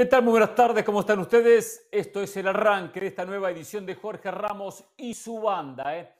[0.00, 0.22] ¿Qué tal?
[0.22, 1.86] Muy buenas tardes, ¿cómo están ustedes?
[1.92, 5.94] Esto es el arranque de esta nueva edición de Jorge Ramos y su banda.
[5.94, 6.10] ¿eh?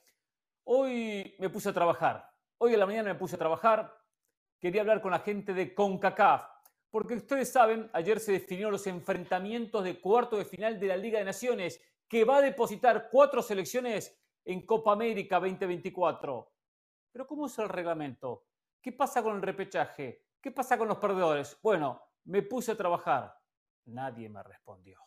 [0.64, 3.90] Hoy me puse a trabajar, hoy en la mañana me puse a trabajar,
[4.58, 6.42] quería hablar con la gente de CONCACAF,
[6.90, 11.18] porque ustedes saben, ayer se definieron los enfrentamientos de cuarto de final de la Liga
[11.18, 16.52] de Naciones, que va a depositar cuatro selecciones en Copa América 2024.
[17.12, 18.44] Pero ¿cómo es el reglamento?
[18.78, 20.26] ¿Qué pasa con el repechaje?
[20.38, 21.58] ¿Qué pasa con los perdedores?
[21.62, 23.39] Bueno, me puse a trabajar
[23.86, 25.00] Nadie me respondió.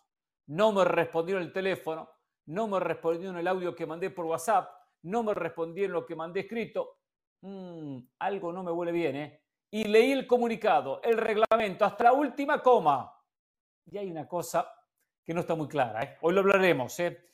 [0.48, 2.10] No me respondió en el teléfono,
[2.46, 4.70] no me respondió en el audio que mandé por WhatsApp,
[5.04, 6.98] no me respondió en lo que mandé escrito.
[7.42, 9.44] Mm, algo no me huele bien, ¿eh?
[9.72, 13.12] Y leí el comunicado, el reglamento, hasta la última coma.
[13.86, 14.68] Y hay una cosa
[15.24, 16.18] que no está muy clara, ¿eh?
[16.22, 17.26] Hoy lo hablaremos, ¿eh?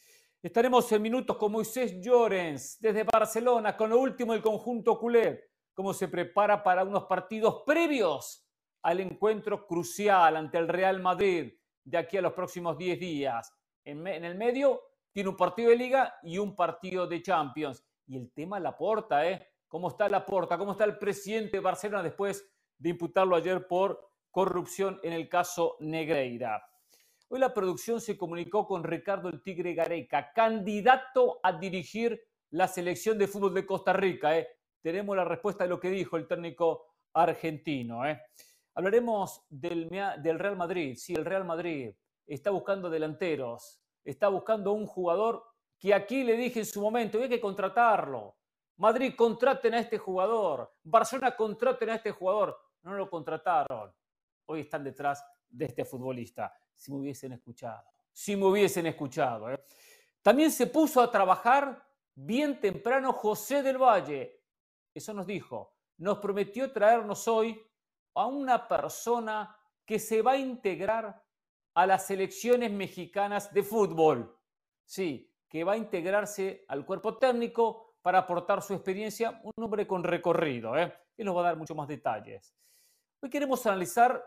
[0.42, 5.94] Estaremos en minutos con Moisés Llorens desde Barcelona con lo último del conjunto culé, cómo
[5.94, 8.49] se prepara para unos partidos previos
[8.82, 13.54] al encuentro crucial ante el Real Madrid de aquí a los próximos 10 días.
[13.84, 14.82] En, el medio
[15.12, 17.84] tiene un partido de liga y un partido de Champions.
[18.08, 19.48] Y el tema la porta, ¿eh?
[19.68, 20.58] ¿Cómo está la porta?
[20.58, 25.78] ¿Cómo está el presidente de Barcelona después de imputarlo ayer por corrupción en el caso
[25.80, 26.64] Negreira?
[27.28, 32.20] Hoy la producción se comunicó con Ricardo el Tigre Gareca, candidato a dirigir
[32.52, 34.36] la selección de fútbol de Costa Rica.
[34.36, 34.48] ¿eh?
[34.82, 38.08] Tenemos la respuesta de lo que dijo el técnico argentino.
[38.08, 38.20] ¿eh?
[38.80, 39.90] Hablaremos del,
[40.40, 40.96] Real Madrid.
[40.96, 41.94] Sí, el Real Madrid
[42.26, 45.44] está buscando delanteros, está buscando un jugador
[45.78, 48.38] que aquí le dije en su momento, hay que contratarlo.
[48.78, 50.76] Madrid, contraten a este jugador.
[50.82, 52.58] Barcelona, contraten a este jugador.
[52.84, 53.94] No lo contrataron.
[54.46, 56.54] Hoy están detrás de este futbolista.
[56.74, 57.84] Si me hubiesen escuchado.
[58.14, 59.52] Si me hubiesen escuchado.
[59.52, 59.62] ¿eh?
[60.22, 61.86] También se puso a trabajar
[62.16, 64.42] bien temprano José del Valle.
[64.94, 65.76] Eso nos dijo.
[65.98, 67.62] Nos prometió traernos hoy
[68.20, 69.56] a una persona
[69.86, 71.24] que se va a integrar
[71.74, 74.38] a las selecciones mexicanas de fútbol.
[74.84, 80.04] Sí, que va a integrarse al cuerpo técnico para aportar su experiencia, un hombre con
[80.04, 80.78] recorrido.
[80.78, 80.94] ¿eh?
[81.16, 82.54] Y nos va a dar muchos más detalles.
[83.22, 84.22] Hoy queremos analizar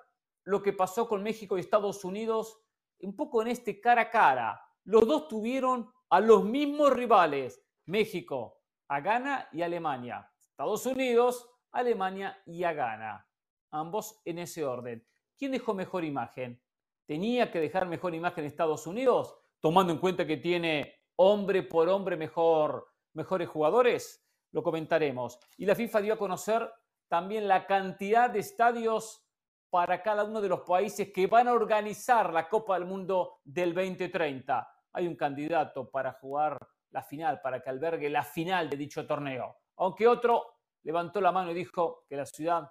[0.44, 2.62] lo que pasó con México y Estados Unidos
[3.00, 4.68] un poco en este cara a cara.
[4.84, 10.32] Los dos tuvieron a los mismos rivales, México a Ghana y Alemania.
[10.40, 13.26] Estados Unidos, Alemania y a Ghana
[13.72, 15.04] ambos en ese orden.
[15.36, 16.62] ¿Quién dejó mejor imagen?
[17.06, 22.16] ¿Tenía que dejar mejor imagen Estados Unidos, tomando en cuenta que tiene hombre por hombre
[22.16, 24.24] mejor, mejores jugadores?
[24.52, 25.38] Lo comentaremos.
[25.56, 26.70] Y la FIFA dio a conocer
[27.08, 29.26] también la cantidad de estadios
[29.70, 33.74] para cada uno de los países que van a organizar la Copa del Mundo del
[33.74, 34.68] 2030.
[34.92, 36.58] Hay un candidato para jugar
[36.90, 39.56] la final, para que albergue la final de dicho torneo.
[39.76, 42.70] Aunque otro levantó la mano y dijo que la ciudad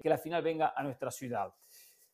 [0.00, 1.52] que la final venga a nuestra ciudad.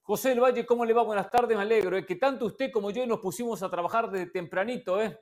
[0.03, 1.03] José del Valle, ¿cómo le va?
[1.03, 1.97] Buenas tardes, me alegro.
[1.97, 2.05] ¿eh?
[2.05, 5.19] Que tanto usted como yo nos pusimos a trabajar desde tempranito, ¿eh?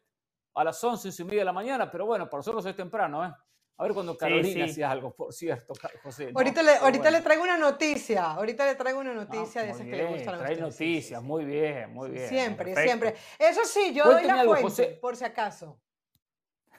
[0.55, 3.33] A las 11, y media de la mañana, pero bueno, por nosotros es temprano, ¿eh?
[3.79, 6.31] A ver cuando Carolina hacía algo, por cierto, José.
[6.35, 9.97] ahorita le, ahorita le traigo una noticia, ahorita le traigo una noticia de esas que
[9.97, 12.29] le gustan a Trae noticias, muy bien, muy bien.
[12.29, 13.15] Siempre, siempre.
[13.39, 15.81] Eso sí, yo doy la fuente, por si acaso.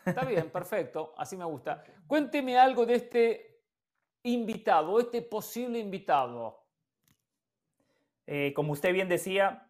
[0.06, 1.84] Está bien, perfecto, así me gusta.
[2.06, 3.53] Cuénteme algo de este
[4.24, 6.64] invitado, este posible invitado?
[8.26, 9.70] Eh, como usted bien decía,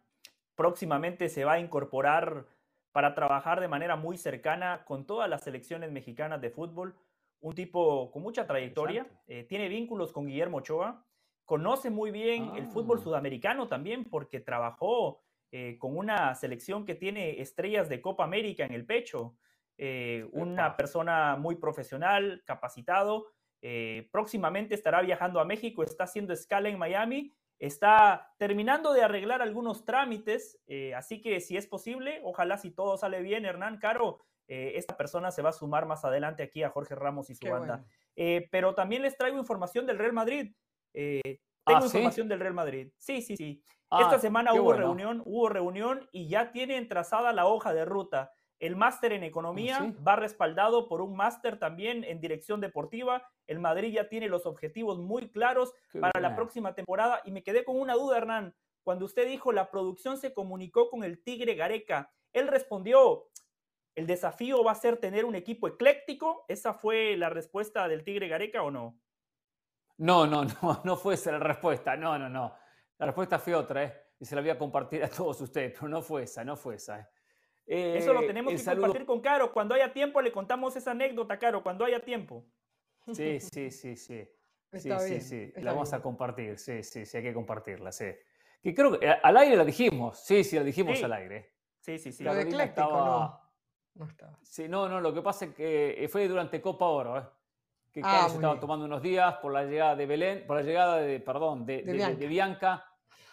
[0.54, 2.46] próximamente se va a incorporar
[2.92, 6.96] para trabajar de manera muy cercana con todas las selecciones mexicanas de fútbol.
[7.40, 11.04] Un tipo con mucha trayectoria, eh, tiene vínculos con Guillermo Ochoa,
[11.44, 13.02] conoce muy bien el fútbol ah.
[13.02, 15.20] sudamericano también porque trabajó
[15.50, 19.36] eh, con una selección que tiene estrellas de Copa América en el pecho.
[20.32, 23.26] una persona muy profesional, capacitado
[23.66, 29.40] eh, próximamente estará viajando a México, está haciendo escala en Miami, está terminando de arreglar
[29.40, 34.18] algunos trámites, eh, así que si es posible, ojalá si todo sale bien, Hernán Caro,
[34.48, 37.48] eh, esta persona se va a sumar más adelante aquí a Jorge Ramos y su
[37.48, 37.82] banda.
[38.50, 40.54] pero también les traigo información del Real Madrid.
[40.92, 42.92] tengo ah, información del Real Madrid.
[42.98, 43.62] Sí, sí, sí.
[43.88, 48.30] Ah, Esta semana hubo reunión, hubo reunión y ya tienen trazada la hoja de ruta.
[48.60, 53.28] El máster en economía ¿Ah, va respaldado por un máster también en dirección deportiva.
[53.46, 57.20] El Madrid ya tiene los objetivos muy claros para la próxima temporada.
[57.24, 58.54] Y me quedé con una duda, Hernán.
[58.84, 63.28] Cuando usted dijo la producción se comunicó con el Tigre Gareca, él respondió,
[63.94, 66.44] ¿el desafío va a ser tener un equipo ecléctico?
[66.48, 68.98] ¿Esa fue la respuesta del Tigre Gareca o no?
[69.96, 71.96] No, no, no, no fue esa la respuesta.
[71.96, 72.54] No, no, no.
[72.98, 74.00] La respuesta fue otra, ¿eh?
[74.20, 76.76] Y se la voy a compartir a todos ustedes, pero no fue esa, no fue
[76.76, 77.00] esa.
[77.00, 77.06] ¿eh?
[77.66, 79.52] Eso lo eh, tenemos que compartir con Caro.
[79.52, 82.44] Cuando haya tiempo le contamos esa anécdota, Caro, cuando haya tiempo.
[83.12, 84.28] Sí, sí, sí, sí.
[84.72, 85.52] sí, sí, sí.
[85.56, 88.06] La vamos a compartir, sí, sí, sí, hay que compartirla, sí.
[88.62, 91.52] Que creo que al aire la dijimos, sí, sí, la dijimos al aire.
[91.80, 92.24] Sí, sí, sí.
[92.24, 93.44] Lo de no.
[93.94, 94.38] No estaba.
[94.42, 97.22] Sí, no, no, lo que pasa es que fue durante Copa Oro, ¿eh?
[97.92, 100.96] que ah, se estaba tomando unos días por la llegada de Belén, por la llegada
[100.96, 102.84] de, perdón, de, de, Bianca.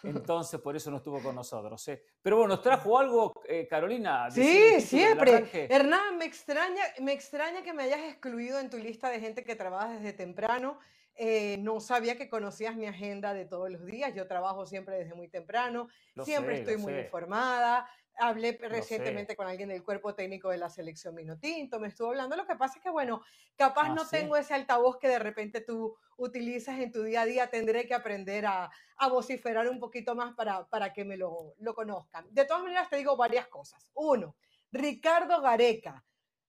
[0.02, 1.86] Entonces, por eso no estuvo con nosotros.
[1.88, 2.02] ¿eh?
[2.20, 4.30] Pero bueno, ¿nos trajo algo, eh, Carolina?
[4.30, 5.48] Sí, siempre.
[5.70, 9.54] Hernán, me extraña, me extraña que me hayas excluido en tu lista de gente que
[9.54, 10.78] trabaja desde temprano.
[11.14, 14.14] Eh, no sabía que conocías mi agenda de todos los días.
[14.14, 15.88] Yo trabajo siempre desde muy temprano.
[16.24, 17.86] siempre estoy muy informada.
[18.18, 22.36] Hablé recientemente con alguien del cuerpo técnico de la selección Minotinto, me estuvo hablando.
[22.36, 23.22] Lo que pasa es que, bueno,
[23.56, 27.26] capaz ah, no tengo ese altavoz que de repente tú utilizas en tu día a
[27.26, 27.50] día.
[27.50, 31.74] Tendré que aprender a, a vociferar un poquito más para, para que me lo, lo
[31.74, 32.26] conozcan.
[32.30, 33.88] De todas maneras, te digo varias cosas.
[33.94, 34.36] Uno,
[34.70, 36.04] Ricardo Gareca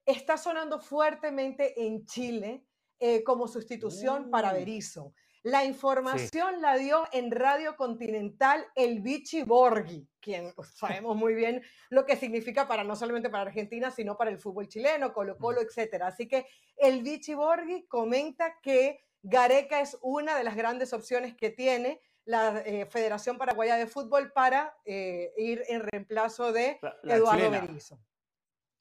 [0.05, 2.65] está sonando fuertemente en Chile
[2.99, 4.55] eh, como sustitución para mm.
[4.55, 5.13] Berizzo.
[5.43, 12.05] La información la dio en Radio Continental el Vichy Borghi, quien sabemos muy bien lo
[12.05, 16.03] que significa para no solamente para Argentina, sino para el fútbol chileno, Colo Colo, etc.
[16.03, 16.47] Así que
[16.77, 22.61] el Vichy Borghi comenta que Gareca es una de las grandes opciones que tiene la
[22.65, 27.99] eh, Federación Paraguaya de Fútbol para eh, ir en reemplazo de Eduardo Berizzo.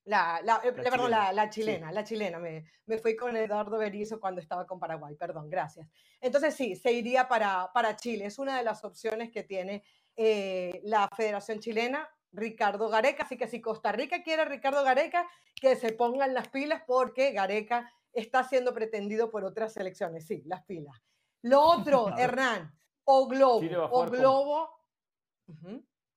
[0.04, 2.38] La, la, eh, perdón, chilena, la, chilena, la chilena.
[2.40, 5.88] Me, me, fui con Eduardo Berizzo cuando estaba con Paraguay, perdón, gracias.
[6.20, 8.26] Entonces sí, se iría para, para Chile.
[8.26, 9.84] Es una de las opciones que tiene
[10.16, 13.22] eh, la Federación Chilena, Ricardo Gareca.
[13.22, 17.30] Así que si Costa Rica quiere a Ricardo Gareca, que se pongan las pilas porque
[17.30, 20.26] Gareca está siendo pretendido por otras selecciones.
[20.26, 21.00] Sí, las pilas.
[21.42, 22.74] Lo otro, Hernán,
[23.04, 24.68] o Globo, o Globo.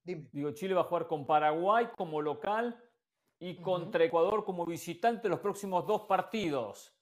[0.03, 0.27] Dime.
[0.31, 2.79] Digo, Chile va a jugar con Paraguay como local
[3.39, 6.93] y contra Ecuador como visitante los próximos dos partidos.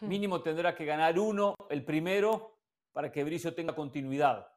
[0.00, 0.08] Hmm.
[0.08, 2.58] Mínimo tendrá que ganar uno, el primero,
[2.92, 4.48] para que Bricio tenga continuidad.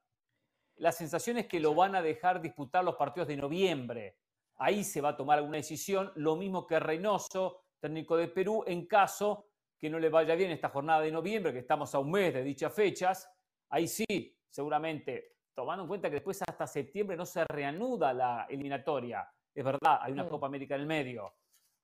[0.78, 4.18] La sensación es que lo van a dejar disputar los partidos de noviembre.
[4.56, 8.86] Ahí se va a tomar alguna decisión, lo mismo que Reynoso, técnico de Perú, en
[8.88, 12.34] caso que no le vaya bien esta jornada de noviembre, que estamos a un mes
[12.34, 13.30] de dichas fechas.
[13.70, 14.06] Ahí sí,
[14.50, 20.00] seguramente, tomando en cuenta que después hasta septiembre no se reanuda la eliminatoria es verdad,
[20.02, 21.34] hay una Copa América en el medio.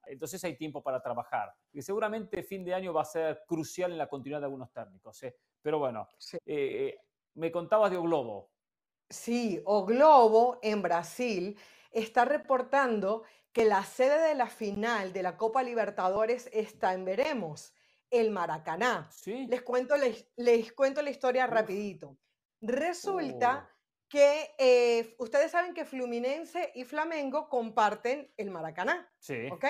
[0.07, 1.53] Entonces hay tiempo para trabajar.
[1.73, 5.21] Y seguramente fin de año va a ser crucial en la continuidad de algunos técnicos.
[5.23, 5.35] ¿eh?
[5.61, 6.97] Pero bueno, eh, eh,
[7.35, 8.51] me contabas de O Globo.
[9.09, 11.57] Sí, O Globo en Brasil
[11.91, 17.73] está reportando que la sede de la final de la Copa Libertadores está en Veremos,
[18.09, 19.07] el Maracaná.
[19.11, 19.47] ¿Sí?
[19.47, 22.17] Les, cuento, les, les cuento la historia rapidito.
[22.61, 23.74] Resulta oh
[24.07, 29.11] que eh, ustedes saben que Fluminense y Flamengo comparten el Maracaná.
[29.19, 29.47] Sí.
[29.51, 29.65] ¿Ok?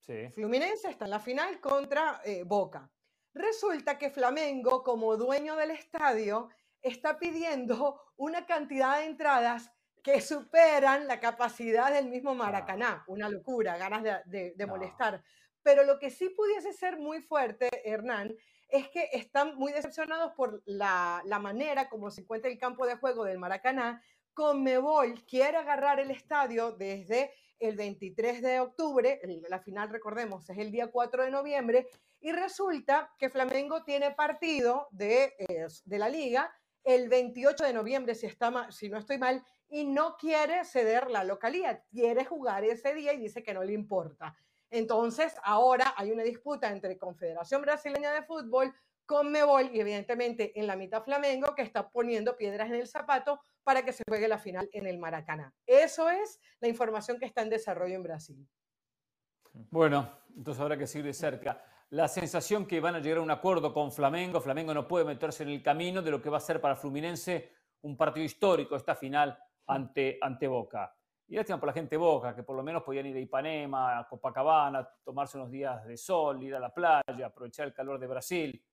[0.00, 0.28] Sí.
[0.30, 2.90] Fluminense está en la final contra eh, Boca.
[3.34, 6.48] Resulta que Flamengo, como dueño del estadio,
[6.82, 9.70] está pidiendo una cantidad de entradas
[10.02, 13.04] que superan la capacidad del mismo Maracaná.
[13.08, 15.22] Una locura, ganas de, molestar.
[15.62, 18.34] Pero lo que sí pudiese ser muy fuerte, Hernán,
[18.68, 23.24] es que están muy decepcionados por la, manera como se encuentra el campo de juego
[23.24, 24.02] del Maracaná.
[24.34, 30.70] Conmebol quiere agarrar el estadio desde el 23 de octubre, la final recordemos es el
[30.70, 31.88] día 4 de noviembre,
[32.20, 36.52] y resulta que Flamengo tiene partido de, eh, de la liga
[36.84, 41.24] el 28 de noviembre, si, está, si no estoy mal, y no quiere ceder la
[41.24, 44.34] localidad, quiere jugar ese día y dice que no le importa.
[44.70, 48.74] Entonces, ahora hay una disputa entre Confederación Brasileña de Fútbol,
[49.06, 53.82] Conmebol y evidentemente en la mitad Flamengo que está poniendo piedras en el zapato para
[53.82, 55.54] que se juegue la final en el Maracaná.
[55.66, 58.46] Eso es la información que está en desarrollo en Brasil.
[59.70, 61.64] Bueno, entonces habrá que seguir de cerca.
[61.90, 65.42] La sensación que van a llegar a un acuerdo con Flamengo, Flamengo no puede meterse
[65.42, 68.94] en el camino de lo que va a ser para Fluminense un partido histórico esta
[68.94, 70.94] final ante, ante Boca.
[71.28, 73.98] Y lástima por la gente de Boca, que por lo menos podían ir a Ipanema,
[73.98, 78.06] a Copacabana, tomarse unos días de sol, ir a la playa, aprovechar el calor de
[78.06, 78.64] Brasil.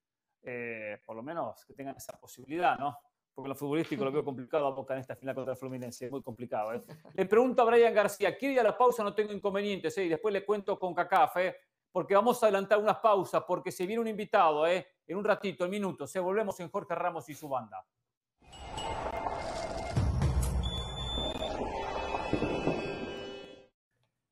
[0.42, 2.98] Eh, por lo menos que tengan esa posibilidad, ¿no?
[3.34, 6.12] Porque lo futbolístico lo veo complicado a Boca en esta final contra el Fluminense, es
[6.12, 6.74] muy complicado.
[6.74, 6.84] ¿eh?
[7.16, 9.04] Le pregunto a Brian García, quiero ir a la pausa?
[9.04, 10.06] No tengo inconvenientes, ¿eh?
[10.06, 11.58] Y después le cuento con CACAF, ¿eh?
[11.92, 14.88] Porque vamos a adelantar unas pausas, porque se viene un invitado, ¿eh?
[15.08, 17.86] En un ratito, en minutos, se volvemos en Jorge Ramos y su banda.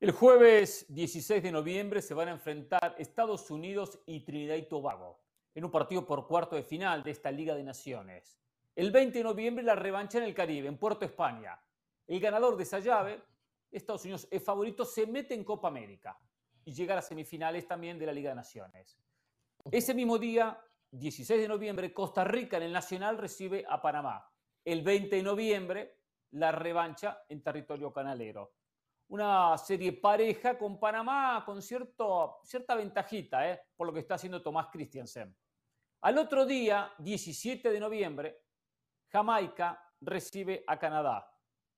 [0.04, 5.18] El jueves 16 de noviembre se van a enfrentar Estados Unidos y Trinidad y Tobago
[5.54, 8.38] en un partido por cuarto de final de esta Liga de Naciones.
[8.76, 11.58] El 20 de noviembre la revancha en el Caribe, en Puerto España.
[12.06, 13.22] El ganador de esa llave,
[13.70, 16.18] Estados Unidos es favorito, se mete en Copa América
[16.66, 18.98] y llega a las semifinales también de la Liga de Naciones.
[19.70, 24.30] Ese mismo día, 16 de noviembre, Costa Rica en el Nacional recibe a Panamá.
[24.66, 25.96] El 20 de noviembre,
[26.32, 28.52] la revancha en territorio canalero.
[29.08, 33.60] Una serie pareja con Panamá con cierto, cierta ventajita ¿eh?
[33.76, 35.36] por lo que está haciendo Tomás Christiansen.
[36.00, 38.42] Al otro día, 17 de noviembre,
[39.08, 41.30] Jamaica recibe a Canadá.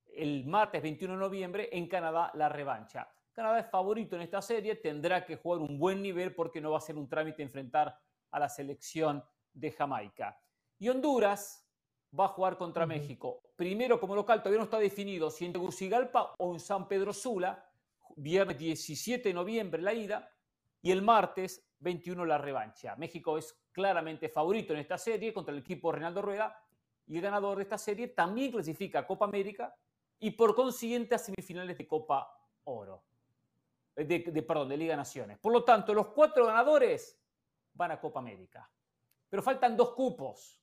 [0.06, 3.08] El martes 21 de noviembre en Canadá la revancha.
[3.32, 6.78] Canadá es favorito en esta serie, tendrá que jugar un buen nivel porque no va
[6.78, 7.94] a ser un trámite enfrentar
[8.30, 10.40] a la selección de Jamaica.
[10.78, 11.65] Y Honduras
[12.18, 13.42] va a jugar contra México.
[13.56, 17.68] Primero como local, todavía no está definido si en Tegucigalpa o en San Pedro Sula,
[18.16, 20.30] viernes 17 de noviembre la ida
[20.82, 22.96] y el martes 21 la revancha.
[22.96, 26.62] México es claramente favorito en esta serie contra el equipo Reinaldo Rueda
[27.06, 29.74] y el ganador de esta serie también clasifica a Copa América
[30.18, 32.28] y por consiguiente a semifinales de Copa
[32.64, 33.04] Oro.
[33.94, 35.38] Eh, de, perdón, de Liga Naciones.
[35.38, 37.18] Por lo tanto, los cuatro ganadores
[37.74, 38.68] van a Copa América.
[39.28, 40.62] Pero faltan dos cupos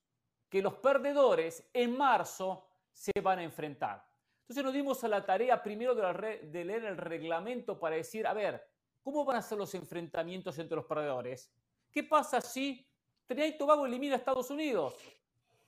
[0.54, 4.06] que los perdedores en marzo se van a enfrentar.
[4.42, 8.64] Entonces nos dimos a la tarea primero de, leer el reglamento para decir, a ver,
[9.02, 11.52] ¿cómo van a ser los enfrentamientos entre los perdedores?
[11.90, 12.88] ¿Qué pasa si
[13.26, 14.96] Trinidad y Tobago elimina a Estados Unidos?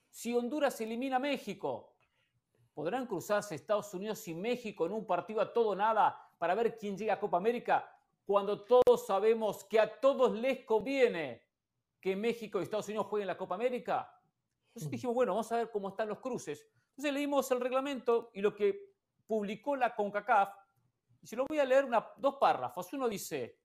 [0.07, 1.95] Si Honduras elimina a México,
[2.75, 6.95] ¿podrán cruzarse Estados Unidos y México en un partido a todo nada para ver quién
[6.95, 7.91] llega a Copa América
[8.23, 11.41] cuando todos sabemos que a todos les conviene
[11.99, 14.11] que México y Estados Unidos jueguen la Copa América.
[14.75, 16.67] Entonces dijimos, bueno, vamos a ver cómo están los cruces.
[16.89, 18.93] Entonces leímos el reglamento y lo que
[19.25, 20.53] publicó la CONCACAF,
[21.21, 22.91] y se lo voy a leer una, dos párrafos.
[22.93, 23.57] Uno dice,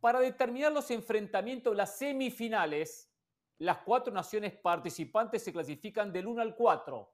[0.00, 3.10] para determinar los enfrentamientos de las semifinales,
[3.58, 7.12] las cuatro naciones participantes se clasifican del 1 al 4,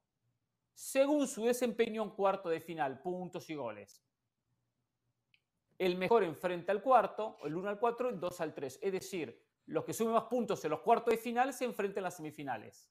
[0.73, 4.05] según su desempeño en cuarto de final, puntos y goles
[5.79, 8.79] el mejor enfrenta al cuarto, el 1 al 4, el 2 al 3.
[8.83, 12.05] Es decir, los que sumen más puntos en los cuartos de final se enfrentan en
[12.05, 12.91] las semifinales.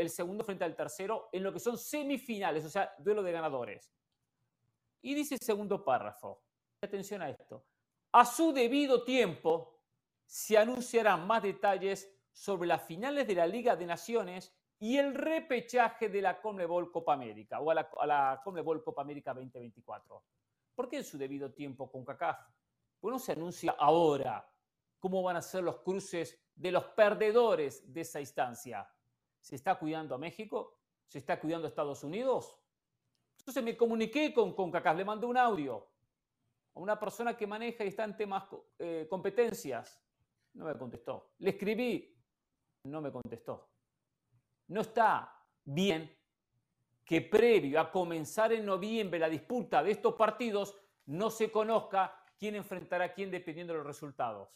[0.00, 3.92] El segundo frente al tercero en lo que son semifinales, o sea, duelo de ganadores.
[5.02, 6.42] Y dice el segundo párrafo,
[6.80, 7.66] atención a esto,
[8.12, 9.82] a su debido tiempo
[10.24, 16.08] se anunciarán más detalles sobre las finales de la Liga de Naciones y el repechaje
[16.08, 17.90] de la Conmebol Copa América o a la,
[18.32, 20.24] a Conmebol Copa América 2024.
[20.74, 22.38] ¿Por qué en su debido tiempo con CACAF?
[22.98, 24.50] ¿Por no se anuncia ahora
[24.98, 28.90] cómo van a ser los cruces de los perdedores de esa instancia?
[29.40, 30.78] ¿Se está cuidando a México?
[31.06, 32.56] ¿Se está cuidando a Estados Unidos?
[33.38, 35.88] Entonces me comuniqué con CONCACAF, le mandé un audio
[36.74, 38.44] a una persona que maneja y está en temas
[38.78, 40.00] eh, competencias.
[40.54, 41.32] No me contestó.
[41.38, 42.16] Le escribí,
[42.84, 43.70] no me contestó.
[44.68, 46.16] No está bien
[47.04, 52.54] que previo a comenzar en noviembre la disputa de estos partidos no se conozca quién
[52.54, 54.48] enfrentará a quién dependiendo de los resultados.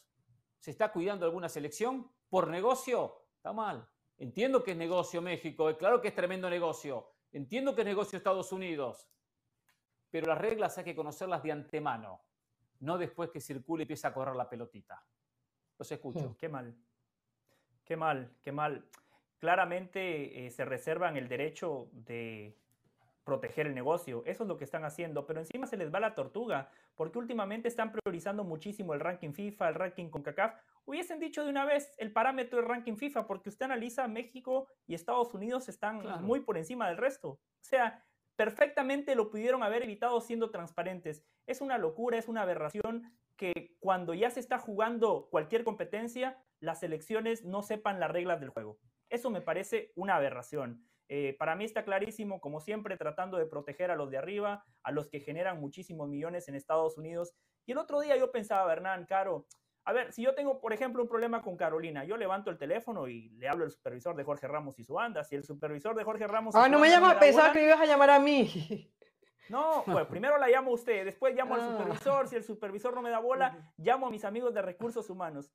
[0.61, 3.27] ¿Se está cuidando alguna selección por negocio?
[3.37, 3.89] Está mal.
[4.19, 7.11] Entiendo que es negocio México, es claro que es tremendo negocio.
[7.33, 9.09] Entiendo que es negocio Estados Unidos.
[10.11, 12.21] Pero las reglas hay que conocerlas de antemano,
[12.81, 15.05] no después que circule y empiece a correr la pelotita.
[15.79, 16.31] Los escucho.
[16.31, 16.77] Hmm, qué mal.
[17.85, 18.89] Qué mal, qué mal
[19.45, 22.57] claramente eh, se reservan el derecho de
[23.25, 24.23] proteger el negocio.
[24.25, 27.69] Eso es lo que están haciendo, pero encima se les va la tortuga, porque últimamente
[27.69, 30.55] están priorizando muchísimo el ranking FIFA, el ranking CONCACAF.
[30.87, 34.95] Hubiesen dicho de una vez el parámetro del ranking FIFA, porque usted analiza México y
[34.95, 37.29] Estados Unidos están muy por encima del resto.
[37.31, 38.05] O sea,
[38.37, 41.25] perfectamente lo pudieron haber evitado siendo transparentes.
[41.47, 46.81] Es una locura, es una aberración que cuando ya se está jugando cualquier competencia, las
[46.81, 48.79] selecciones no sepan las reglas del juego.
[49.09, 50.87] Eso me parece una aberración.
[51.09, 54.93] Eh, para mí está clarísimo, como siempre, tratando de proteger a los de arriba, a
[54.93, 57.35] los que generan muchísimos millones en Estados Unidos.
[57.67, 59.47] Y el otro día yo pensaba, Hernán, Caro,
[59.87, 63.07] a ver, si yo tengo, por ejemplo, un problema con Carolina, yo levanto el teléfono
[63.07, 65.23] y le hablo al supervisor de Jorge Ramos y su banda.
[65.25, 66.55] Si el supervisor de Jorge Ramos.
[66.55, 68.91] Ah, no me llama, pensaba que ibas a llamar a mí.
[69.51, 71.69] No, pues primero la llamo a usted, después llamo al ah.
[71.71, 72.29] supervisor.
[72.29, 75.53] Si el supervisor no me da bola, llamo a mis amigos de recursos humanos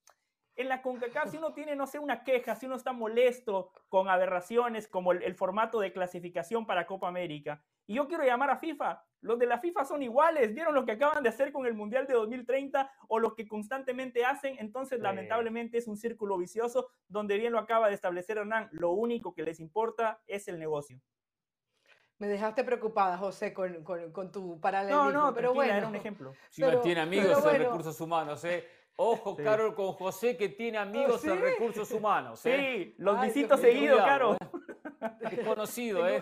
[0.59, 4.09] en la CONCACAF, si uno tiene, no sé, una queja, si uno está molesto con
[4.09, 9.01] aberraciones como el, formato de clasificación para Copa América, y yo quiero llamar a FIFA,
[9.21, 12.07] los de la FIFA son iguales, vieron lo que acaban de hacer con el Mundial
[12.07, 17.53] de 2030 o lo que constantemente hacen, entonces lamentablemente es un círculo vicioso donde bien
[17.53, 20.99] lo acaba de establecer Hernán, lo único que les importa es el negocio.
[22.17, 23.81] Me dejaste preocupada, José, con,
[24.33, 25.05] tu paralelismo.
[25.05, 25.73] No, no, pero bueno.
[25.73, 26.33] Era un ejemplo.
[26.49, 28.67] Si tiene amigos en recursos humanos, ¿eh?
[29.01, 32.45] Ojo, Carol, con José que tiene ¿Ah, amigos en recursos humanos.
[32.45, 32.57] ¿eh?
[32.57, 34.37] Sí, los visito seguido, Carol.
[35.21, 36.21] Es conocido, ¿eh?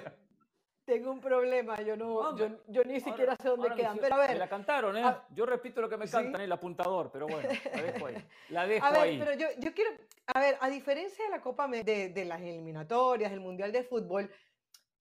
[0.85, 3.97] Tengo un problema, yo no, yo, ni siquiera sé dónde quedan.
[3.97, 4.29] pero a ver.
[4.29, 5.03] Me la cantaron, ¿eh?
[5.31, 8.27] Yo repito lo que me cantan, el apuntador, pero bueno, la dejo ahí.
[8.49, 9.17] La dejo a ver, ahí.
[9.17, 9.89] pero yo, yo, quiero,
[10.27, 14.29] a ver, a diferencia de la Copa de, de las eliminatorias, del Mundial de Fútbol,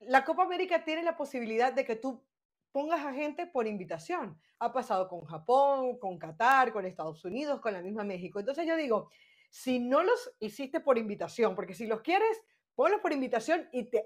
[0.01, 2.25] la Copa América tiene la posibilidad de que tú
[2.77, 4.39] pongas a gente por invitación.
[4.59, 8.39] Ha pasado con Japón, con Qatar, con Estados Unidos, con la misma México.
[8.39, 9.09] Entonces yo digo,
[9.49, 12.39] si no los hiciste por invitación, porque si los quieres,
[12.75, 14.05] ponlos por invitación y, te,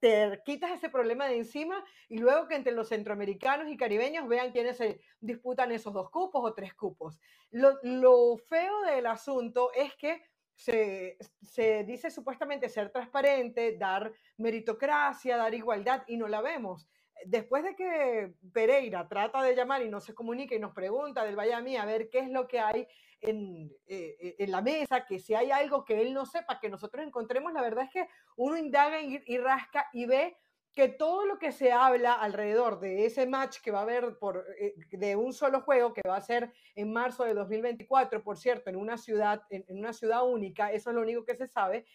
[0.00, 4.50] te, quitas ese problema de encima y luego que entre los centroamericanos y caribeños vean
[4.50, 7.20] quiénes se disputan esos dos cupos o tres cupos.
[7.50, 10.22] Lo, lo feo del asunto es que
[10.54, 16.88] se, se, dice supuestamente ser transparente, dar meritocracia, dar igualdad y no la vemos
[17.24, 21.36] después de que Pereira trata de llamar y no se comunica y nos pregunta del
[21.36, 22.86] Miami a ver qué es lo que hay
[23.20, 26.68] en, eh, eh, en, la mesa, que si hay algo que él no sepa, que
[26.68, 30.36] nosotros encontremos, la verdad es que uno indaga y, rasca y ve
[30.72, 34.44] que todo lo que se habla alrededor de ese match que va a haber por,
[34.60, 38.68] eh, de un solo juego, que va a ser en marzo de 2024, por cierto,
[38.68, 41.86] en una ciudad, en una ciudad única, eso es lo único que se sabe,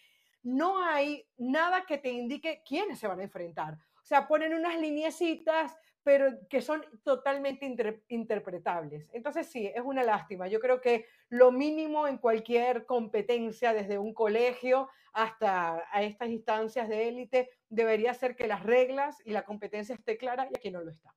[0.42, 3.78] no hay nada que te indique quiénes se van a enfrentar.
[4.02, 7.64] O sea, ponen unas lineecitas, pero que son totalmente
[8.08, 9.08] interpretables.
[9.12, 10.48] Entonces sí, es una lástima.
[10.48, 16.88] Yo creo que lo mínimo en cualquier competencia, desde un colegio hasta a estas instancias
[16.88, 20.82] de élite, debería ser que las reglas y la competencia esté clara y aquí no
[20.82, 21.14] lo está.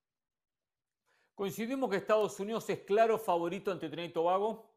[1.33, 4.71] Coincidimos que Estados Unidos es claro favorito ante Trinidad y Tobago,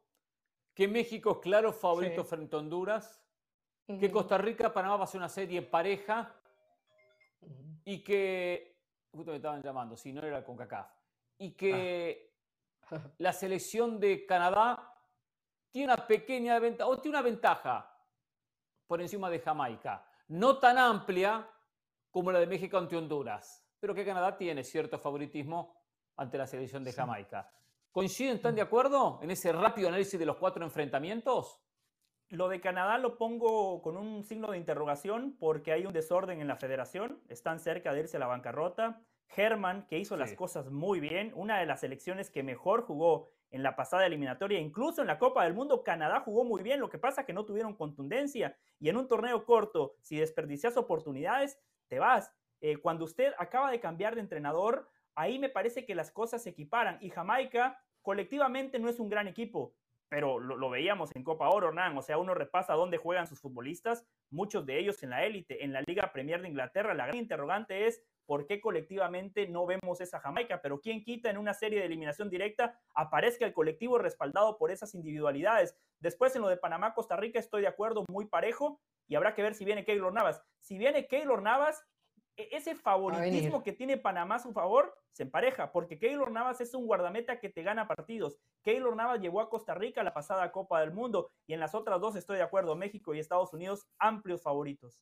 [0.73, 3.21] que México es claro favorito frente a Honduras,
[3.87, 6.38] que Costa Rica, Panamá va a ser una serie pareja
[7.89, 10.45] y que, justo me estaban llamando, si no era
[11.39, 12.35] y que
[12.91, 13.01] ah.
[13.17, 14.93] la selección de Canadá
[15.71, 17.91] tiene una pequeña ventaja, o tiene una ventaja
[18.85, 21.49] por encima de Jamaica, no tan amplia
[22.11, 25.75] como la de México ante Honduras, pero que Canadá tiene cierto favoritismo
[26.17, 27.51] ante la selección de Jamaica.
[27.91, 31.59] ¿Coinciden, están de acuerdo en ese rápido análisis de los cuatro enfrentamientos?
[32.29, 36.47] Lo de Canadá lo pongo con un signo de interrogación porque hay un desorden en
[36.47, 39.01] la federación, están cerca de irse a la bancarrota.
[39.35, 43.63] Herman, que hizo las cosas muy bien, una de las selecciones que mejor jugó en
[43.63, 46.99] la pasada eliminatoria, incluso en la Copa del Mundo, Canadá jugó muy bien, lo que
[46.99, 48.55] pasa que no tuvieron contundencia.
[48.79, 52.31] Y en un torneo corto, si desperdicias oportunidades, te vas.
[52.61, 56.51] Eh, cuando usted acaba de cambiar de entrenador, ahí me parece que las cosas se
[56.51, 56.99] equiparan.
[57.01, 59.73] Y Jamaica colectivamente no es un gran equipo,
[60.09, 64.05] pero lo, veíamos en Copa Oro, Hernán, o sea, uno repasa dónde juegan sus futbolistas,
[64.31, 66.95] muchos de ellos en la élite, en la Liga Premier de Inglaterra.
[66.95, 71.37] La gran interrogante es por qué colectivamente no vemos esa Jamaica, pero quién quita en
[71.37, 75.77] una serie de eliminación directa aparezca el colectivo respaldado por esas individualidades.
[75.99, 79.43] Después en lo de Panamá, Costa Rica, estoy de acuerdo, muy parejo, y habrá que
[79.43, 80.41] ver si viene Keylor Navas.
[80.59, 81.83] Si viene Keylor Navas,
[82.51, 86.85] ese favoritismo que tiene Panamá a su favor se empareja, porque Keylor Navas es un
[86.85, 88.37] guardameta que te gana partidos.
[88.63, 91.75] Keylor Navas llevó a Costa Rica a la pasada Copa del Mundo y en las
[91.75, 95.01] otras dos estoy de acuerdo, México y Estados Unidos, amplios favoritos.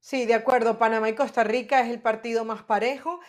[0.00, 3.20] Sí, de acuerdo, Panamá y Costa Rica es el partido más parejo,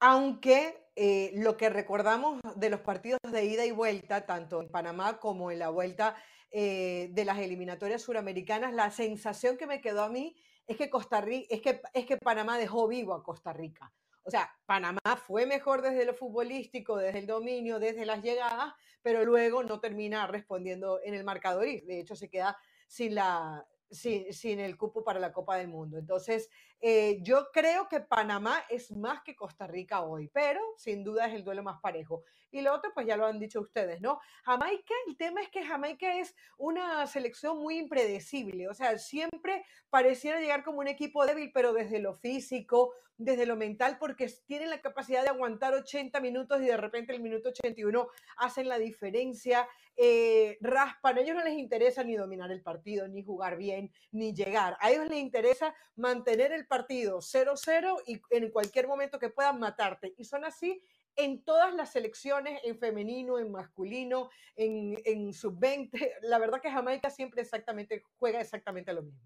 [0.00, 5.18] aunque eh, lo que recordamos de los partidos de ida y vuelta, tanto en Panamá
[5.18, 6.16] como en la vuelta
[6.50, 10.36] eh, de las eliminatorias suramericanas, la sensación que me quedó a mí
[10.66, 13.92] es que Costa Rica, es que, es que Panamá dejó vivo a Costa Rica.
[14.24, 18.72] O sea, Panamá fue mejor desde lo futbolístico, desde el dominio, desde las llegadas,
[19.02, 23.66] pero luego no termina respondiendo en el marcador y de hecho se queda sin la,
[23.90, 25.98] sin, el cupo para la Copa del Mundo.
[25.98, 26.48] Entonces,
[26.84, 31.34] eh, yo creo que Panamá es más que Costa Rica hoy, pero sin duda es
[31.34, 32.24] el duelo más parejo.
[32.50, 34.18] Y lo otro, pues ya lo han dicho ustedes, ¿no?
[34.44, 40.40] Jamaica, el tema es que Jamaica es una selección muy impredecible, o sea, siempre pareciera
[40.40, 44.80] llegar como un equipo débil, pero desde lo físico, desde lo mental, porque tienen la
[44.80, 50.58] capacidad de aguantar 80 minutos y de repente el minuto 81 hacen la diferencia, eh,
[50.60, 54.76] raspan, a ellos no les interesa ni dominar el partido, ni jugar bien, ni llegar,
[54.80, 60.14] a ellos les interesa mantener el partido 0-0 y en cualquier momento que puedan matarte,
[60.16, 60.82] y son así
[61.14, 65.90] en todas las selecciones, en femenino, en masculino, en, en sub-20.
[66.22, 69.20] La verdad que Jamaica siempre exactamente juega exactamente lo mismo.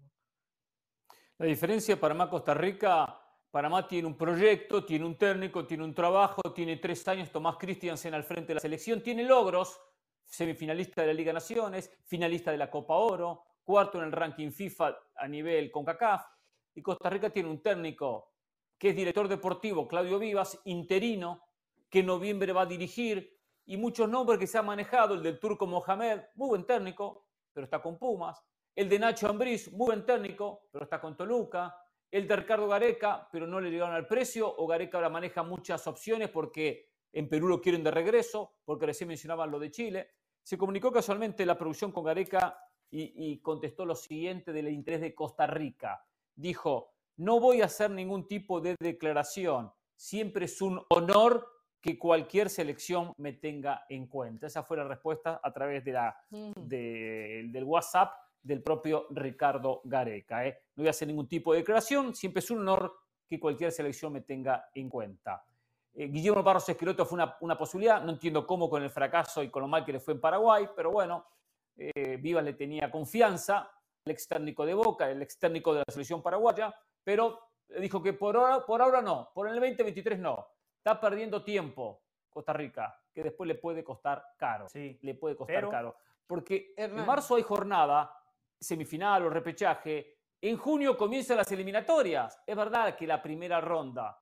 [1.37, 3.17] La diferencia Panamá-Costa Rica,
[3.49, 8.13] Panamá tiene un proyecto, tiene un técnico, tiene un trabajo, tiene tres años Tomás Christiansen
[8.13, 9.79] al frente de la selección, tiene logros,
[10.25, 14.97] semifinalista de la Liga Naciones, finalista de la Copa Oro, cuarto en el ranking FIFA
[15.15, 16.36] a nivel CONCACAF,
[16.77, 18.33] y Costa Rica tiene un técnico
[18.77, 21.43] que es director deportivo, Claudio Vivas, interino,
[21.89, 23.35] que en noviembre va a dirigir,
[23.65, 27.65] y muchos nombres que se han manejado, el del turco Mohamed, muy buen técnico, pero
[27.65, 31.75] está con Pumas, el de Nacho Ambriz, muy buen técnico, pero está con Toluca,
[32.11, 35.87] el de Ricardo Gareca, pero no le llegaron al precio, o Gareca ahora maneja muchas
[35.87, 40.11] opciones porque en Perú lo quieren de regreso, porque recién mencionaban lo de Chile.
[40.43, 42.55] Se comunicó casualmente la producción con Gareca
[42.91, 46.03] y, y contestó lo siguiente del interés de Costa Rica.
[46.37, 49.71] Dijo, no voy a hacer ningún tipo de declaración.
[49.95, 51.45] Siempre es un honor
[51.81, 54.47] que cualquier selección me tenga en cuenta.
[54.47, 56.51] Esa fue la respuesta a través de la, mm.
[56.55, 60.45] del WhatsApp del propio Ricardo Gareca.
[60.45, 60.59] ¿eh?
[60.75, 62.93] No voy a hacer ningún tipo de declaración, siempre es un honor
[63.27, 65.43] que cualquier selección me tenga en cuenta.
[65.93, 69.63] Eh, Guillermo Barros Esqueloto fue una, posibilidad, no entiendo cómo con el fracaso y con
[69.63, 71.25] lo mal que le fue en Paraguay, pero bueno,
[71.75, 73.69] eh, Vivas le tenía confianza,
[74.07, 77.39] el extérnico de Boca, el extérnico de la selección paraguaya, pero
[77.79, 80.47] dijo que por ahora, por ahora no, por el 2023 no.
[80.77, 84.69] Está perdiendo tiempo Costa Rica, que después le puede costar caro.
[84.69, 85.95] Sí, le puede costar caro.
[86.25, 88.11] Porque en marzo hay jornada,
[88.59, 90.17] semifinal o repechaje.
[90.41, 92.41] En junio comienzan las eliminatorias.
[92.45, 94.19] Es verdad que la primera ronda.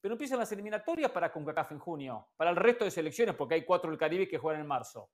[0.00, 2.28] Pero empiezan las eliminatorias para CONCACAF en junio.
[2.36, 5.10] Para el resto de selecciones, porque hay cuatro del Caribe que juegan en marzo.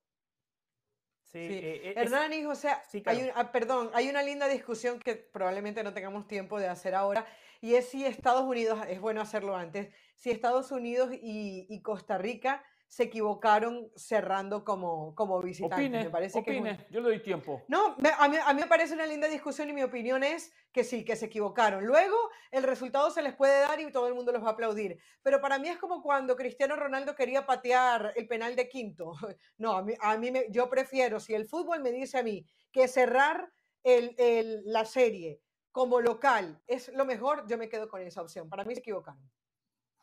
[1.32, 5.92] Sí, eh, Hernán, o sea, hay ah, perdón, hay una linda discusión que probablemente no
[5.92, 7.26] tengamos tiempo de hacer ahora,
[7.60, 12.64] y es si Estados Unidos, es bueno hacerlo antes, si Estados Unidos y, Costa Rica
[12.88, 15.90] se equivocaron cerrando como, como visitantes.
[15.90, 16.54] me parece que
[16.90, 17.62] yo le doy tiempo.
[17.68, 20.84] No, a, mí, a mí me parece una linda discusión y mi opinión es que
[20.84, 21.84] sí, que se equivocaron.
[21.84, 22.16] Luego
[22.50, 24.98] el resultado se les puede dar y todo el mundo los va a aplaudir.
[25.22, 29.12] Pero para mí es como cuando Cristiano Ronaldo quería patear el penal de quinto.
[29.58, 32.46] No, a mí, a mí me, yo prefiero, si el fútbol me dice a mí
[32.72, 33.50] que cerrar
[33.82, 35.40] el, el, la serie
[35.72, 38.48] como local es lo mejor, yo me quedo con esa opción.
[38.48, 39.20] Para mí se equivocaron.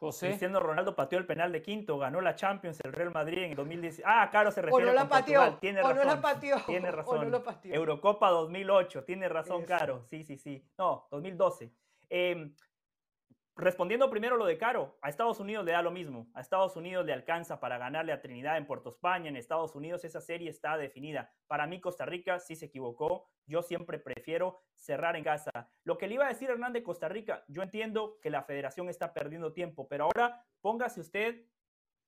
[0.03, 0.27] José.
[0.27, 4.01] Cristiano Ronaldo pateó el penal de quinto, ganó la Champions el Real Madrid en 2010.
[4.05, 5.97] Ah, claro, se refiere o no la pateó, Tiene o razón.
[5.97, 6.57] no la pateó.
[6.65, 7.31] Tiene razón.
[7.31, 7.73] no pateó.
[7.73, 10.03] Eurocopa 2008, tiene razón, Caro.
[10.09, 10.65] Sí, sí, sí.
[10.77, 11.71] No, 2012.
[12.09, 12.51] Eh,
[13.55, 16.27] Respondiendo primero lo de Caro, a Estados Unidos le da lo mismo.
[16.33, 19.29] A Estados Unidos le alcanza para ganarle a Trinidad en Puerto España.
[19.29, 21.31] En Estados Unidos esa serie está definida.
[21.45, 23.29] Para mí Costa Rica sí se equivocó.
[23.45, 25.51] Yo siempre prefiero cerrar en casa.
[25.83, 28.89] Lo que le iba a decir Hernán de Costa Rica, yo entiendo que la federación
[28.89, 31.45] está perdiendo tiempo, pero ahora póngase usted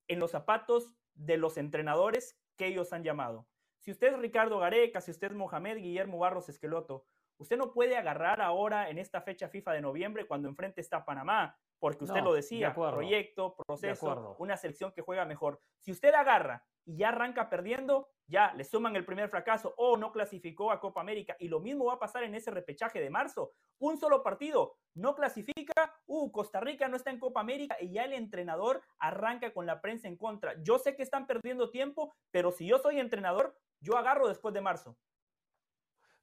[0.08, 3.47] en los zapatos de los entrenadores que ellos han llamado.
[3.81, 7.05] Si usted es Ricardo Gareca, si usted es Mohamed Guillermo Barros Esqueloto,
[7.38, 11.58] Usted no puede agarrar ahora en esta fecha FIFA de noviembre cuando enfrente está Panamá,
[11.80, 15.60] porque usted lo decía, proyecto, proceso, una selección que juega mejor.
[15.80, 20.12] Si usted agarra y ya arranca perdiendo, ya le suman el primer fracaso o no
[20.12, 23.54] clasificó a Copa América y lo mismo va a pasar en ese repechaje de marzo.
[23.80, 25.74] Un solo partido no clasifica,
[26.08, 29.82] uh, Costa Rica no está en Copa América y ya el entrenador arranca con la
[29.82, 30.56] prensa en contra.
[30.63, 34.62] Yo sé que están perdiendo tiempo, pero si yo soy entrenador, yo agarro después de
[34.62, 34.98] marzo.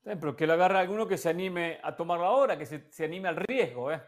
[0.03, 3.37] Pero que lo agarre alguno que se anime a tomarlo ahora, que se, anime al
[3.37, 3.93] riesgo.
[3.93, 4.03] ¿eh?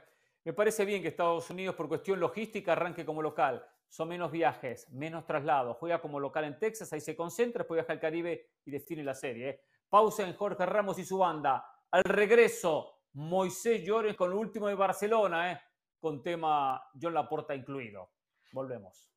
[0.44, 3.64] Me parece bien que Estados Unidos, por cuestión logística, arranque como local.
[3.88, 5.76] Son menos viajes, menos traslados.
[5.76, 9.14] Juega como local en Texas, ahí se concentra, después viaja al Caribe y define la
[9.14, 9.48] serie.
[9.48, 9.60] ¿eh?
[9.88, 11.64] Pausa en Jorge Ramos y su banda.
[11.92, 15.60] Al regreso, Moisés Llores con el último de Barcelona, ¿eh?
[16.00, 18.10] con tema John Laporta incluido.
[18.52, 19.08] Volvemos.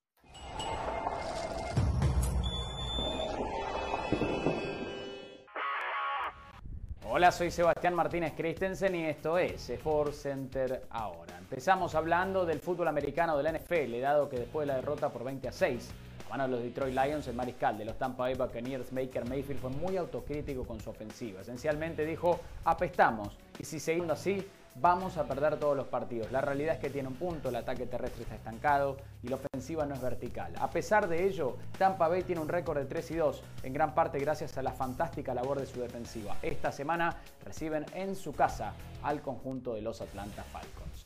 [7.17, 11.35] Hola, soy Sebastián Martínez Christensen y esto es Sport Center ahora.
[11.39, 15.23] Empezamos hablando del fútbol americano de la NFL, dado que después de la derrota por
[15.23, 15.89] 20 a 6
[16.27, 19.59] a mano de los Detroit Lions, el mariscal de los Tampa Bay Buccaneers, Baker Mayfield,
[19.59, 21.41] fue muy autocrítico con su ofensiva.
[21.41, 24.47] Esencialmente dijo, apestamos y si seguimos así,
[24.79, 26.31] vamos a perder todos los partidos.
[26.31, 29.85] La realidad es que tiene un punto, el ataque terrestre está estancado y la ofensiva
[29.85, 30.53] no es vertical.
[30.59, 33.93] A pesar de ello, Tampa Bay tiene un récord de 3 y 2, en gran
[33.93, 36.35] parte gracias a la fantástica labor de su defensiva.
[36.41, 41.05] Esta semana reciben en su casa al conjunto de los Atlanta Falcons.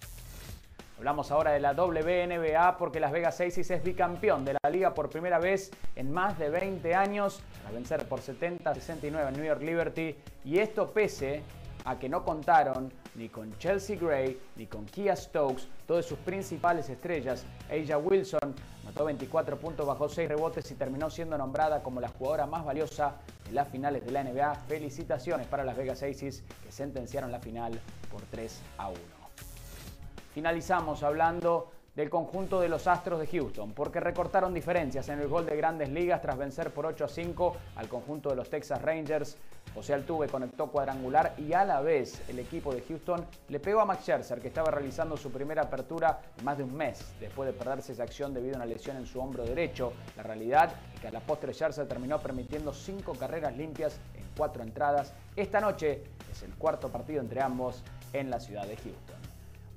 [0.97, 5.10] Hablamos ahora de la WNBA porque Las Vegas Aces es bicampeón de la liga por
[5.10, 10.15] primera vez en más de 20 años, a vencer por 70-69 en New York Liberty
[10.45, 11.41] y esto pese
[11.86, 16.89] a que no contaron ni con Chelsea Gray ni con Kia Stokes, todas sus principales
[16.89, 17.45] estrellas.
[17.69, 22.47] Aja Wilson mató 24 puntos bajo 6 rebotes y terminó siendo nombrada como la jugadora
[22.47, 24.55] más valiosa en las finales de la NBA.
[24.67, 27.79] Felicitaciones para las Vegas Aces que sentenciaron la final
[28.12, 28.99] por 3 a 1.
[30.34, 35.45] Finalizamos hablando del conjunto de los Astros de Houston, porque recortaron diferencias en el gol
[35.45, 39.38] de grandes ligas tras vencer por 8 a 5 al conjunto de los Texas Rangers.
[39.73, 43.86] José Altuve conectó cuadrangular y a la vez el equipo de Houston le pegó a
[43.86, 47.93] Max Scherzer, que estaba realizando su primera apertura más de un mes después de perderse
[47.93, 49.93] esa acción debido a una lesión en su hombro derecho.
[50.17, 54.62] La realidad es que a la postre Scherzer terminó permitiendo cinco carreras limpias en cuatro
[54.62, 55.13] entradas.
[55.36, 57.81] Esta noche es el cuarto partido entre ambos
[58.12, 59.20] en la ciudad de Houston.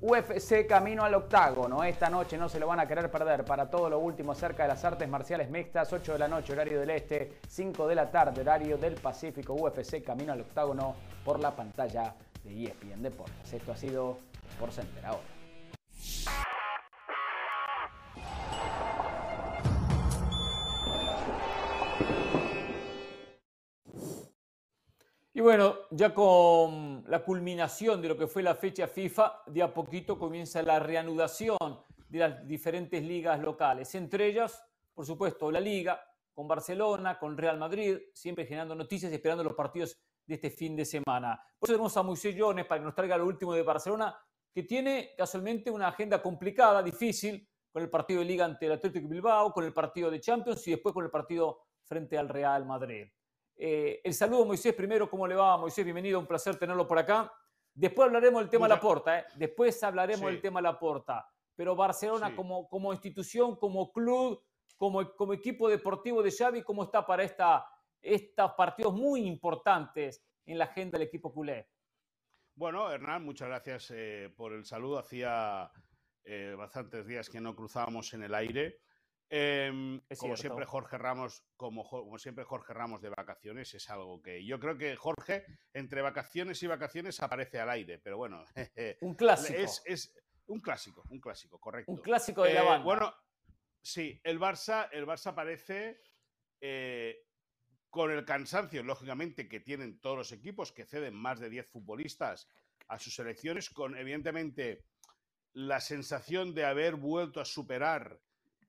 [0.00, 1.83] UFC camino al octágono.
[1.83, 3.44] Esta noche no se lo van a querer perder.
[3.44, 6.80] Para todo lo último acerca de las artes marciales mixtas, 8 de la noche, horario
[6.80, 9.54] del este, 5 de la tarde, horario del Pacífico.
[9.54, 13.52] UFC camino al octágono por la pantalla de ESPN Deportes.
[13.52, 14.18] Esto ha sido
[14.59, 15.35] por Center ahora.
[25.37, 29.75] Y bueno, ya con la culminación de lo que fue la fecha FIFA, de a
[29.75, 31.59] poquito comienza la reanudación
[32.09, 36.01] de las diferentes ligas locales, entre ellas, por supuesto, la liga
[36.33, 40.77] con Barcelona, con Real Madrid, siempre generando noticias y esperando los partidos de este fin
[40.77, 41.42] de semana.
[41.59, 44.16] Por eso tenemos a Moisés Jones para que nos traiga lo último de Barcelona,
[44.53, 49.09] que tiene casualmente una agenda complicada, difícil, con el partido de Liga ante el Atlético
[49.09, 53.09] Bilbao, con el partido de Champions y después con el partido frente al Real Madrid.
[53.57, 55.57] Eh, el saludo, Moisés, primero, ¿cómo le va?
[55.57, 57.33] Moisés, bienvenido, un placer tenerlo por acá.
[57.73, 59.25] Después hablaremos del tema de la porta, ¿eh?
[59.37, 61.29] después hablaremos del tema de la porta.
[61.57, 64.43] Pero Barcelona como, como institución, como club,
[64.77, 67.67] como, como equipo deportivo de Xavi, ¿cómo está para esta,
[68.01, 71.69] estos partidos muy importantes en la agenda del equipo culé?
[72.57, 74.99] Bueno, Hernán, muchas gracias eh, por el saludo.
[74.99, 75.71] Hacía
[76.25, 78.81] eh, bastantes días que no cruzábamos en el aire.
[79.30, 84.44] Em, como siempre, Jorge Ramos, como, como, siempre, Jorge Ramos de vacaciones es algo que
[84.44, 88.44] yo creo que Jorge, entre vacaciones y vacaciones, aparece al aire, pero bueno.
[89.00, 89.58] un clásico.
[89.58, 90.14] Es,
[90.46, 91.90] un clásico, un clásico, correcto.
[91.90, 92.84] Un clásico de la eh, banda.
[92.84, 93.14] Bueno,
[93.80, 96.00] sí, el Barça, el Barça aparece
[96.60, 97.26] eh,
[97.88, 102.48] con el cansancio, lógicamente, que tienen todos los equipos que ceden más de 10 futbolistas
[102.88, 104.84] a sus selecciones, con evidentemente
[105.54, 108.20] la sensación de haber vuelto a superar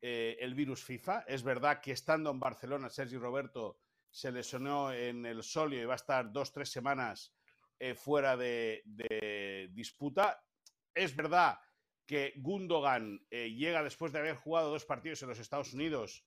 [0.02, 1.26] eh, el virus FIFA.
[1.28, 3.80] Es verdad que estando en Barcelona, Sergi Roberto
[4.10, 7.36] se lesionó en el solio y va a estar dos, tres semanas
[7.80, 8.82] eh, fuera de,
[9.72, 10.42] disputa.
[10.94, 11.60] Es verdad
[12.06, 16.26] que Gundogan eh, llega después de haber jugado dos partidos en los Estados Unidos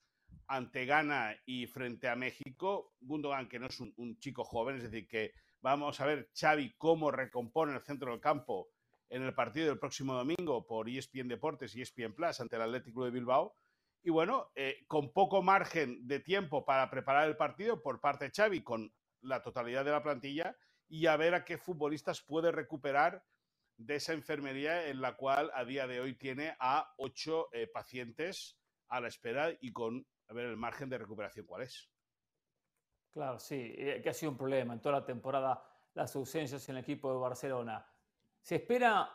[0.49, 2.95] ante Ghana y frente a México.
[3.01, 7.11] Gundogan, que no es un, chico joven, es decir, que vamos a ver Xavi cómo
[7.11, 8.71] recompone el centro del campo
[9.11, 13.05] en el partido del próximo domingo por ESPN Deportes y ESPN Plus ante el Atlético
[13.05, 13.55] de Bilbao.
[14.03, 18.31] Y bueno, eh, con poco margen de tiempo para preparar el partido por parte de
[18.31, 18.93] Xavi, con
[19.23, 20.57] la totalidad de la plantilla,
[20.89, 23.25] y a ver a qué futbolistas puede recuperar
[23.77, 28.59] de esa enfermería en la cual a día de hoy tiene a ocho eh, pacientes
[28.89, 31.91] a la espera y con a ver el margen de recuperación cuál es.
[33.11, 35.63] Claro, sí, eh, que ha sido un problema en toda la temporada
[35.95, 37.87] las ausencias en el equipo de Barcelona.
[38.43, 39.11] ¿Se espera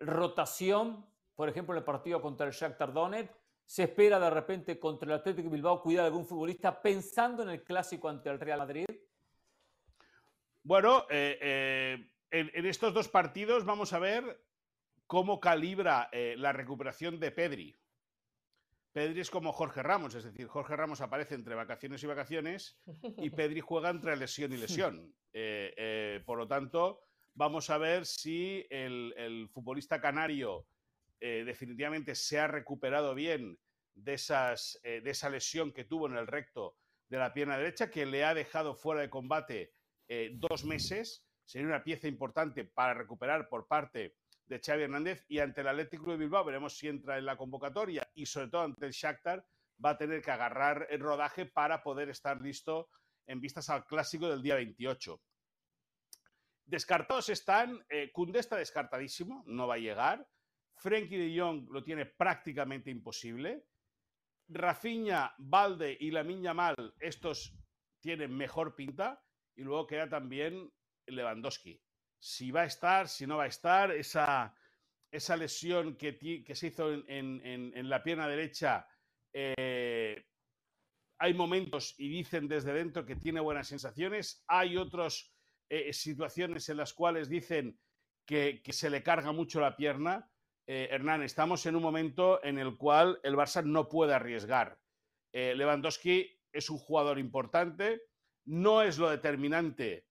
[0.00, 3.32] rotación, por ejemplo, en el partido contra el Shakhtar Donetsk?
[3.68, 7.50] se espera de repente contra el Atlético de Bilbao cuidar a algún futbolista pensando en
[7.50, 8.86] el clásico ante el Real Madrid?
[10.62, 14.42] Bueno, eh, eh, en, estos dos partidos vamos a ver
[15.06, 17.78] cómo calibra eh, la recuperación de Pedri.
[18.92, 22.80] Pedri es como Jorge Ramos, es decir, Jorge Ramos aparece entre vacaciones y vacaciones
[23.18, 25.14] y Pedri juega entre lesión y lesión.
[26.24, 27.02] por lo tanto,
[27.34, 30.66] vamos a ver si el futbolista canario
[31.20, 33.58] eh, definitivamente se ha recuperado bien
[34.06, 36.76] eh, de esa lesión que tuvo en el recto
[37.08, 39.72] de la pierna derecha, que le ha dejado fuera de combate
[40.06, 41.24] eh, dos meses.
[41.44, 46.12] Sería una pieza importante para recuperar por parte de Xavi Hernández y ante el Atlético
[46.12, 49.44] de Bilbao veremos si entra en la convocatoria y sobre todo ante el Shakhtar
[49.84, 52.88] va a tener que agarrar el rodaje para poder estar listo
[53.26, 55.20] en vistas al clásico del día 28.
[56.68, 60.28] Descartados están, eh, está descartadísimo, no va a llegar.
[60.76, 63.64] Frenkie de Jong lo tiene prácticamente imposible.
[64.48, 67.56] Rafinha, Valde y la Miña Mal, estos
[68.00, 69.18] tienen mejor pinta.
[69.56, 70.70] Y luego queda también
[71.06, 71.80] Lewandowski.
[72.20, 74.54] Si va a estar, si no va a estar, esa,
[75.10, 78.86] esa lesión que, se hizo en, la pierna derecha,
[79.32, 80.22] eh,
[81.18, 84.44] hay momentos y dicen desde dentro que tiene buenas sensaciones.
[84.46, 85.32] Hay otras
[85.70, 87.78] eh, situaciones en las cuales dicen
[88.24, 90.30] que, se le carga mucho la pierna.
[90.66, 94.78] Eh, Hernán, estamos en un momento en el cual el Barça no puede arriesgar.
[95.32, 98.02] Eh, Lewandowski es un jugador importante,
[98.46, 100.06] no es lo determinante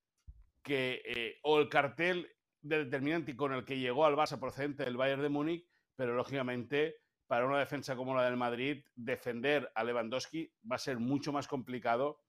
[0.64, 2.30] que, o el cartel
[2.62, 6.98] de determinante con el que llegó al Barça procedente del Bayern de Múnich, pero lógicamente
[7.28, 11.48] para una defensa como la del Madrid, defender a Lewandowski va a ser mucho más
[11.48, 12.22] complicado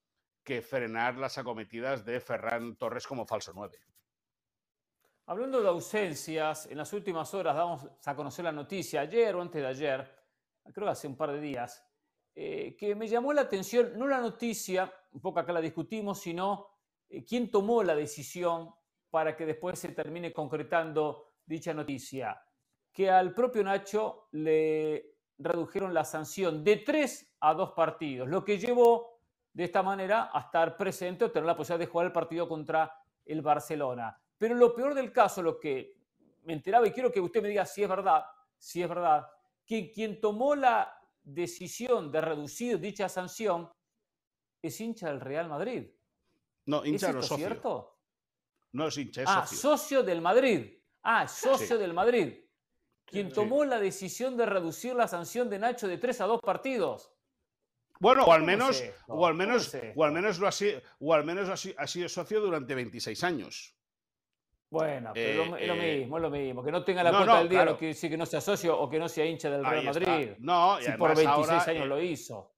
[0.49, 3.79] que frenar las acometidas de Ferran Torres como falso 9.
[5.27, 9.61] Hablando de ausencias, en las últimas horas damos a conocer la noticia, ayer o antes
[9.61, 10.11] de ayer,
[10.73, 11.87] creo que hace un par de días,
[12.35, 16.67] eh, que me llamó la atención, no la noticia, un poco acá la discutimos, sino
[17.11, 18.75] eh, quién tomó la decisión
[19.11, 22.41] para que después se termine concretando dicha noticia,
[22.91, 28.57] que al propio Nacho le redujeron la sanción de tres a dos partidos, lo que
[28.57, 29.18] llevó
[29.59, 32.95] de esta manera a estar presente o tener la posibilidad de jugar el partido contra
[33.27, 34.17] el Barcelona.
[34.37, 35.97] Pero lo peor del caso, lo que
[36.45, 38.23] me enteraba y quiero que usted me diga si es verdad,
[38.57, 39.27] si es verdad,
[39.67, 43.69] que quien tomó la decisión de reducir dicha sanción
[44.63, 45.91] es hincha del Real Madrid.
[46.67, 47.99] No, hincha ¿Es cierto?
[48.71, 50.05] No es hincha, es ah, socio.
[50.05, 50.79] del Madrid.
[51.03, 52.45] Ah, socio del Madrid.
[53.05, 57.11] Quien tomó la decisión de reducir la sanción de Nacho de tres a dos partidos.
[58.01, 61.25] Bueno, o al menos, o al menos, o al menos lo ha sido, o al
[61.25, 63.79] menos ha sido socio durante 26 años.
[64.71, 66.63] Bueno, pero es lo eh, mismo, es lo mismo.
[66.63, 68.89] Que no tenga la cuota del día lo que decir que no sea socio o
[68.89, 70.31] que no sea hincha del Real Madrid.
[70.39, 72.55] No, si por 26 años eh, lo hizo.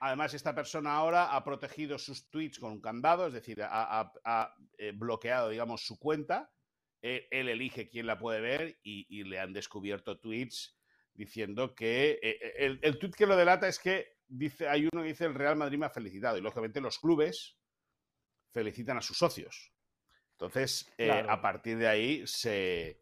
[0.00, 4.92] Además, esta persona ahora ha protegido sus tweets con un candado, es decir, ha, eh,
[4.94, 6.50] bloqueado, digamos, su cuenta.
[7.00, 10.76] Él, elige quién la puede ver y, le han descubierto tweets
[11.14, 12.18] diciendo que
[12.58, 15.56] el, el tweet que lo delata es que dice, hay uno que dice el Real
[15.56, 17.58] Madrid me ha felicitado y lógicamente los clubes
[18.52, 19.72] felicitan a sus socios.
[20.32, 23.00] Entonces, eh, a partir de ahí se,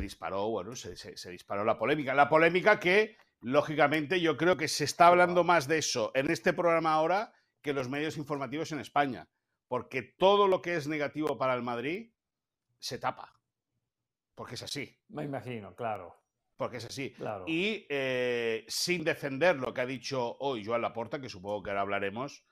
[0.00, 2.12] disparó, bueno, se, disparó la polémica.
[2.12, 6.52] La polémica que, lógicamente, yo creo que se está hablando más de eso en este
[6.52, 9.28] programa ahora que los medios informativos en España.
[9.68, 12.12] Porque todo lo que es negativo para el Madrid
[12.80, 13.40] se tapa.
[14.34, 14.98] Porque es así.
[15.08, 16.19] Me imagino, claro.
[16.60, 17.14] Porque es así.
[17.46, 21.80] Y eh, sin defender lo que ha dicho hoy Joan Laporta, que supongo que ahora
[21.80, 22.44] hablaremos,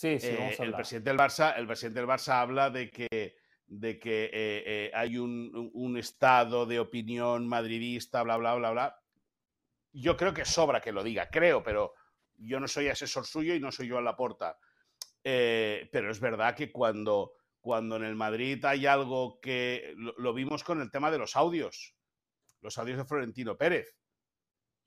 [0.00, 3.36] Sí, sí, eh, el presidente del Barça, el presidente del Barça habla de que,
[3.66, 9.02] de que eh, eh, hay un, estado de opinión madridista, bla, bla, bla, bla.
[9.92, 11.92] Yo creo que sobra que lo diga, creo, pero
[12.36, 14.58] yo no soy asesor suyo y no soy yo a la porta.
[15.22, 20.80] pero es verdad que cuando, cuando en el Madrid hay algo que lo, vimos con
[20.80, 21.94] el tema de los audios,
[22.60, 23.96] los audios de Florentino Pérez,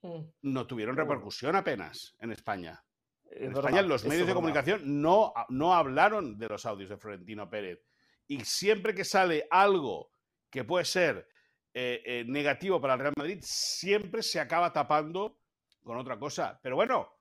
[0.02, 0.22] mm.
[0.44, 2.84] no tuvieron repercusión apenas en España.
[3.26, 7.84] En España los medios de comunicación no, no hablaron de los audios de Florentino Pérez.
[8.28, 10.12] Y siempre que sale algo
[10.50, 11.28] que puede ser
[11.74, 15.40] eh, eh, negativo para el Real Madrid, siempre se acaba tapando
[15.84, 16.60] con otra cosa.
[16.62, 17.12] Pero bueno,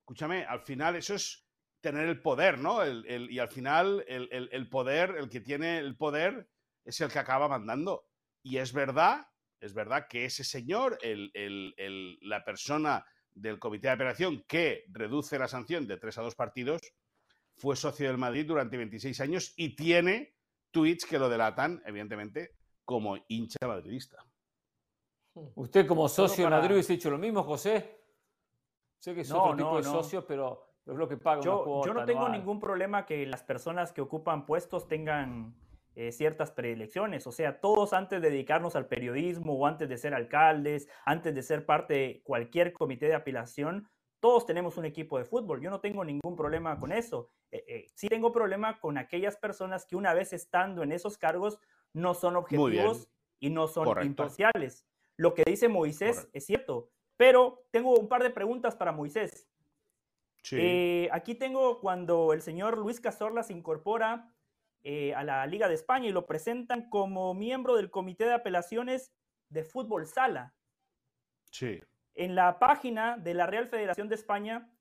[0.00, 1.46] escúchame, al final eso es
[1.80, 2.80] tener el poder, ¿no?
[2.84, 6.48] y al final el, poder, el que tiene el poder
[6.84, 8.06] es el que acaba mandando.
[8.42, 9.26] Y es verdad,
[9.60, 15.86] es verdad que ese señor, la persona del Comité de Apelación que reduce la sanción
[15.86, 16.80] de tres a dos partidos,
[17.56, 20.34] fue socio del Madrid durante 26 años y tiene
[20.70, 24.24] tweets que lo delatan, evidentemente, como hincha madridista.
[25.34, 28.00] ¿Usted como socio de Madrid hubiese hecho lo mismo, José?
[28.98, 32.04] Sé que es otro tipo de socios, pero es lo que paga yo, Yo no
[32.04, 35.54] tengo ningún problema que las personas que ocupan puestos tengan
[35.96, 37.26] eh, ciertas preelecciones.
[37.26, 41.42] O sea, todos antes de dedicarnos al periodismo o antes de ser alcaldes, antes de
[41.42, 43.88] ser parte de cualquier comité de apelación,
[44.20, 45.60] todos tenemos un equipo de fútbol.
[45.60, 47.30] Yo no tengo ningún problema con eso.
[47.50, 51.58] Eh, eh, sí tengo problema con aquellas personas que una vez estando en esos cargos
[51.92, 53.08] no son objetivos
[53.40, 54.86] y no son imparciales.
[55.16, 59.48] Lo que dice Moisés es cierto, pero tengo un par de preguntas para Moisés.
[61.10, 64.32] aquí tengo cuando el señor Luis Cazorla se incorpora
[64.82, 69.12] eh, a la Liga de España y lo presentan como miembro del Comité de Apelaciones
[69.48, 70.54] de Fútbol Sala.
[71.50, 71.80] Sí.
[72.14, 74.72] En la página de la Real Federación de España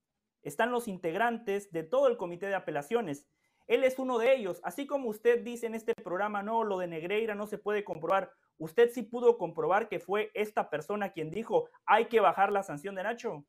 [0.42, 3.28] están los integrantes de todo el Comité de Apelaciones.
[3.68, 4.62] Él es uno de ellos.
[4.64, 8.32] Así como usted dice en este programa, no, lo de Negreira no se puede comprobar.
[8.58, 12.96] Usted sí pudo comprobar que fue esta persona quien dijo, hay que bajar la sanción
[12.96, 13.46] de Nacho.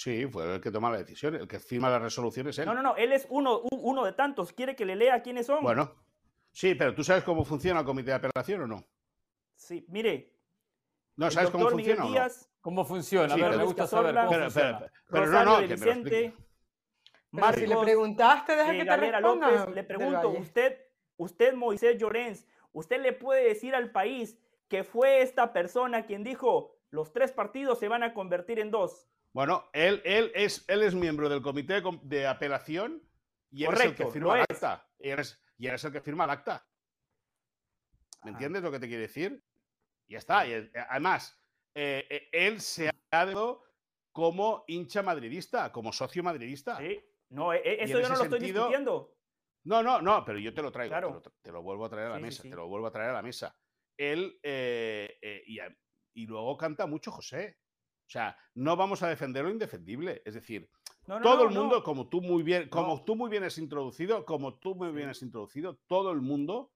[0.00, 2.58] Sí, fue el que toma la decisión, el que firma las resoluciones.
[2.64, 4.50] No, no, no, él es uno, uno de tantos.
[4.50, 5.62] ¿Quiere que le lea quiénes son?
[5.62, 5.94] Bueno,
[6.50, 8.82] sí, pero ¿tú sabes cómo funciona el comité de apelación o no?
[9.56, 10.32] Sí, mire.
[11.16, 12.06] ¿No sabes cómo funciona?
[12.06, 12.26] o no?
[12.62, 13.34] ¿Cómo funciona?
[13.34, 14.90] a ver, me gusta saber cómo pero, funciona.
[15.10, 16.34] Pero, no, no, que Vicente,
[17.32, 19.50] Marcos, si le preguntaste, deja que te responda.
[19.50, 20.78] López, le pregunto, usted,
[21.18, 26.78] usted, Moisés Llorens, ¿usted le puede decir al país que fue esta persona quien dijo
[26.88, 29.06] los tres partidos se van a convertir en dos?
[29.32, 33.02] Bueno, él, él, es, él es miembro del comité de apelación
[33.50, 34.88] y él es el que firma el acta.
[34.98, 36.66] Y él, es, el que firma el acta.
[38.24, 39.44] ¿Me entiendes lo que te quiere decir?
[40.08, 40.46] Y ya está.
[40.46, 41.40] Eh, además,
[41.74, 43.62] eh, eh, él se ha dado
[44.12, 46.76] como hincha madridista, como socio madridista.
[46.78, 47.00] Sí,
[47.30, 49.16] no, eso yo no lo estoy discutiendo.
[49.64, 52.18] No, no, no, pero yo te lo traigo, te, lo, vuelvo a traer a la
[52.18, 53.54] mesa, te lo vuelvo a traer a la mesa.
[53.96, 55.58] Él, y,
[56.14, 57.58] y, luego canta mucho José.
[58.10, 60.20] O sea, no vamos a defender lo indefendible.
[60.24, 60.68] Es decir,
[61.06, 64.74] todo el mundo, como tú muy bien, como tú muy bien has introducido, como tú
[64.74, 66.72] muy bien has introducido, todo el mundo,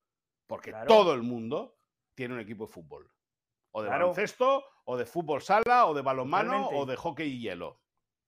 [0.47, 1.77] porque todo el mundo
[2.15, 3.11] tiene un equipo de fútbol.
[3.73, 7.81] O de baloncesto, o de fútbol sala, o de balonmano, o de hockey y hielo.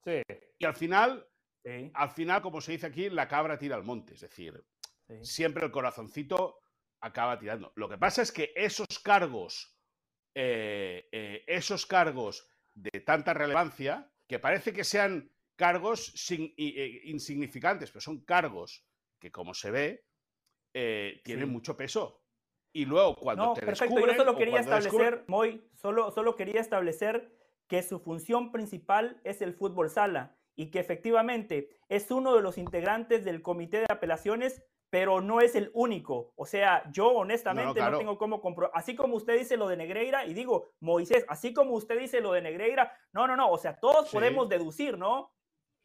[0.03, 0.21] Sí.
[0.59, 1.25] Y al final,
[1.93, 4.15] al final, como se dice aquí, la cabra tira al monte.
[4.15, 4.61] Es decir,
[5.21, 6.59] siempre el corazoncito
[6.99, 7.71] acaba tirando.
[7.77, 9.79] Lo que pasa es que esos cargos,
[10.35, 12.45] eh, eh, esos cargos
[12.77, 18.85] de tanta relevancia, que parece que sean cargos eh, insignificantes, pero son cargos
[19.19, 20.05] que, como se ve,
[21.23, 22.21] tienen mucho peso.
[22.71, 23.99] Y luego cuando no, te perfecto.
[24.05, 27.33] Yo solo quería establecer, Moy, solo, solo quería establecer
[27.67, 32.57] que su función principal es el fútbol sala y que efectivamente es uno de los
[32.57, 36.33] integrantes del comité de apelaciones, pero no es el único.
[36.35, 38.71] O sea, yo honestamente no, tengo cómo comprobar.
[38.73, 42.31] Así como usted dice lo de Negreira, y digo, Moisés, así como usted dice lo
[42.31, 45.33] de Negreira, no, no, no, o sea, todos podemos deducir, ¿no?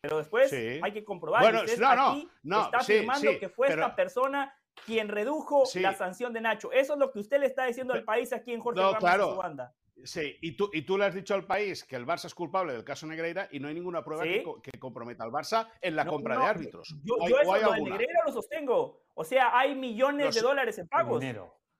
[0.01, 1.43] Pero después hay que comprobar.
[1.43, 4.53] Bueno, no, no, está afirmando que fue esta persona
[4.85, 6.73] quien redujo la sanción de Nacho.
[6.73, 9.37] Eso es lo que usted le está diciendo al país aquí en Jorge no, claro.
[9.37, 9.75] banda.
[10.05, 12.73] Sí, y tú, y tú le has dicho al país que el Barça es culpable
[12.73, 16.39] del caso Negreira y no hay ninguna prueba que, comprometa al Barça en la compra
[16.39, 16.97] de árbitros.
[17.05, 19.03] Yo, eso lo de Negreira lo sostengo.
[19.15, 21.23] O sea, hay millones de dólares en pagos.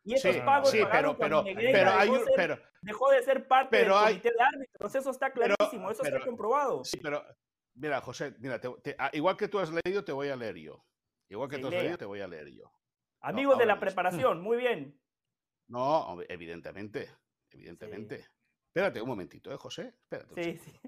[0.05, 4.31] Y esos pagos sí, pero, pero, pero, hay pero, dejó de ser parte del comité
[4.31, 4.95] de árbitros.
[4.95, 6.85] Eso está clarísimo, eso está comprobado.
[6.85, 7.25] Sí, pero
[7.75, 8.61] mira, José, mira,
[8.99, 10.85] ah, igual que tú has leído, te voy a leer yo.
[11.29, 12.73] Igual que tú has leído, te voy a leer yo.
[13.21, 15.01] Amigos de la preparación, muy bien.
[15.69, 17.09] No, evidentemente,
[17.53, 18.29] evidentemente.
[18.67, 19.95] Espérate un momentito, ¿eh, José?
[20.03, 20.43] Espérate.
[20.43, 20.81] Sí, sí.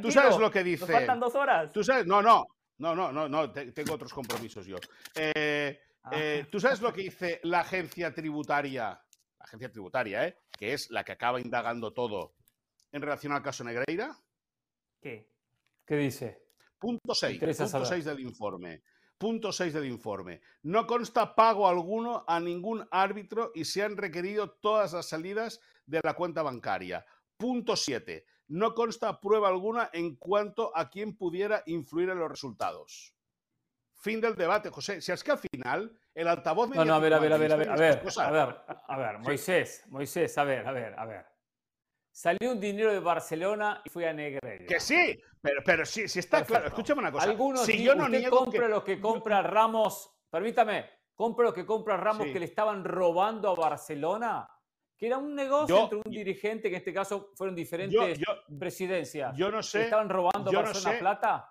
[0.00, 0.86] Tú sabes lo que dice.
[0.86, 1.72] Nos faltan dos horas.
[1.72, 2.46] Tú sabes, no, no,
[2.78, 4.76] no, no, no, no, tengo otros compromisos yo.
[5.14, 6.10] Eh, ah.
[6.12, 9.00] eh, ¿Tú sabes lo que dice la agencia tributaria?
[9.38, 10.36] La agencia tributaria, ¿eh?
[10.56, 12.34] Que es la que acaba indagando todo
[12.92, 14.16] en relación al caso Negreira.
[15.00, 15.28] ¿Qué?
[15.84, 16.42] ¿Qué dice?
[16.78, 17.38] Punto 6.
[17.38, 18.82] Punto 6 del informe.
[19.22, 20.40] Punto 6 del informe.
[20.64, 26.00] No consta pago alguno a ningún árbitro y se han requerido todas las salidas de
[26.02, 27.06] la cuenta bancaria.
[27.36, 28.26] Punto 7.
[28.48, 33.14] No consta prueba alguna en cuanto a quién pudiera influir en los resultados.
[33.94, 35.00] Fin del debate, José.
[35.00, 36.70] Si es que al final el altavoz...
[36.70, 38.56] No, no, a ver, a ver, a ver, a ver, a ver, a ver,
[38.88, 41.26] a ver, Moisés, Moisés, a ver, a ver, a ver.
[42.10, 44.66] Salió un dinero de Barcelona y fui a Negreira.
[44.66, 46.68] Que sí, pero, pero sí, sí está claro.
[46.68, 47.24] Escúchame una cosa.
[47.24, 51.96] Algunos si yo no usted compra lo que compra Ramos, permítame, compra lo que compra
[51.96, 54.48] Ramos que le estaban robando a Barcelona,
[54.96, 58.20] que era un negocio entre un dirigente, que en este caso fueron diferentes
[58.56, 59.36] presidencias.
[59.36, 59.84] Yo no sé.
[59.84, 61.48] ¿Estaban robando a Barcelona plata?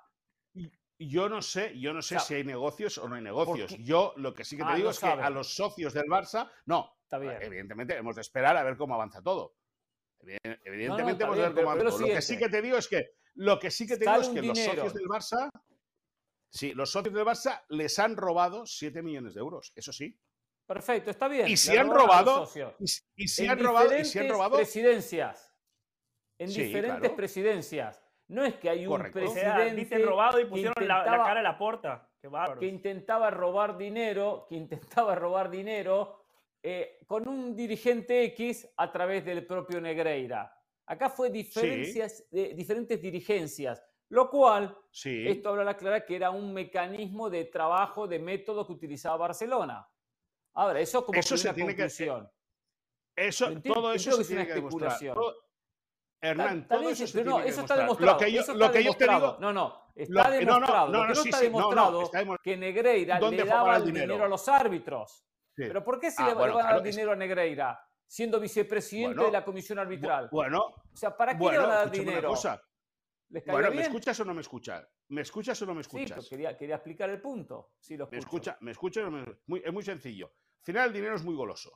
[0.98, 3.76] Yo no sé, yo no sé si hay negocios o no hay negocios.
[3.80, 6.50] Yo lo que sí que te ah, digo es que a los socios del Barça,
[6.68, 7.38] no, Está bien.
[7.42, 9.56] evidentemente hemos de esperar a ver cómo avanza todo.
[10.64, 11.98] Evidentemente hemos de ver cómo avanza.
[11.98, 14.29] Lo que sí que te digo es que lo que sí que te digo es
[14.29, 15.49] que los socios del Barça,
[16.49, 20.17] sí, los socios del Barça les han robado 7 millones de euros, eso sí.
[20.65, 21.47] Perfecto, está bien.
[21.47, 22.49] Y si han robado,
[23.15, 25.53] y, si han robado, y si han robado presidencias,
[26.38, 28.03] en diferentes presidencias.
[28.27, 32.09] No es que hay un presidente robado y pusieron la, cara a la puerta.
[32.57, 36.23] que intentaba robar dinero, que intentaba robar dinero
[36.63, 40.55] eh, con un dirigente X a través del propio Negreira.
[40.92, 47.30] Acá fue diferencias, diferentes dirigencias, lo cual, esto habla la clara que era un mecanismo
[47.30, 49.88] de trabajo, de método que utilizaba Barcelona.
[50.54, 52.30] Ahora, eso como eso se tiene conclusión.
[53.16, 55.00] Que, eso, todo eso se tiene que demostrar.
[56.20, 58.12] Hernán, todo eso se tiene que eso está demostrado.
[58.12, 60.88] Lo que yo, lo que yo te digo, no, no, está demostrado.
[60.89, 62.12] No, no, no, no, está demostrado
[62.44, 64.26] que Negreira le daba el dinero?
[64.26, 65.26] a los árbitros.
[65.56, 67.80] Pero ¿por qué se ah, le van a dar dinero a Negreira?
[68.12, 70.28] Siendo vicepresidente de la comisión arbitral.
[70.34, 72.28] Bueno, o sea, ¿para qué le van a dar dinero?
[72.28, 72.62] Cosa.
[73.30, 74.86] bueno, ¿me escuchas o no me escuchas?
[75.07, 76.22] ¿Me escuchas o no me escuchas?
[76.22, 77.72] Sí, quería, quería explicar el punto.
[77.80, 79.09] Sí, lo me escucha, me escucha,
[79.45, 80.26] muy, es muy sencillo.
[80.26, 81.72] Al final el dinero es muy goloso.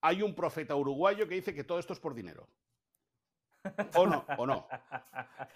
[0.00, 2.48] Hay un profeta uruguayo que dice que todo esto es por dinero.
[3.94, 4.24] ¿O no?
[4.36, 4.68] ¿O no?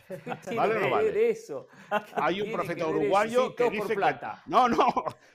[0.56, 1.30] ¿Vale o no vale?
[1.30, 1.68] Eso?
[2.14, 4.42] Hay un profeta uruguayo que dice plata.
[4.44, 4.50] que...
[4.50, 4.86] No, no,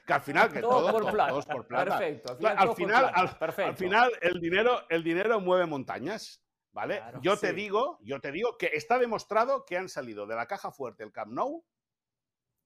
[0.05, 1.41] que al final que todo, por plata.
[1.51, 1.97] por plata.
[1.97, 2.37] Perfecto.
[2.45, 6.43] Al final, al, final el, dinero, el dinero mueve montañas.
[6.73, 7.01] ¿Vale?
[7.21, 10.69] yo te digo, yo te digo que está demostrado que han salido de la caja
[10.69, 11.65] fuerte el Camp Nou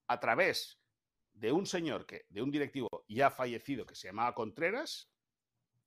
[0.07, 0.81] a través
[1.31, 5.09] de un señor que, de un directivo ya fallecido que se llamaba Contreras,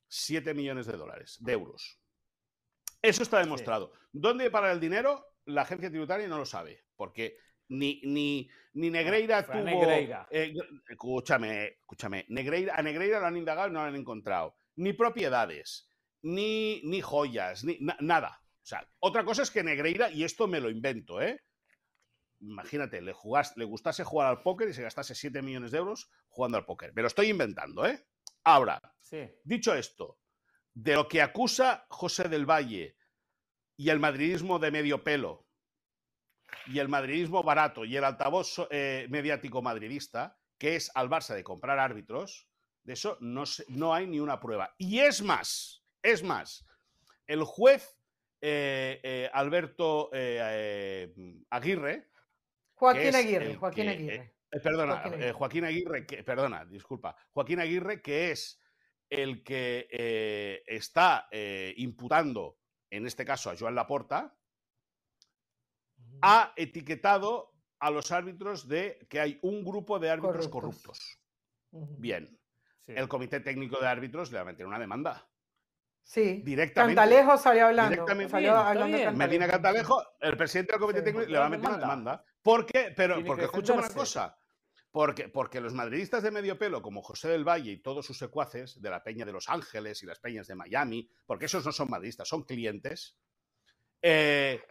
[0.09, 2.01] 7 millones de dólares, de euros.
[3.05, 3.93] Eso está demostrado.
[4.13, 5.27] ¿Dónde para el dinero?
[5.45, 7.37] La agencia tributaria no lo sabe, porque
[7.69, 9.63] ni, ni, ni Negreira tuvo.
[9.63, 10.27] Negreira.
[10.31, 10.55] Eh,
[10.89, 12.25] escúchame, escúchame.
[12.31, 14.57] Negreira, a Negreira lo han indagado y no lo han encontrado.
[14.77, 15.91] Ni propiedades,
[16.23, 18.41] ni, ni joyas, ni nada.
[18.63, 21.43] O sea, otra cosa es que Negreira, y esto me lo invento, ¿eh?
[22.41, 23.15] Imagínate, le,
[23.57, 26.95] le gustase jugar al póker y se gastase 7 millones de euros jugando al póker.
[26.95, 28.03] Me lo estoy inventando, ¿eh?
[28.45, 28.81] Ahora,
[29.45, 30.19] dicho esto,
[30.75, 32.97] de lo que acusa José del Valle
[33.77, 35.47] y el madridismo de medio pelo
[36.67, 41.45] y el madridismo barato y el altavoz eh, mediático madridista, que es al Barça de
[41.45, 42.49] comprar árbitros,
[42.83, 44.75] De eso no, no hay ni una prueba.
[44.79, 46.67] Y es más, es más,
[47.27, 47.99] el juez
[48.41, 50.11] eh, eh, Alberto
[51.51, 52.11] Aguirre.
[52.75, 54.35] Joaquín Aguirre, Joaquín Aguirre.
[54.63, 56.07] perdona, Joaquín Aguirre.
[56.07, 57.17] que, perdona, disculpa.
[57.33, 58.61] Joaquín Aguirre, que es
[59.23, 61.29] el que está
[61.77, 62.59] imputando,
[62.91, 64.37] en este caso a Joan Laporta,
[66.23, 71.19] ha etiquetado a los árbitros de que hay un grupo de árbitros corruptos.
[71.71, 72.39] Bien.
[72.87, 75.29] El Comité Técnico de Árbitros le va a meter una demanda.
[76.03, 76.43] Sí.
[76.45, 76.95] Directamente.
[76.95, 78.07] Cantalejo salió hablando.
[79.15, 82.25] Medina Cantalejo, el presidente del Comité Técnico, le va a meter una demanda.
[82.43, 82.93] ¿Por qué?
[82.95, 84.37] Pero, porque escúchame una cosa.
[84.95, 88.81] Porque, porque los madridistas de medio pelo, como José del Valle y todos sus secuaces
[88.81, 91.91] de la Peña de Los Ángeles y las Peñas de Miami, porque esos no son
[91.91, 93.19] madridistas, son clientes,
[94.01, 94.63] eh,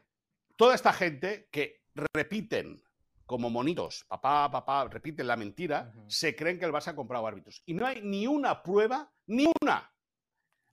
[0.55, 2.81] toda esta gente que repiten
[3.25, 7.61] como monitos, papá, papá, repiten la mentira, se creen que el Barça ha comprado árbitros.
[7.65, 9.92] Y no hay ni una prueba, ni una,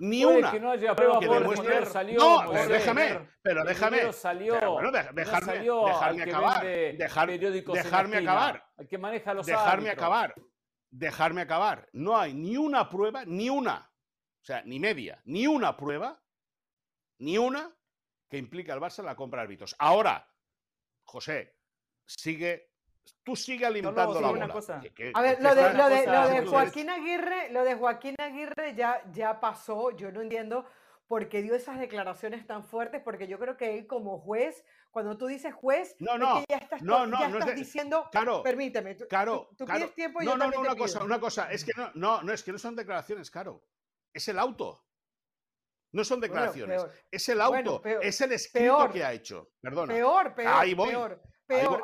[0.00, 0.50] ni una.
[0.50, 1.86] Que no haya prueba que demuestre...
[1.86, 4.12] salió, no, pero déjame, pero déjame.
[4.12, 6.64] Salió, pero bueno, dejarme, salió dejarme acabar.
[6.64, 8.64] Dejar, dejarme acabar.
[8.78, 10.34] El que maneja los Dejarme acabar.
[10.90, 11.88] Dejarme acabar.
[11.92, 13.92] No hay ni una prueba, ni una.
[14.42, 16.22] O sea, ni media, ni una prueba,
[17.18, 17.70] ni una
[18.28, 19.76] que implique al Barça la compra de árbitros.
[19.78, 20.26] Ahora,
[21.04, 21.56] José,
[22.06, 22.69] sigue
[23.22, 24.44] tú sigue alimentando la bola.
[25.14, 29.02] a ver, lo de, lo, de, lo de, Joaquín Aguirre, lo de Joaquín Aguirre ya,
[29.12, 29.90] ya pasó.
[29.92, 30.66] Yo no entiendo
[31.06, 35.18] por qué dio esas declaraciones tan fuertes, porque yo creo que él como juez, cuando
[35.18, 39.08] tú dices juez, no, no, ya estás, no, no, ya estás diciendo, claro, permíteme, tú,
[39.08, 41.72] claro, tú, pides tiempo y no, yo no, no, una cosa, una cosa, es que
[41.76, 43.64] no, no, no, es que no son declaraciones, caro,
[44.12, 44.86] es el auto.
[45.92, 46.80] No son declaraciones,
[47.10, 49.50] es el auto, es el escrito que ha hecho.
[49.60, 49.92] Perdona.
[49.92, 50.52] Peor, peor.
[50.54, 50.90] Ahí voy.
[50.90, 51.20] Peor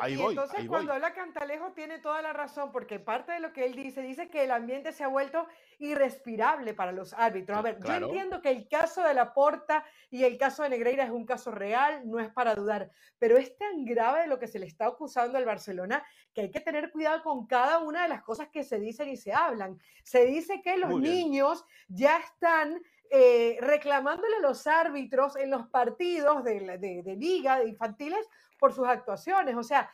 [0.08, 3.74] y entonces cuando habla Cantalejo tiene toda la razón, porque parte de lo que él
[3.74, 5.46] dice, dice que el ambiente se ha vuelto
[5.78, 7.58] irrespirable para los árbitros.
[7.58, 11.04] A ver, yo entiendo que el caso de la Porta y el caso de Negreira
[11.04, 14.58] es un caso real, no es para dudar, pero es tan grave lo que se
[14.58, 18.22] le está acusando al Barcelona que hay que tener cuidado con cada una de las
[18.22, 19.78] cosas que se dicen y se hablan.
[20.02, 26.44] Se dice que los niños ya están eh, reclamándole a los árbitros en los partidos
[26.44, 28.26] de, de, de liga de infantiles
[28.59, 29.57] por sus actuaciones.
[29.57, 29.90] O sea,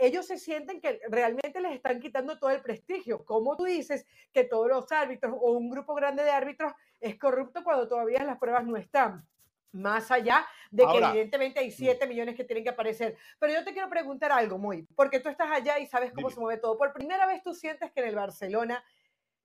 [0.00, 3.24] ellos se sienten que realmente les están quitando todo el prestigio.
[3.24, 7.62] Como tú dices que todos los árbitros o un grupo grande de árbitros es corrupto
[7.62, 9.26] cuando todavía las pruebas no están.
[9.70, 12.08] Más allá de que evidentemente hay 7 mm.
[12.08, 13.16] millones que tienen que aparecer.
[13.38, 16.40] Pero yo te quiero preguntar algo, muy, porque tú estás allá y sabes cómo se
[16.40, 16.76] mueve todo.
[16.76, 18.82] Por primera vez tú sientes que en el Barcelona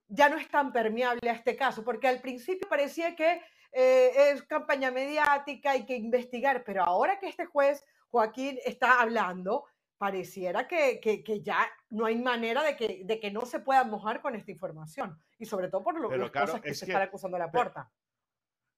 [0.08, 3.42] ya no es tan permeable a este caso, porque al principio parecía que
[3.72, 7.84] eh, es campaña mediática, hay que investigar, pero ahora que este juez
[8.14, 9.66] Joaquín está hablando,
[9.98, 11.02] pareciera que,
[11.44, 15.20] ya no hay manera de que, de que no se pueda mojar con esta información.
[15.40, 17.92] Y sobre todo por lo, las cosas que se están acusando a la puerta.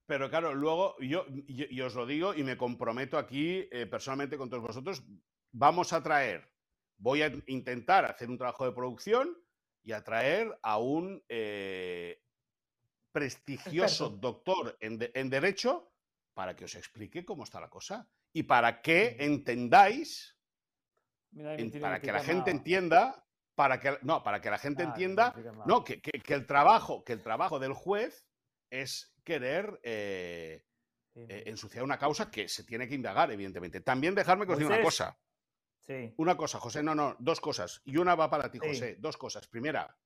[0.05, 4.49] Pero, claro, luego yo, yo, os lo digo y me comprometo aquí eh, personalmente con
[4.49, 5.03] todos vosotros,
[5.51, 6.49] vamos a traer,
[6.95, 9.37] voy a intentar hacer un trabajo de producción
[9.83, 12.23] y a traer a un eh,
[13.11, 15.91] prestigioso doctor en, en Derecho
[16.33, 20.37] para que os explique cómo está la cosa y para que entendáis,
[21.79, 23.25] para que la gente entienda,
[23.55, 25.33] para que no, para que la gente ah, entienda,
[25.65, 28.27] no, que, el trabajo, que el trabajo del juez
[28.69, 30.65] es querer eh,
[31.15, 33.79] eh, ensuciar una causa que se tiene que indagar, evidentemente.
[33.79, 35.17] También dejarme que os diga una cosa.
[36.17, 37.81] Una cosa, José, no, no, dos cosas.
[37.85, 38.97] Y una va para ti, José.
[38.99, 39.47] Dos cosas.
[39.47, 39.97] Primera,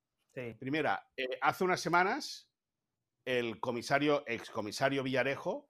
[0.56, 2.48] primera, eh, hace unas semanas
[3.24, 5.68] el comisario, excomisario Villarejo,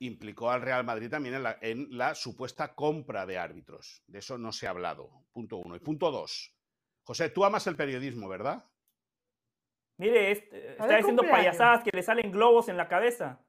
[0.00, 4.02] implicó al Real Madrid también en la, supuesta compra de árbitros.
[4.06, 5.10] De eso no se ha hablado.
[5.32, 5.76] Punto uno.
[5.76, 6.54] Y punto dos.
[7.02, 8.64] José, tú amas el periodismo, ¿verdad?
[9.96, 13.44] Mire, está diciendo payasadas que le salen globos en la cabeza.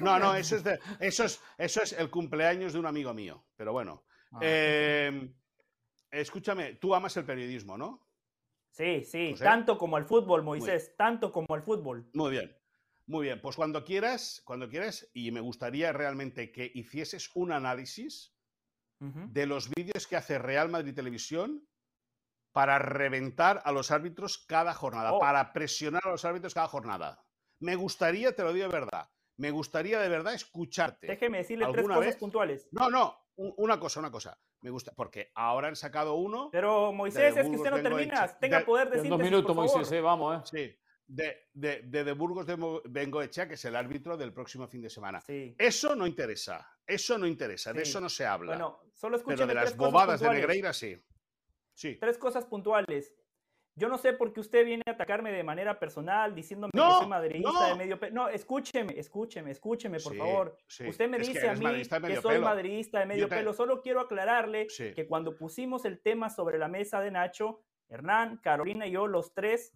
[0.00, 0.64] no, no, eso es,
[1.00, 3.44] eso, es, eso es el cumpleaños de un amigo mío.
[3.56, 4.04] Pero bueno.
[4.32, 5.34] Ah, em,
[6.10, 8.06] escúchame, tú amas el periodismo, ¿no?
[8.70, 12.10] Sí, sí, tanto como el fútbol, Moisés, tanto como el fútbol.
[12.12, 12.56] Muy bien.
[13.06, 18.32] Muy bien, pues cuando quieras, cuando quieras, y me gustaría realmente que hicieses un análisis
[19.00, 21.68] de los vídeos que hace Real Madrid Televisión
[22.52, 25.18] para reventar a los árbitros cada jornada, oh.
[25.18, 27.22] para presionar a los árbitros cada jornada.
[27.60, 31.06] Me gustaría, te lo digo de verdad, me gustaría de verdad escucharte.
[31.06, 32.68] Déjeme decirle tres cosas puntuales.
[32.70, 34.40] No, no, una cosa, una cosa.
[34.62, 36.48] Me gusta, porque ahora han sacado uno.
[36.50, 38.26] Pero Moisés, es que usted no termina.
[38.38, 40.40] Tenga poder de Dos minutos, Moisés, eh, vamos, ¿eh?
[40.50, 44.90] Sí de, de, de, Burgos de Bengoechea, que es el árbitro del próximo fin de
[44.90, 45.22] semana.
[45.26, 48.52] Eso no interesa, eso no interesa, de eso no se habla.
[48.52, 50.96] Bueno, solo Pero de las bobadas de Negreira sí.
[51.74, 51.96] sí.
[52.00, 53.14] Tres cosas puntuales.
[53.76, 57.08] Yo no sé por qué usted viene a atacarme de manera personal, diciéndome que soy
[57.08, 58.14] madridista de medio pelo.
[58.14, 60.56] No, escúcheme, escúcheme, escúcheme, por favor.
[60.86, 63.52] usted me dice a mí que soy madridista de medio pelo.
[63.52, 68.86] Solo quiero aclararle que cuando pusimos el tema sobre la mesa de Nacho, Hernán, Carolina
[68.86, 69.72] y yo, los tres,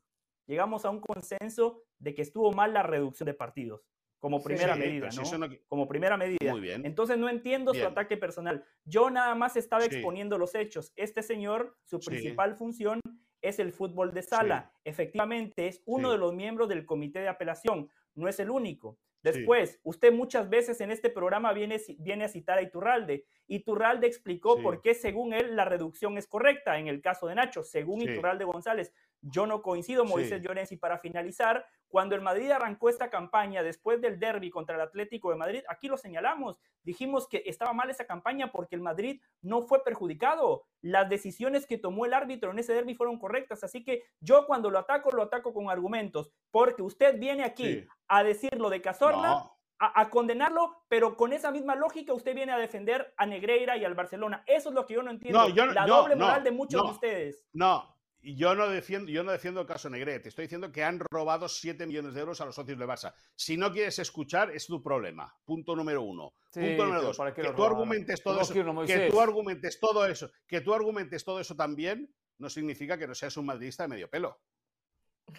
[0.48, 3.86] llegamos a un consenso de que estuvo mal la reducción de partidos.
[4.18, 5.48] Como primera medida, ¿no?
[5.68, 6.50] Como primera medida.
[6.50, 6.84] Muy bien.
[6.84, 8.64] Entonces no entiendo su ataque personal.
[8.84, 10.92] Yo nada más estaba exponiendo los hechos.
[10.96, 13.00] Este señor, su principal función
[13.40, 14.72] es el fútbol de sala.
[14.82, 17.88] Efectivamente, es uno de los miembros del comité de apelación.
[18.14, 18.98] No es el único.
[19.22, 23.26] Después, usted muchas veces en este programa viene, viene a citar a Iturralde.
[23.46, 27.62] Iturralde explicó por qué, según él, la reducción es correcta en el caso de Nacho,
[27.62, 28.92] según Iturralde González.
[29.22, 34.20] Yo no coincido, Moisés Llorenzi, para finalizar, cuando el Madrid arrancó esta campaña después del
[34.20, 38.52] derby contra el Atlético de Madrid, aquí lo señalamos, dijimos que estaba mal esa campaña
[38.52, 40.66] porque el Madrid no fue perjudicado.
[40.82, 44.70] Las decisiones que tomó el árbitro en ese derby fueron correctas, así que yo cuando
[44.70, 49.50] lo ataco, lo ataco con argumentos, porque usted viene aquí a decir lo de Cazorla.
[49.80, 53.94] A, condenarlo, pero con esa misma lógica usted viene a defender a Negreira y al
[53.94, 54.42] Barcelona.
[54.44, 55.48] Eso es lo que yo no entiendo.
[55.48, 57.46] la doble moral de muchos de ustedes.
[57.52, 57.97] No,
[58.36, 61.86] yo no defiendo, yo no defiendo el caso Negret, estoy diciendo que han robado 7
[61.86, 63.14] millones de euros a los socios de Barça.
[63.34, 65.34] Si no quieres escuchar, es tu problema.
[65.44, 66.34] Punto número uno.
[66.52, 67.18] Punto número dos.
[67.34, 68.54] Que tú argumentes todo eso.
[68.86, 70.30] Que tú argumentes todo eso.
[70.46, 74.08] Que tú argumentes todo eso también no significa que no seas un madridista de medio
[74.08, 74.40] pelo.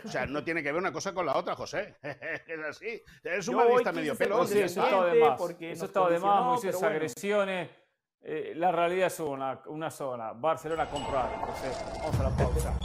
[0.05, 1.97] O sea, no tiene que ver una cosa con la otra, José.
[2.01, 3.01] es así.
[3.23, 4.45] Eres un madridista medio pelo.
[4.45, 5.41] Sí, eso está de más.
[5.59, 7.69] Eso está de más, Moisés, agresiones.
[8.21, 10.33] Eh, la realidad es una, una sola.
[10.33, 11.29] Barcelona comprar.
[11.33, 12.79] Entonces, vamos a la pausa.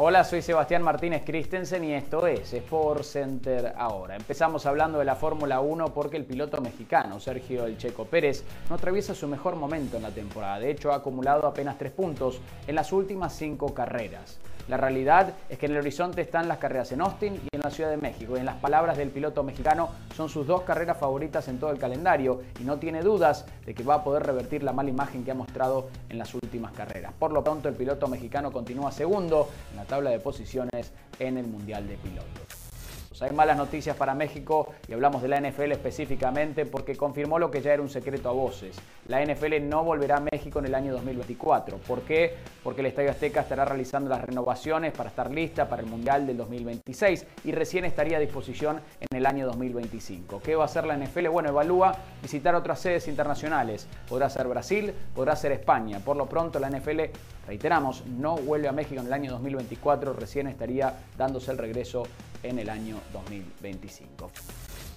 [0.00, 4.14] Hola, soy Sebastián Martínez Christensen y esto es Sport Center ahora.
[4.14, 8.76] Empezamos hablando de la Fórmula 1 porque el piloto mexicano Sergio El Checo Pérez no
[8.76, 10.60] atraviesa su mejor momento en la temporada.
[10.60, 14.38] De hecho, ha acumulado apenas tres puntos en las últimas cinco carreras.
[14.68, 17.70] La realidad es que en el horizonte están las carreras en Austin y en la
[17.70, 18.36] Ciudad de México.
[18.36, 21.78] Y en las palabras del piloto mexicano, son sus dos carreras favoritas en todo el
[21.78, 25.30] calendario y no tiene dudas de que va a poder revertir la mala imagen que
[25.30, 27.14] ha mostrado en las últimas carreras.
[27.18, 31.46] Por lo pronto, el piloto mexicano continúa segundo en la tabla de posiciones en el
[31.46, 32.47] Mundial de Pilotos.
[33.20, 37.60] Hay malas noticias para México y hablamos de la NFL específicamente porque confirmó lo que
[37.60, 38.76] ya era un secreto a voces.
[39.08, 41.78] La NFL no volverá a México en el año 2024.
[41.78, 42.34] ¿Por qué?
[42.62, 46.36] Porque el Estadio Azteca estará realizando las renovaciones para estar lista para el Mundial del
[46.36, 50.40] 2026 y recién estaría a disposición en el año 2025.
[50.40, 51.28] ¿Qué va a hacer la NFL?
[51.28, 53.88] Bueno, evalúa visitar otras sedes internacionales.
[54.08, 55.98] Podrá ser Brasil, podrá ser España.
[55.98, 57.00] Por lo pronto la NFL,
[57.48, 62.02] reiteramos, no vuelve a México en el año 2024, recién estaría dándose el regreso
[62.42, 64.30] en el año 2025.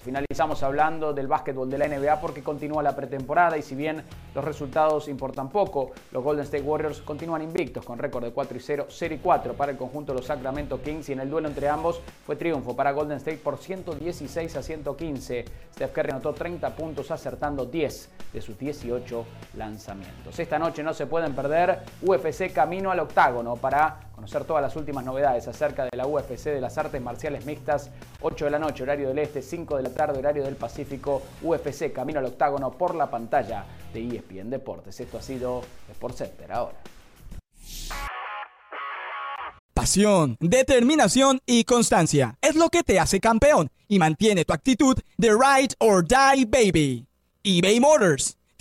[0.04, 4.02] Finalizamos hablando del básquetbol de la NBA porque continúa la pretemporada y si bien
[4.34, 8.60] los resultados importan poco, los Golden State Warriors continúan invictos con récord de 4 y
[8.60, 11.46] 0, 0 y 4 para el conjunto de los Sacramento Kings y en el duelo
[11.46, 15.44] entre ambos fue triunfo para Golden State por 116 a 115.
[15.72, 19.24] Steph Curry anotó 30 puntos acertando 10 de sus 18
[19.56, 20.36] lanzamientos.
[20.36, 25.04] Esta noche no se pueden perder UFC camino al octágono para conocer todas las últimas
[25.04, 29.08] novedades acerca de la UFC de las artes marciales mixtas, 8 de la noche, horario
[29.08, 33.10] del este, 5 de la tarde, horario del Pacífico, UFC Camino al Octágono por la
[33.10, 35.00] pantalla de ESPN Deportes.
[35.00, 36.76] Esto ha sido Sport Center ahora.
[39.74, 45.30] Pasión, determinación y constancia es lo que te hace campeón y mantiene tu actitud de
[45.30, 47.08] ride or die baby.
[47.42, 48.36] eBay Motors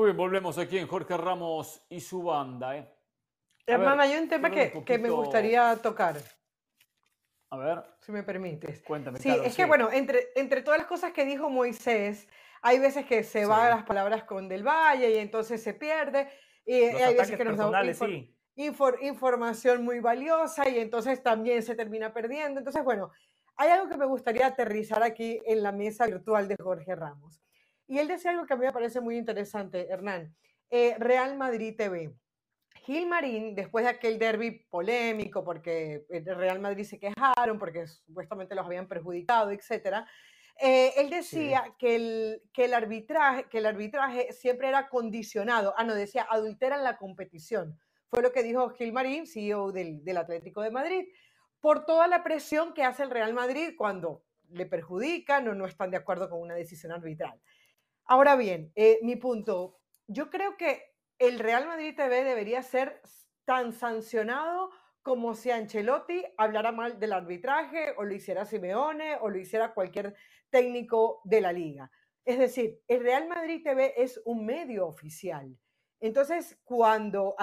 [0.00, 2.74] Muy bien, volvemos aquí en Jorge Ramos y su banda.
[2.74, 2.90] ¿eh?
[3.66, 6.16] Hermana, hay un tema que, que, me gustaría tocar.
[7.50, 7.84] A ver.
[7.98, 8.80] Si me permites.
[8.80, 9.18] Cuéntame.
[9.18, 12.26] Sí, es que bueno, entre, entre todas las cosas que dijo Moisés,
[12.62, 16.30] hay veces que se van las palabras con Del Valle y entonces se pierde.
[16.64, 18.34] Y hay veces que nos da sí.
[19.02, 22.58] información muy valiosa y entonces también se termina perdiendo.
[22.58, 23.10] Entonces, bueno,
[23.54, 27.42] hay algo que me gustaría aterrizar aquí en la mesa virtual de Jorge Ramos.
[27.90, 30.32] Y él decía algo que a mí me parece muy interesante, Hernán.
[30.70, 32.14] Eh, Real Madrid TV.
[32.84, 38.54] Gil Marín, después de aquel derby polémico, porque el Real Madrid se quejaron, porque supuestamente
[38.54, 40.06] los habían perjudicado, etcétera,
[40.60, 45.74] eh, él decía que, el, que, el arbitraje, que el arbitraje siempre era condicionado.
[45.76, 47.76] Ah, no, decía, adulteran la competición.
[48.08, 51.08] Fue lo que dijo Gil Marín, CEO del, del Atlético de Madrid,
[51.58, 55.90] por toda la presión que hace el Real Madrid cuando le perjudican o no están
[55.90, 57.40] de acuerdo con una decisión arbitral.
[58.10, 60.82] Ahora bien, eh, mi punto, yo creo que
[61.20, 63.00] el Real Madrid TV debería ser
[63.44, 69.38] tan sancionado como si Ancelotti hablara mal del arbitraje o lo hiciera Simeone o lo
[69.38, 70.16] hiciera cualquier
[70.50, 71.88] técnico de la liga.
[72.24, 75.56] Es decir, el Real Madrid TV es un medio oficial.
[76.00, 77.36] Entonces, cuando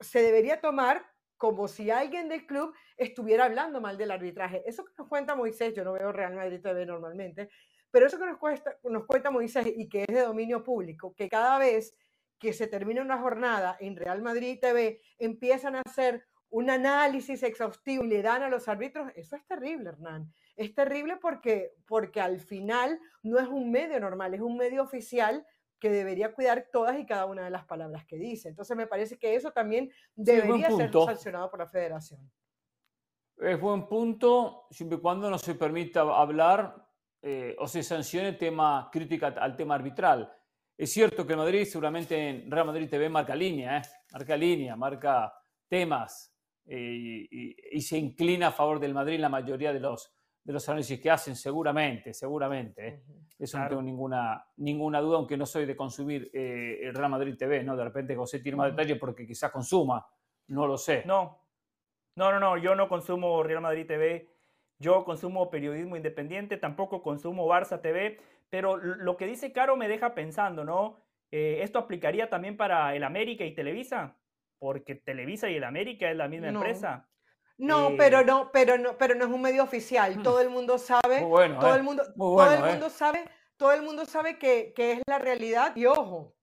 [0.00, 1.06] se debería tomar
[1.36, 4.64] como si alguien del club estuviera hablando mal del arbitraje.
[4.66, 7.50] Eso que nos cuenta Moisés, yo no veo Real Madrid TV normalmente,
[7.90, 8.38] pero eso que nos,
[8.84, 11.96] nos cuenta Moisés y que es de dominio público, que cada vez
[12.38, 18.04] que se termina una jornada en Real Madrid TV, empiezan a hacer un análisis exhaustivo
[18.04, 20.32] y le dan a los árbitros, eso es terrible, Hernán.
[20.56, 25.46] Es terrible porque, porque al final no es un medio normal, es un medio oficial
[25.78, 28.48] que debería cuidar todas y cada una de las palabras que dice.
[28.48, 32.20] Entonces me parece que eso también debería ser sancionado por la federación.
[33.36, 36.87] Es buen punto, siempre y cuando no se permita hablar
[37.20, 40.32] eh, o se sancione tema crítica al tema arbitral.
[40.76, 43.82] Es cierto que Madrid seguramente en Real Madrid TV marca línea, ¿eh?
[44.12, 45.32] marca línea, marca
[45.66, 46.32] temas
[46.64, 50.14] eh, y, se inclina a favor del Madrid la mayoría de los,
[50.44, 52.86] de los análisis que hacen, seguramente, seguramente.
[52.86, 53.02] ¿eh?
[53.36, 57.64] Eso no tengo ninguna, ninguna duda, aunque no soy de consumir el Real Madrid TV,
[57.64, 57.76] ¿no?
[57.76, 60.06] De repente José tiene más detalles porque quizás consuma,
[60.48, 61.02] no lo sé.
[61.06, 61.46] No,
[62.14, 64.37] no, no, no, yo no consumo Real Madrid TV,
[64.78, 68.18] yo consumo periodismo independiente, tampoco consumo Barça TV
[68.50, 71.00] pero lo que dice Caro me deja pensando, ¿no?
[71.30, 74.16] Eh, ¿Esto aplicaría también para el América y Televisa?
[74.58, 77.08] Porque Televisa y el América es la misma empresa.
[77.58, 80.18] No, pero eh, no, pero no, pero no es un medio oficial.
[80.18, 80.22] Mm.
[80.22, 81.82] Todo el mundo sabe, todo el ¿eh?
[81.82, 83.24] mundo, todo el mundo sabe,
[83.56, 85.76] todo el mundo sabe que, que es la realidad.
[85.76, 86.34] Y ojo,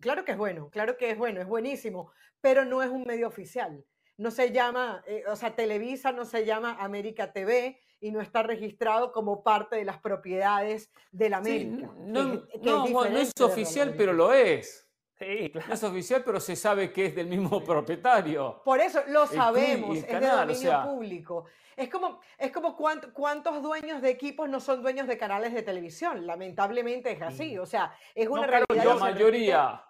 [0.00, 3.28] claro que es bueno, claro que es bueno, es buenísimo, pero no es un medio
[3.28, 3.84] oficial.
[4.22, 9.12] No se llama, o sea, Televisa no se llama América TV, y no está registrado
[9.12, 11.88] como parte de las propiedades de la América.
[11.98, 14.88] no, no, es oficial, pero lo es.
[15.16, 18.60] Sí, No es oficial, pero se sabe que es del mismo propietario.
[18.64, 21.44] Por eso lo sabemos, es de dominio público.
[21.76, 26.26] Es como, es como cuántos dueños de equipos no son dueños de canales de televisión.
[26.26, 27.56] Lamentablemente es así.
[27.56, 28.84] O sea, es una realidad.
[28.84, 29.84] La mayoría,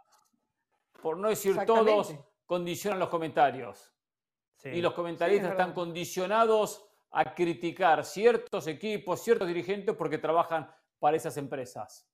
[1.01, 2.15] por no decir todos,
[2.45, 3.93] condicionan los comentarios.
[4.65, 11.37] Y los comentaristas están condicionados a criticar ciertos equipos, ciertos dirigentes porque trabajan para esas
[11.37, 12.09] empresas.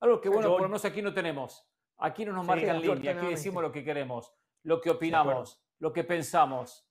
[0.00, 1.66] Algo que, bueno, por lo menos aquí no tenemos.
[1.98, 4.34] Aquí no nos marcan línea, aquí decimos lo que queremos,
[4.64, 6.88] lo que opinamos, lo que pensamos.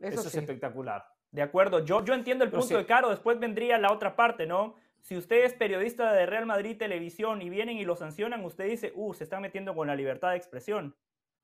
[0.00, 1.06] Eso, es espectacular.
[1.30, 4.74] De acuerdo, yo, yo entiendo el punto de Caro, después vendría la otra parte, ¿no?
[5.00, 8.92] Si usted es periodista de Real Madrid Televisión y vienen y lo sancionan, usted dice,
[8.94, 10.96] uh, se están metiendo con la libertad de expresión.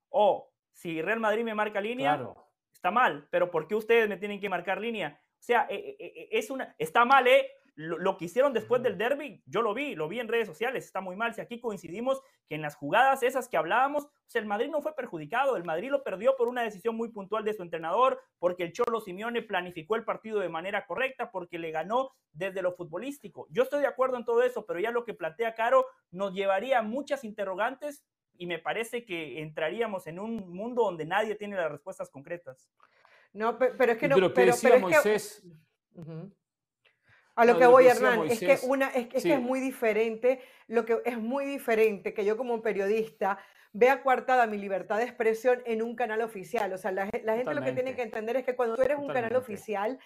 [0.09, 2.19] O si Real Madrid me marca línea,
[2.81, 5.21] está mal, pero ¿por qué ustedes me tienen que marcar línea?
[5.39, 7.47] O sea, eh, eh, eh, es una, está mal, ¿eh?
[7.75, 10.99] Lo, que hicieron después del derby, yo lo vi, lo vi en redes sociales, está
[10.99, 11.33] muy mal.
[11.33, 15.55] Si aquí coincidimos que en las jugadas esas que hablábamos, el Madrid no fue perjudicado,
[15.55, 18.99] el Madrid lo perdió por una decisión muy puntual de su entrenador, porque el Cholo
[18.99, 23.47] Simeone planificó el partido de manera correcta, porque le ganó desde lo futbolístico.
[23.51, 26.79] Yo estoy de acuerdo en todo eso, pero ya lo que plantea Caro nos llevaría
[26.79, 28.03] a muchas interrogantes
[28.41, 32.71] y me parece que entraríamos en un mundo donde nadie tiene las respuestas concretas.
[33.33, 34.15] No, pero, es que no.
[34.15, 35.43] Pero, pero, es Moisés.
[37.35, 41.03] A lo que voy, Hernán, es que, una, es, que es muy diferente, lo que
[41.05, 43.37] es muy diferente que yo como periodista
[43.73, 46.73] vea coartada mi libertad de expresión en un canal oficial.
[46.73, 49.13] O sea, la, gente lo que tiene que entender es que cuando tú eres un
[49.13, 49.99] canal oficial,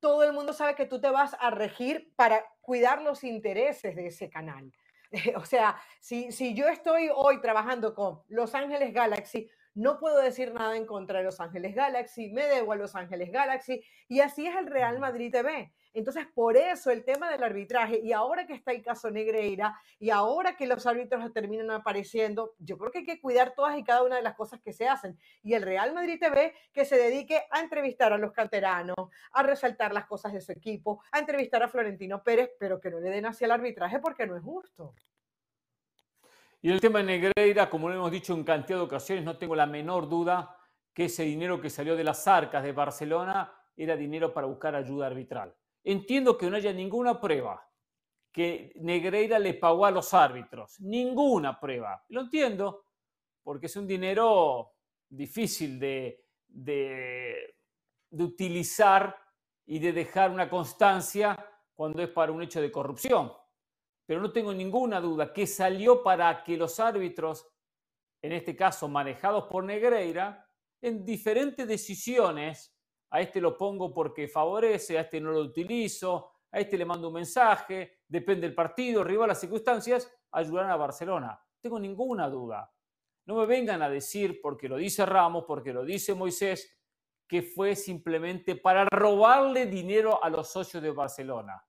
[0.00, 4.06] todo el mundo sabe que tú te vas a regir para cuidar los intereses de
[4.06, 4.72] ese canal.
[5.36, 10.52] o sea, si, si yo estoy hoy trabajando con Los Ángeles Galaxy, no puedo decir
[10.52, 14.46] nada en contra de Los Ángeles Galaxy, me debo a Los Ángeles Galaxy, y así
[14.46, 15.72] es el Real Madrid TV.
[15.94, 20.10] Entonces, por eso el tema del arbitraje, y ahora que está el caso Negreira, y
[20.10, 24.02] ahora que los árbitros terminan apareciendo, yo creo que hay que cuidar todas y cada
[24.02, 25.18] una de las cosas que se hacen.
[25.42, 28.96] Y el Real Madrid TV que se dedique a entrevistar a los canteranos,
[29.32, 33.00] a resaltar las cosas de su equipo, a entrevistar a Florentino Pérez, pero que no
[33.00, 34.94] le den hacia el arbitraje porque no es justo.
[36.62, 39.56] Y el tema de Negreira, como lo hemos dicho en cantidad de ocasiones, no tengo
[39.56, 40.56] la menor duda
[40.94, 45.08] que ese dinero que salió de las arcas de Barcelona era dinero para buscar ayuda
[45.08, 45.54] arbitral.
[45.84, 47.68] Entiendo que no haya ninguna prueba
[48.32, 52.02] que Negreira le pagó a los árbitros, ninguna prueba.
[52.08, 52.86] Lo entiendo,
[53.42, 54.72] porque es un dinero
[55.08, 57.56] difícil de, de,
[58.10, 59.14] de utilizar
[59.66, 63.32] y de dejar una constancia cuando es para un hecho de corrupción.
[64.06, 67.46] Pero no tengo ninguna duda que salió para que los árbitros,
[68.22, 70.48] en este caso manejados por Negreira,
[70.80, 72.74] en diferentes decisiones,
[73.12, 77.08] a este lo pongo porque favorece, a este no lo utilizo, a este le mando
[77.08, 81.38] un mensaje, depende del partido, rival, las circunstancias, ayudarán a Barcelona.
[81.60, 82.72] Tengo ninguna duda.
[83.26, 86.74] No me vengan a decir, porque lo dice Ramos, porque lo dice Moisés,
[87.28, 91.62] que fue simplemente para robarle dinero a los socios de Barcelona.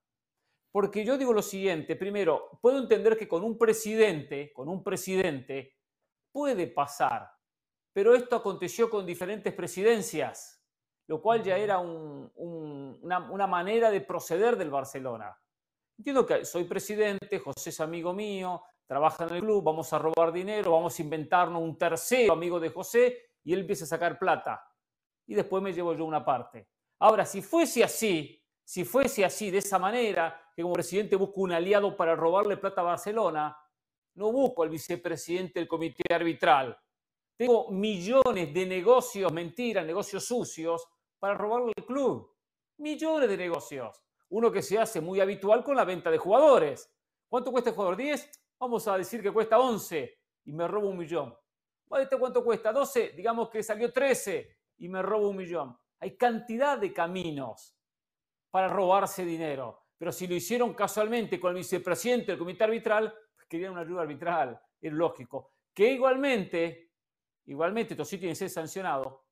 [0.72, 5.76] Porque yo digo lo siguiente, primero, puedo entender que con un presidente, con un presidente,
[6.32, 7.30] puede pasar,
[7.92, 10.63] pero esto aconteció con diferentes presidencias,
[11.08, 15.38] lo cual ya era una, una manera de proceder del Barcelona.
[15.98, 20.32] Entiendo que soy presidente, José es amigo mío, trabaja en el club, vamos a robar
[20.32, 24.64] dinero, vamos a inventarnos un tercero amigo de José y él empieza a sacar plata.
[25.26, 26.68] Y después me llevo yo una parte.
[27.00, 31.52] Ahora, si fuese así, si fuese así, de esa manera, que como presidente busco un
[31.52, 33.58] aliado para robarle plata a Barcelona,
[34.16, 36.78] no busco al vicepresidente del comité arbitral.
[37.36, 40.88] Tengo millones de negocios, mentiras, negocios sucios,
[41.24, 42.36] para robarle el club.
[42.80, 44.04] Millones de negocios.
[44.28, 46.94] Uno que se hace muy habitual con la venta de jugadores.
[47.30, 47.96] ¿Cuánto cuesta el jugador?
[47.96, 48.30] ¿10?
[48.60, 51.34] Vamos a decir que cuesta 11 y me robo un millón.
[51.98, 52.74] ¿Este cuánto cuesta?
[52.74, 55.78] 12, digamos que salió 13 y me robo un millón.
[56.02, 57.74] Hay cantidad de caminos
[58.52, 59.86] para robarse dinero.
[59.98, 64.02] Pero si lo hicieron casualmente con el vicepresidente del comité arbitral, pues querían una ayuda
[64.02, 65.54] arbitral, es lógico.
[65.74, 66.92] Que igualmente,
[67.46, 69.23] igualmente, esto sí tiene que ser sancionado.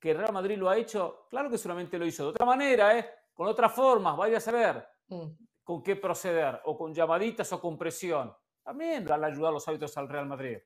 [0.00, 3.08] Que Real Madrid lo ha hecho, claro que solamente lo hizo de otra manera, ¿eh?
[3.36, 5.26] con otras formas, vaya a saber mm.
[5.62, 8.34] con qué proceder, o con llamaditas o con presión.
[8.62, 10.58] También van a ayudar los árbitros al Real Madrid.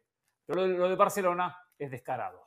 [0.47, 2.43] Pero lo de, Barcelona es descarado.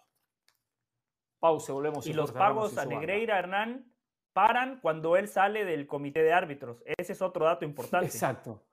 [1.39, 2.07] Pausa, volvemos.
[2.07, 3.93] Y los pagos a Negreira, Hernán,
[4.33, 6.81] paran cuando él sale del comité de árbitros.
[6.85, 8.07] Ese es otro dato importante.
[8.07, 8.65] Exacto.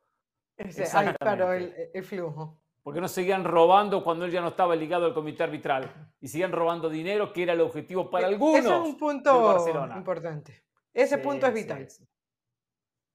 [0.95, 2.60] Ahí paró el, flujo.
[2.83, 6.53] Porque no seguían robando cuando él ya no estaba ligado al comité arbitral y seguían
[6.53, 8.59] robando dinero, que era el objetivo para algunos.
[8.59, 9.66] Ese es un punto
[9.97, 10.64] importante.
[10.93, 11.87] Ese punto es vital.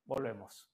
[0.05, 0.71] Volvemos.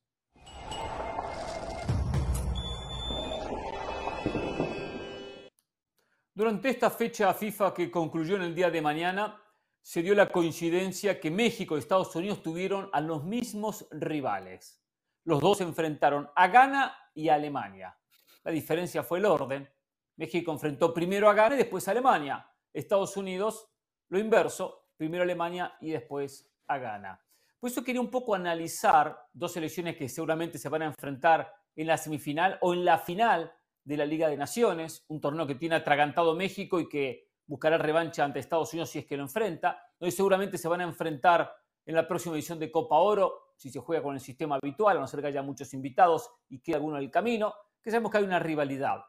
[6.34, 9.42] Durante esta fecha FIFA que concluyó en el día de mañana,
[9.82, 14.82] se dio la coincidencia que México y Estados Unidos tuvieron a los mismos rivales.
[15.24, 17.98] Los dos se enfrentaron a Ghana y a Alemania.
[18.44, 19.70] La diferencia fue el orden.
[20.16, 22.48] México enfrentó primero a Ghana y después a Alemania.
[22.74, 23.70] Estados Unidos,
[24.10, 27.20] lo inverso, primero a Alemania y después a Ghana.
[27.60, 31.88] Por eso quería un poco analizar dos selecciones que seguramente se van a enfrentar en
[31.88, 35.76] la semifinal o en la final de la Liga de Naciones, un torneo que tiene
[35.76, 39.80] atragantado México y que buscará revancha ante Estados Unidos si es que lo enfrenta.
[40.00, 41.54] Hoy seguramente se van a enfrentar
[41.86, 45.00] en la próxima edición de Copa Oro, si se juega con el sistema habitual, a
[45.02, 48.20] no ser que haya muchos invitados y quede alguno en el camino, que sabemos que
[48.20, 49.04] hay una rivalidad.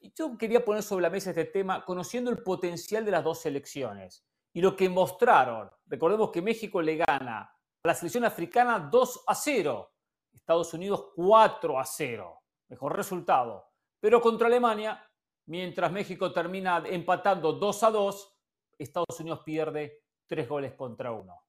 [0.00, 3.40] Y yo quería poner sobre la mesa este tema conociendo el potencial de las dos
[3.40, 5.70] selecciones y lo que mostraron.
[5.86, 9.92] Recordemos que México le gana a la selección africana 2 a 0,
[10.32, 12.42] Estados Unidos 4 a 0.
[12.68, 13.66] Mejor resultado.
[14.00, 15.06] Pero contra Alemania
[15.50, 18.36] Mientras México termina empatando 2 a 2,
[18.78, 21.44] Estados Unidos pierde 3 goles contra 1.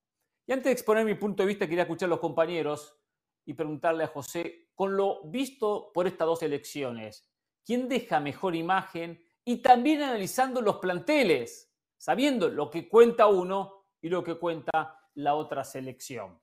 [0.48, 3.00] Y antes de exponer mi punto de vista, quería escuchar a los compañeros
[3.46, 7.30] y preguntarle a José, con lo visto por estas dos elecciones,
[7.66, 9.24] ¿quién deja mejor imagen?
[9.44, 15.36] Y también analizando los planteles, sabiendo lo que cuenta uno y lo que cuenta la
[15.36, 16.40] otra selección.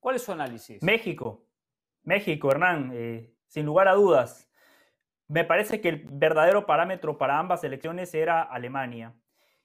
[0.00, 0.82] ¿Cuál es su análisis?
[0.82, 1.46] México.
[2.02, 4.50] México, Hernán, eh, sin lugar a dudas.
[5.28, 9.14] Me parece que el verdadero parámetro para ambas selecciones era Alemania.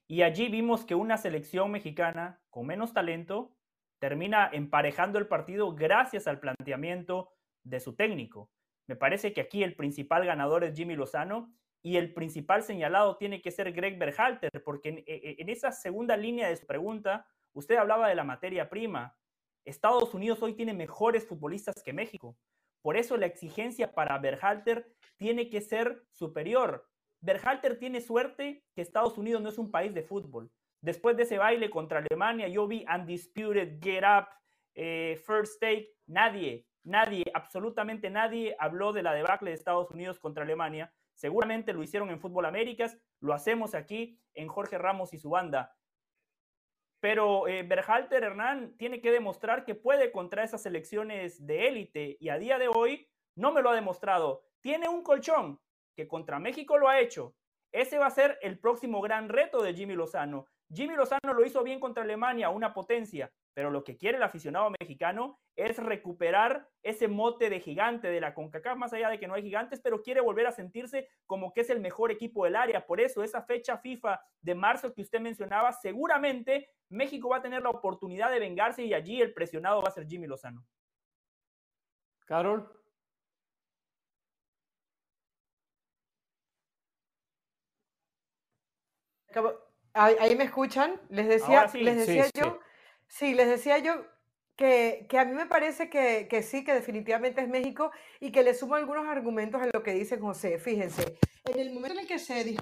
[0.08, 3.58] Y allí vimos que una selección mexicana con menos talento
[4.00, 7.34] termina emparejando el partido gracias al planteamiento
[7.70, 8.50] de su técnico.
[8.88, 11.54] Me parece que aquí el principal ganador es Jimmy Lozano
[11.84, 16.18] y el principal señalado tiene que ser Greg Berhalter, porque en, e, en, esa segunda
[16.18, 19.18] línea de su pregunta, usted hablaba de la materia prima.
[19.66, 22.38] Estados Unidos hoy tiene mejores futbolistas que México.
[22.82, 24.88] Por eso la exigencia para Berhalter
[25.18, 26.88] tiene que ser superior.
[27.22, 30.50] Berhalter tiene suerte que Estados Unidos no es un país de fútbol.
[30.82, 34.28] Después de ese baile contra Alemania, yo vi Undisputed, Get Up,
[34.76, 40.44] eh, First Take, nadie, nadie, absolutamente nadie habló de la debacle de Estados Unidos contra
[40.44, 45.32] Alemania, Seguramente lo hicieron en Fútbol Américas, lo hacemos aquí en Jorge Ramos y su
[45.32, 45.76] banda.
[47.00, 52.30] Pero eh, Berhalter Hernán tiene que demostrar que puede contra esas selecciones de élite y
[52.30, 54.44] a día de hoy no me lo ha demostrado.
[54.62, 55.60] Tiene un colchón
[55.96, 57.36] que contra México lo ha hecho.
[57.72, 60.46] Ese va a ser el próximo gran reto de Jimmy Lozano.
[60.72, 64.72] Jimmy Lozano lo hizo bien contra Alemania, una potencia, pero lo que quiere el aficionado
[64.80, 69.34] mexicano es recuperar ese mote de gigante de la CONCACAF, más allá de que no
[69.34, 72.86] hay gigantes, pero quiere volver a sentirse como que es el mejor equipo del área.
[72.86, 77.64] Por eso, esa fecha FIFA de marzo que usted mencionaba, seguramente México va a tener
[77.64, 80.64] la oportunidad de vengarse y allí el presionado va a ser Jimmy Lozano.
[82.28, 82.72] Carol.
[89.96, 91.02] Ahí, me escuchan.
[91.10, 92.67] Les decía, les decía yo, sí.
[93.34, 94.06] Les decía yo
[94.58, 98.76] que, a mí me parece que, sí, que definitivamente es México y que le sumo
[98.76, 100.58] algunos argumentos a lo que dice José.
[100.58, 102.58] Fíjense, en el momento en el que se,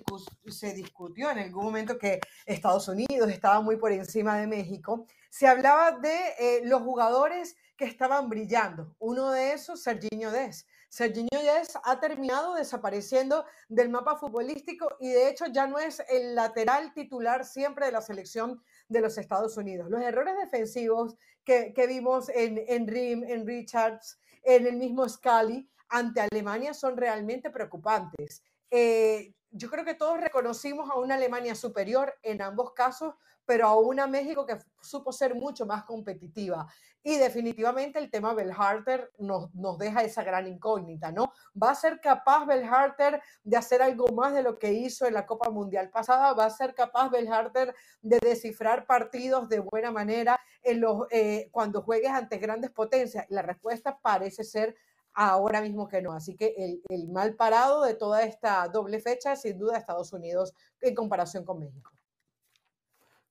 [0.48, 5.48] se discutió, en algún momento que Estados Unidos estaba muy por encima de México, se
[5.48, 8.96] hablaba de eh, los jugadores que estaban brillando.
[9.00, 10.68] Uno de esos, Serginho Dez.
[10.96, 16.36] Serginho Dez ha terminado desapareciendo del mapa futbolístico y de hecho ya no es el
[16.36, 19.90] lateral titular siempre de la selección de los Estados Unidos.
[19.90, 26.22] Los errores defensivos que, vimos en, en Rim, en Richards, en el mismo Scali ante
[26.22, 28.42] Alemania son realmente preocupantes.
[28.72, 33.16] Eh, yo creo que todos reconocimos a una Alemania superior en ambos casos,
[33.46, 36.68] pero a una México que supo ser mucho más competitiva.
[37.04, 41.32] Y definitivamente el tema Belharter nos, nos deja esa gran incógnita, ¿no?
[41.62, 45.28] ¿Va a ser capaz Belharter de hacer algo más de lo que hizo en la
[45.28, 46.34] Copa Mundial pasada?
[46.34, 52.40] ¿Va a ser capaz Belharter de descifrar partidos de buena manera eh, cuando juegues ante
[52.40, 53.26] grandes potencias?
[53.30, 54.76] La respuesta parece ser
[55.14, 56.12] ahora mismo que no.
[56.12, 60.54] Así que el, el mal parado de toda esta doble fecha sin duda Estados Unidos
[60.82, 61.95] en comparación con México.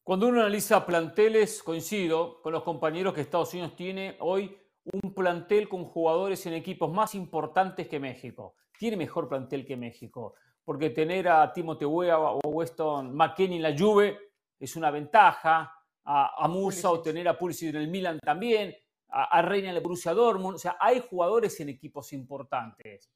[0.05, 5.67] Cuando uno analiza planteles, coincido con los compañeros que Estados Unidos tiene hoy un plantel
[5.67, 8.55] con jugadores en equipos más importantes que México.
[8.79, 13.75] Tiene mejor plantel que México, porque tener a Timote Weah o Weston McKinney en la
[13.75, 14.19] Juve
[14.61, 15.73] es una ventaja,
[16.05, 18.77] a, Musa o tener a Pulisic en el Milan también,
[19.09, 23.11] a, Reina en el Borussia Dortmund, o sea, hay jugadores en equipos importantes.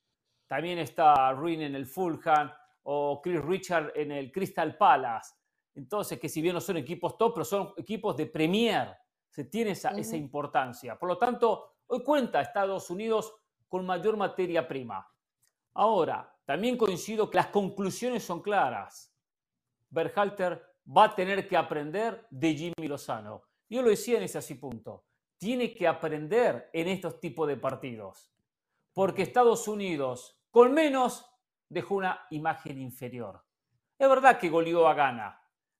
[0.47, 2.51] También está Ruin en el Fulham
[2.85, 5.35] o Chris Richard en el Crystal Palace.
[5.79, 8.97] Entonces, que si bien no son equipos top, pero son equipos de Premier,
[9.31, 10.99] se tiene esa, esa importancia.
[10.99, 13.33] Por lo tanto, hoy cuenta Estados Unidos
[13.69, 15.09] con mayor materia prima.
[15.75, 19.15] Ahora, también coincido que las conclusiones son claras.
[19.89, 23.45] Berhalter va a tener que aprender de Jimmy Lozano.
[23.69, 25.05] Yo lo decía en ese así punto.
[25.37, 28.33] Tiene que aprender en estos tipos de partidos.
[28.93, 31.25] Porque Estados Unidos, con menos,
[31.69, 33.45] dejó una imagen inferior.
[33.97, 35.38] Es verdad que goleó a Ghana,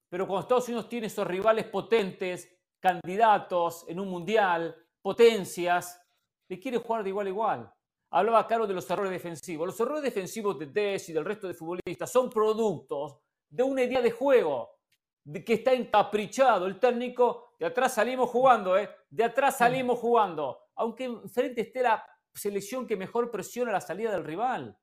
[0.09, 2.49] pero cuando Estados Unidos tiene esos rivales potentes,
[2.79, 6.01] candidatos en un mundial, potencias,
[6.47, 7.73] le quiere jugar de igual a igual.
[8.11, 9.67] Hablaba Carlos de los errores defensivos.
[9.67, 14.01] Los errores defensivos de Tess y del resto de futbolistas son productos de una idea
[14.01, 14.77] de juego,
[15.23, 17.53] de que está encaprichado el técnico.
[17.59, 18.89] De atrás salimos jugando, ¿eh?
[19.09, 20.57] De atrás salimos jugando.
[20.75, 22.03] Aunque enfrente esté la
[22.33, 24.75] selección que mejor presiona la salida del rival.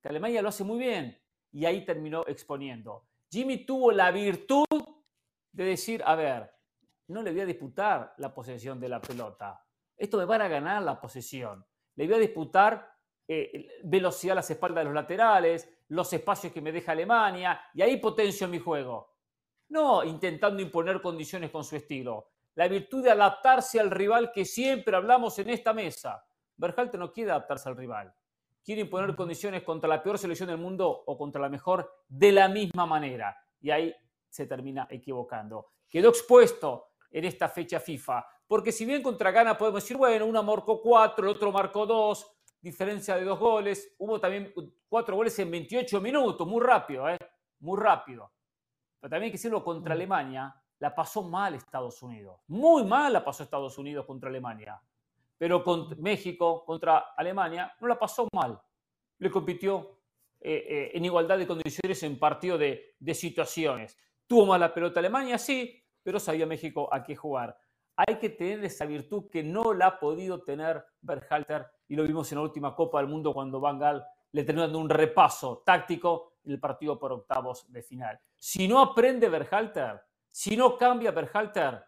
[0.00, 1.20] Que Alemania lo hace muy bien.
[1.50, 3.06] Y ahí terminó exponiendo.
[3.32, 4.66] Jimmy tuvo la virtud
[5.52, 6.52] de decir, a ver,
[7.08, 9.64] no le voy a disputar la posesión de la pelota.
[9.96, 11.64] Esto me van a ganar la posesión.
[11.94, 12.94] Le voy a disputar
[13.26, 17.80] eh, velocidad a las espaldas de los laterales, los espacios que me deja Alemania, y
[17.80, 19.14] ahí potencio mi juego.
[19.70, 22.32] No intentando imponer condiciones con su estilo.
[22.56, 26.22] La virtud de adaptarse al rival que siempre hablamos en esta mesa.
[26.54, 28.14] Berhalter no quiere adaptarse al rival
[28.64, 32.48] quiere imponer condiciones contra la peor selección del mundo o contra la mejor de la
[32.48, 33.36] misma manera.
[33.60, 33.94] Y ahí
[34.28, 35.72] se termina equivocando.
[35.88, 40.42] Quedó expuesto en esta fecha FIFA, porque si bien contra Ghana podemos decir, bueno, uno
[40.42, 42.26] marcó cuatro, el otro marcó dos,
[42.60, 44.54] diferencia de dos goles, hubo también
[44.88, 47.18] cuatro goles en 28 minutos, muy rápido, ¿eh?
[47.60, 48.32] muy rápido.
[48.98, 53.24] Pero también hay que decirlo, contra Alemania la pasó mal Estados Unidos, muy mal la
[53.24, 54.80] pasó Estados Unidos contra Alemania
[55.42, 58.62] pero con México contra Alemania no la pasó mal.
[59.18, 59.98] Le compitió
[60.40, 63.98] eh, eh, en igualdad de condiciones en partido de, situaciones.
[64.24, 67.58] Tuvo más la pelota Alemania, sí, pero sabía México a qué jugar.
[67.96, 72.30] Hay que tener esa virtud que no la ha podido tener Berhalter y lo vimos
[72.30, 76.34] en la última Copa del Mundo cuando Van Gaal le terminó dando un repaso táctico
[76.44, 78.16] en el partido por octavos de final.
[78.38, 81.84] Si no aprende Berhalter, si no cambia Berhalter,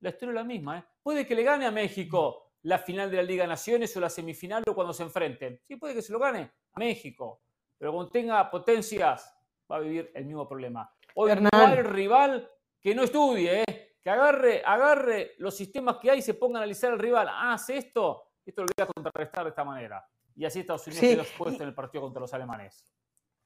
[0.00, 0.78] la historia es la misma.
[0.78, 0.84] ¿eh?
[1.02, 4.64] Puede que le gane a México la final de la Liga Naciones o la semifinal
[4.66, 5.60] o cuando se enfrenten.
[5.68, 7.42] Sí, puede que se lo gane a México,
[7.78, 9.32] Pero cuando tenga potencias,
[9.70, 10.92] va a vivir el mismo problema.
[11.14, 12.50] Hoy hay rival
[12.80, 13.96] que no estudie, ¿eh?
[14.02, 17.28] que agarre, agarre los sistemas que hay y se ponga a analizar al rival.
[17.30, 20.04] Ah, hace esto, esto lo voy a contrarrestar de esta manera.
[20.34, 22.84] Y así Estados Unidos quedó expuesto en el partido contra los alemanes.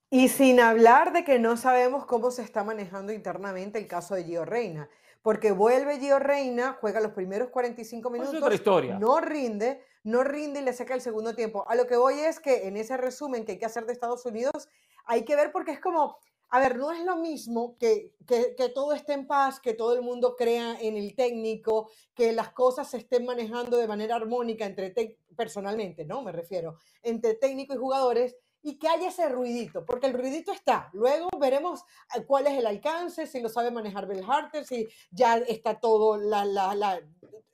[0.09, 4.25] Y sin hablar de que no sabemos cómo se está manejando internamente el caso de
[4.25, 4.89] Gio Reina,
[5.23, 8.99] porque vuelve Gio Reina, juega los primeros 45 minutos, otra historia.
[8.99, 11.65] no rinde, no rinde y le saca el segundo tiempo.
[11.69, 14.25] A lo que voy es que en ese resumen que hay que hacer de Estados
[14.25, 14.69] Unidos,
[15.05, 16.17] hay que ver porque es como,
[16.49, 20.03] a ver, no es lo mismo que, que, todo esté en paz, que todo el
[20.03, 24.93] mundo crea en el técnico, que las cosas se estén manejando de manera armónica entre,
[25.37, 26.23] personalmente, ¿no?
[26.23, 30.91] Me refiero, entre técnico y jugadores y que haya ese ruidito, porque el ruidito está.
[30.93, 31.83] Luego veremos
[32.15, 36.45] eh, cuál es el alcance, si lo sabe manejar Harter, si ya está todo, la,
[36.45, 37.01] la, la,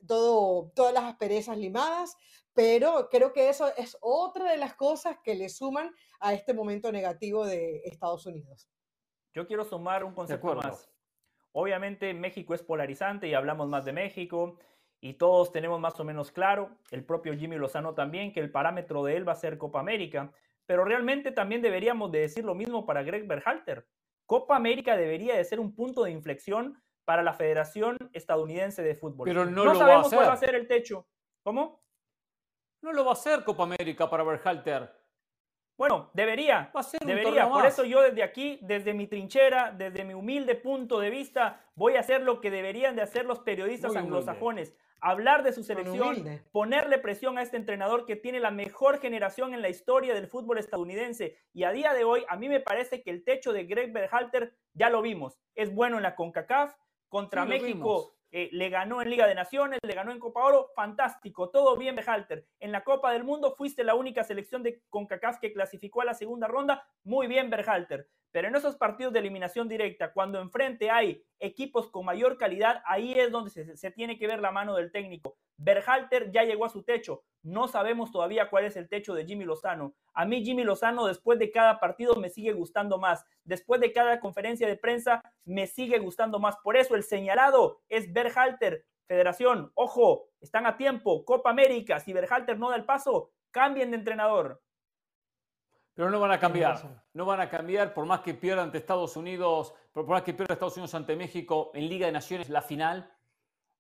[0.07, 2.17] todo, todas las asperezas limadas,
[2.53, 6.91] pero creo que eso es otra de las cosas que le suman a este momento
[6.91, 8.69] negativo de Estados Unidos.
[9.35, 10.91] Yo quiero sumar un concepto más.
[11.53, 14.59] Obviamente México es polarizante y hablamos más de México
[15.01, 19.05] y todos tenemos más o menos claro, el propio Jimmy Lozano también, que el parámetro
[19.05, 20.33] de él va a ser Copa América
[20.67, 23.87] pero realmente también deberíamos de decir lo mismo para Greg Berhalter.
[24.27, 29.27] Copa América debería de ser un punto de inflexión para la Federación Estadounidense de Fútbol.
[29.27, 30.17] Pero no, lo sabemos va a hacer.
[30.17, 31.07] cuál va a ser el techo.
[31.45, 31.85] ¿Cómo?
[32.83, 34.93] No lo va a hacer Copa América para Berhalter.
[35.79, 36.73] Bueno, debería.
[36.75, 37.49] Va a ser debería.
[37.49, 41.95] Por eso yo desde aquí, desde mi trinchera, desde mi humilde punto de vista, voy
[41.97, 46.99] a hacer lo que deberían de hacer los periodistas anglosajones hablar de su selección, ponerle
[46.99, 51.37] presión a este entrenador que tiene la mejor generación en la historia del fútbol estadounidense.
[51.53, 54.55] Y a día de hoy, a mí me parece que el techo de Greg Berhalter
[54.75, 55.39] ya lo vimos.
[55.55, 56.75] Es bueno en la CONCACAF,
[57.09, 61.49] contra México eh, le ganó en Liga de Naciones, le ganó en Copa Oro, fantástico,
[61.51, 62.47] todo bien Berhalter.
[62.59, 66.15] En la Copa del Mundo fuiste la única selección de CONCACAF que clasificó a la
[66.15, 68.09] segunda ronda, muy bien Berhalter.
[68.37, 73.19] Pero en esos partidos de eliminación directa, cuando enfrente hay equipos con mayor calidad, ahí
[73.19, 75.39] es donde se, tiene que ver la mano del técnico.
[75.57, 77.23] Berhalter ya llegó a su techo.
[77.43, 79.95] No sabemos todavía cuál es el techo de Jimmy Lozano.
[80.13, 83.25] A mí Jimmy Lozano después de cada partido me sigue gustando más.
[83.43, 86.59] Después de cada conferencia de prensa me sigue gustando más.
[86.63, 88.85] Por eso el señalado es Berhalter.
[89.07, 91.25] Federación, ojo, están a tiempo.
[91.25, 94.61] Copa América, si Berhalter no da el paso, cambien de entrenador.
[95.97, 96.79] Pero no van a cambiar.
[97.15, 100.53] No van a cambiar por más que pierda ante Estados Unidos, por más que pierda
[100.53, 103.11] Estados Unidos ante México en Liga de Naciones la final,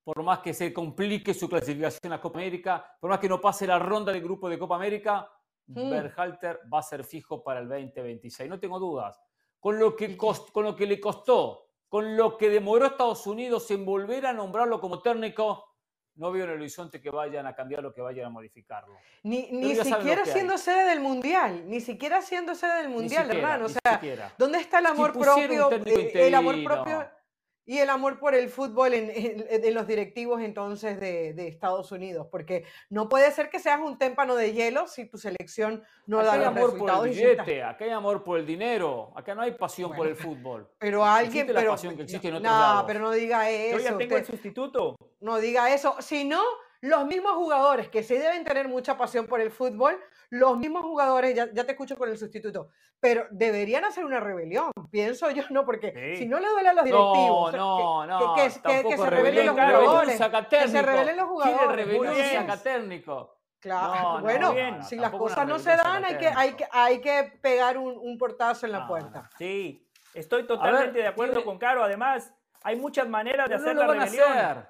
[0.02, 3.66] por más que se complique su clasificación a Copa América, por más que no pase
[3.66, 5.30] la ronda de grupo de Copa América,
[5.66, 5.90] mm.
[5.90, 8.48] Berhalter va a ser fijo para el 2026.
[8.48, 9.20] No tengo dudas.
[9.60, 13.84] Con lo, que con lo que le costó, con lo que demoró Estados Unidos en
[13.84, 15.65] volver a nombrarlo como técnico,
[16.16, 18.94] no veo en el horizonte que vayan a cambiarlo, que vayan a modificarlo.
[19.22, 23.66] Ni, ni siquiera siendo sede del Mundial, ni siquiera siendo sede del Mundial, hermano.
[23.66, 24.00] O sea,
[24.38, 25.70] ¿dónde está el amor propio?
[25.70, 27.06] Eh, el amor propio
[27.66, 33.08] y el amor por el fútbol en, los directivos entonces de, Estados Unidos, porque no
[33.08, 36.78] puede ser que seas un témpano de hielo si tu selección no da los amor
[36.78, 40.14] por el billete, acá hay amor por el dinero, acá no hay pasión por el
[40.14, 40.68] fútbol.
[40.78, 41.76] Pero alguien, pero,
[42.40, 43.78] no, pero no diga eso.
[43.78, 44.96] Yo ya tengo el sustituto.
[45.20, 46.42] No diga eso, si no,
[46.80, 49.98] los mismos jugadores que sí deben tener mucha pasión por el fútbol,
[50.30, 52.70] los mismos jugadores, ya, ya te escucho con el sustituto,
[53.00, 55.64] pero deberían hacer una rebelión, pienso yo, ¿no?
[55.64, 59.54] Porque si no le duele a los directivos, no, no, que, que, se rebelen los
[59.54, 61.60] jugadores, que se rebelen los jugadores.
[63.60, 67.78] Claro, bueno, si las cosas no se dan, hay que, hay, que, hay que pegar
[67.78, 69.30] un, un portazo en la puerta.
[69.38, 71.82] Sí, estoy totalmente de acuerdo con Caro.
[71.82, 72.32] Además,
[72.62, 74.66] hay muchas maneras de hacer la rebelión.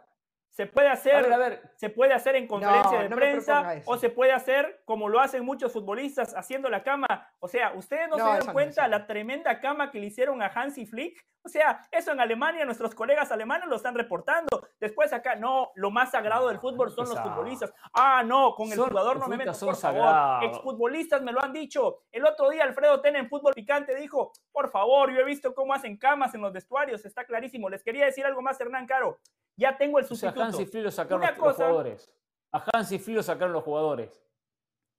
[0.57, 5.11] Se puede hacer, se puede hacer en conferencia de prensa o se puede hacer como
[5.11, 7.29] lo hacen muchos futbolistas haciendo la cama.
[7.41, 10.87] O sea, ustedes no, se dan cuenta la tremenda cama que le hicieron a Hansi
[10.87, 11.23] Flick.
[11.43, 14.67] O sea, eso en Alemania nuestros colegas alemanes lo están reportando.
[14.81, 17.75] Después acá, no, lo más sagrado del fútbol son los futbolistas.
[17.93, 20.43] Ah, no, con el jugador no me meto, por favor.
[20.43, 21.99] Exfutbolistas me lo han dicho.
[22.11, 25.75] El otro día Alfredo Ten en Fútbol Picante dijo, por favor, yo he visto cómo
[25.75, 27.69] hacen camas en los vestuarios, está clarísimo.
[27.69, 29.21] Les quería decir algo más, Hernán Caro.
[29.57, 30.46] Ya tengo el sustituto.
[30.47, 32.13] A Hansi Flick lo sacaron los, jugadores.
[32.53, 34.23] A Hansi Flick lo sacaron los jugadores.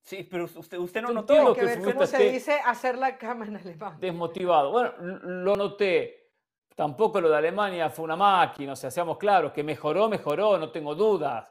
[0.02, 1.54] Sí, pero usted, usted no notó.
[1.54, 3.98] que, que cómo se dice hacer la cama en alemán.
[4.00, 4.70] Desmotivado.
[4.70, 6.18] Bueno, lo noté.
[6.74, 10.70] Tampoco lo de Alemania fue una máquina, o sea, seamos claros, que mejoró, mejoró, no
[10.70, 11.44] tengo dudas.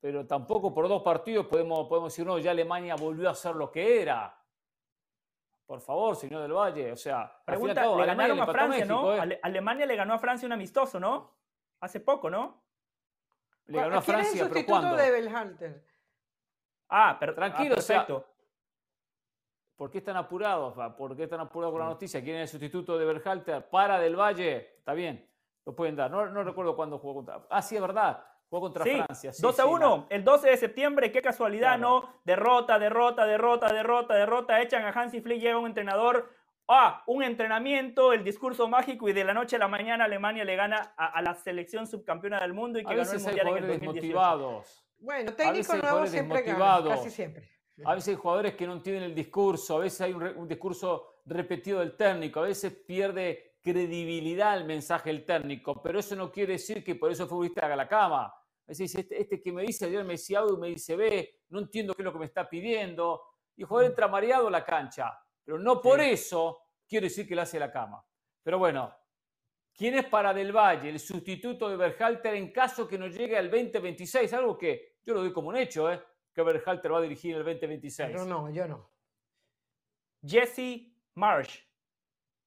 [0.00, 3.70] Pero tampoco por dos partidos podemos, podemos decir, no, ya Alemania volvió a ser lo
[3.70, 4.34] que era.
[5.66, 6.90] Por favor, señor del Valle.
[6.92, 9.14] O sea, Pregunta, le ganaron a Francia, ¿no?
[9.14, 9.38] ¿eh?
[9.42, 11.30] Alemania le ganó a Francia un amistoso, ¿no?
[11.80, 12.63] Hace poco, ¿no?
[13.66, 15.84] Le ganó a Francia, es el sustituto de Belhalter?
[16.88, 18.26] Ah, pero tranquilo, perfecto.
[19.76, 20.74] ¿Por qué están apurados?
[20.96, 22.22] ¿Por qué están apurados con la noticia?
[22.22, 23.68] ¿Quién es el sustituto de Berhalter?
[23.68, 24.76] Para del Valle.
[24.78, 25.28] Está bien,
[25.64, 26.10] lo pueden dar.
[26.10, 27.46] No, no recuerdo cuándo jugó contra.
[27.50, 28.24] Ah, sí, es verdad.
[28.48, 29.32] Jugó contra Francia.
[29.36, 32.20] 2 a 1, el 12 de septiembre, qué casualidad, ¿no?
[32.24, 34.60] Derrota, derrota, derrota, derrota, derrota.
[34.60, 36.30] Echan a Hansi Flick, llega un entrenador.
[36.66, 40.56] Ah, un entrenamiento, el discurso mágico y de la noche a la mañana Alemania le
[40.56, 44.64] gana a, la selección subcampeona del mundo y que ganó el mundial en el 2018.
[44.98, 47.50] Bueno, técnico nuevo siempre gana, casi siempre.
[47.84, 51.80] A veces hay jugadores que no entienden el discurso, a veces hay un, discurso repetido
[51.80, 56.84] del técnico, a veces pierde credibilidad el mensaje del técnico, pero eso no quiere decir
[56.84, 58.26] que por eso el futbolista haga la cama.
[58.26, 61.40] A veces este, este que me dice ayer me dice A y me dice B,
[61.50, 63.20] no entiendo qué es lo que me está pidiendo,
[63.56, 67.34] y el jugador entra mareado a la cancha, pero no por eso quiere decir que
[67.34, 68.04] le hace la cama.
[68.42, 68.94] Pero bueno,
[69.72, 73.50] ¿quién es para Del Valle, el sustituto de Berhalter en caso que no llegue al
[73.50, 74.32] 2026?
[74.32, 76.02] Algo que yo lo doy como un hecho, ¿eh?
[76.34, 78.14] que Berhalter va a dirigir en el 2026.
[78.16, 78.90] No, no, yo no.
[80.26, 81.60] Jesse Marsh,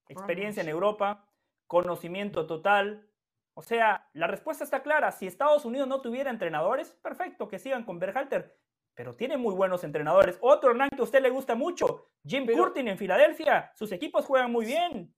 [0.09, 1.29] experiencia en Europa,
[1.67, 3.09] conocimiento total.
[3.53, 5.11] O sea, la respuesta está clara.
[5.11, 8.59] Si Estados Unidos no tuviera entrenadores, perfecto, que sigan con Berhalter.
[8.97, 10.39] Pero tiene muy buenos entrenadores.
[10.41, 13.71] Otro Hernán que a usted le gusta mucho, Jim Curtin en Filadelfia.
[13.75, 15.13] Sus equipos juegan muy bien.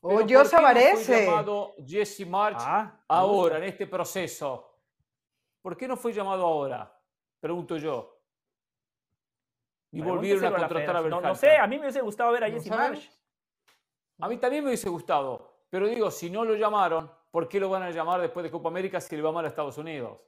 [0.00, 1.26] O yo Savarese.
[1.26, 4.78] llamado Jesse Marsh ah, ahora, en este proceso?
[5.60, 6.96] ¿Por qué no fue llamado ahora?
[7.40, 8.20] Pregunto yo.
[9.90, 12.50] Y volvieron a contratar a, a no, sé, a mí me hubiese gustado ver a
[12.50, 13.08] Jesse Marsh.
[14.20, 15.64] A mí también me hubiese gustado.
[15.68, 18.68] Pero digo, si no lo llamaron, ¿por qué lo van a llamar después de Copa
[18.68, 20.20] América si le va mal a Estados Unidos?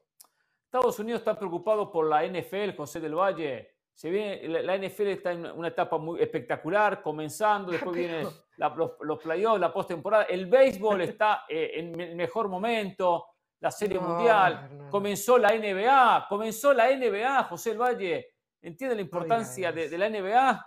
[0.74, 3.76] Estados Unidos está preocupado por la NFL, José del Valle.
[3.92, 8.26] Se viene, la, NFL está en una etapa muy espectacular, comenzando, después vienen
[8.56, 10.24] los, los playoffs, la postemporada.
[10.24, 13.26] El béisbol está eh, en el mejor momento
[13.60, 18.34] la Serie Mundial, comenzó la NBA, comenzó la NBA, José el Valle.
[18.60, 20.66] ¿Entiende la importancia de, la NBA?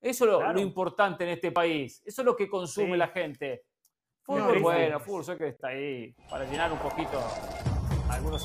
[0.00, 2.02] Eso es lo, importante en este país.
[2.04, 3.62] Eso es lo que consume la gente.
[4.24, 7.22] Fútbol, bueno, fútbol, sé que está ahí para llenar un poquito
[8.10, 8.44] algunos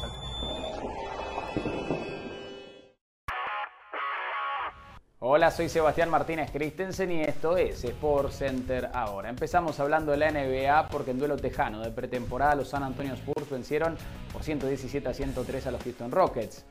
[5.23, 9.29] Hola, soy Sebastián Martínez Christensen y esto es Sport Center ahora.
[9.29, 13.47] Empezamos hablando de la NBA porque en duelo tejano de pretemporada los San Antonio Spurs
[13.47, 13.95] vencieron
[14.33, 16.65] por 117 a 103 a los Houston Rockets.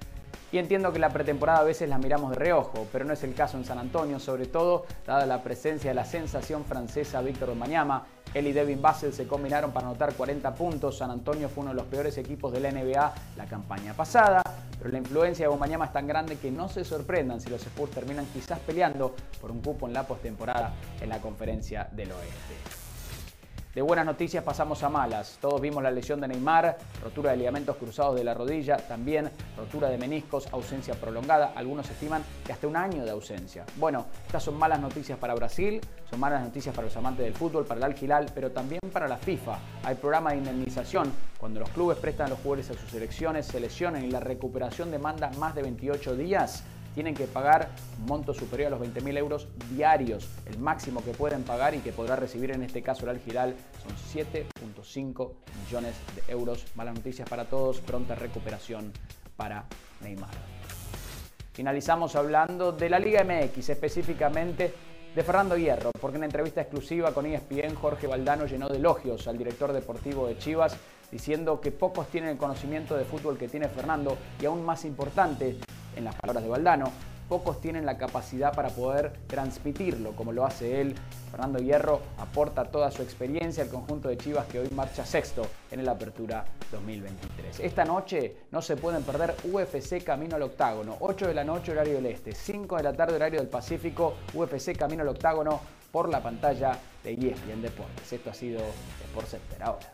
[0.50, 3.34] Y entiendo que la pretemporada a veces la miramos de reojo, pero no es el
[3.34, 8.04] caso en San Antonio, sobre todo dada la presencia de la sensación francesa Víctor Mañama.
[8.34, 10.98] Él y Devin Basel se combinaron para anotar 40 puntos.
[10.98, 14.42] San Antonio fue uno de los peores equipos de la NBA la campaña pasada,
[14.78, 17.90] pero la influencia de Bombañama es tan grande que no se sorprendan si los Spurs
[17.90, 22.79] terminan quizás peleando por un cupo en la postemporada en la conferencia del oeste.
[23.74, 25.38] De buenas noticias pasamos a malas.
[25.40, 29.88] Todos vimos la lesión de Neymar, rotura de ligamentos cruzados de la rodilla, también rotura
[29.88, 31.52] de meniscos, ausencia prolongada.
[31.54, 33.64] Algunos estiman que hasta un año de ausencia.
[33.76, 35.80] Bueno, estas son malas noticias para Brasil,
[36.10, 39.18] son malas noticias para los amantes del fútbol, para el Al pero también para la
[39.18, 39.56] FIFA.
[39.84, 41.12] Hay programa de indemnización.
[41.38, 44.90] Cuando los clubes prestan a los jugadores a sus selecciones, se lesionan y la recuperación
[44.90, 46.64] demanda más de 28 días
[46.94, 50.28] tienen que pagar un monto superior a los 20.000 euros diarios.
[50.46, 54.22] El máximo que pueden pagar y que podrá recibir en este caso el Al son
[54.22, 55.32] 7.5
[55.64, 56.66] millones de euros.
[56.74, 58.92] Malas noticias para todos, pronta recuperación
[59.36, 59.64] para
[60.00, 60.30] Neymar.
[61.52, 64.72] Finalizamos hablando de la Liga MX, específicamente
[65.14, 69.36] de Fernando Hierro, porque en entrevista exclusiva con ESPN, Jorge Valdano llenó de elogios al
[69.36, 70.76] director deportivo de Chivas,
[71.10, 75.58] diciendo que pocos tienen el conocimiento de fútbol que tiene Fernando y aún más importante,
[76.00, 76.92] en las palabras de Valdano,
[77.28, 80.96] pocos tienen la capacidad para poder transmitirlo como lo hace él.
[81.30, 85.84] Fernando Hierro aporta toda su experiencia al conjunto de Chivas que hoy marcha sexto en
[85.84, 87.60] la Apertura 2023.
[87.60, 91.94] Esta noche no se pueden perder UFC Camino al Octágono, 8 de la noche horario
[91.94, 95.60] del Este, 5 de la tarde horario del Pacífico, UFC Camino al Octágono
[95.92, 98.12] por la pantalla de ESPN Deportes.
[98.12, 98.60] Esto ha sido
[99.06, 99.92] Sport Center ahora.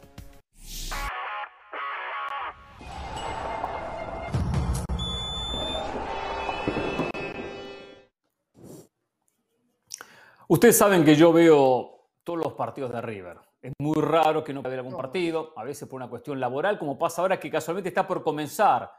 [10.49, 13.39] Ustedes saben que yo veo todos los partidos de River.
[13.61, 16.97] Es muy raro que no vea algún partido, a veces por una cuestión laboral, como
[16.97, 18.93] pasa ahora que casualmente está por comenzar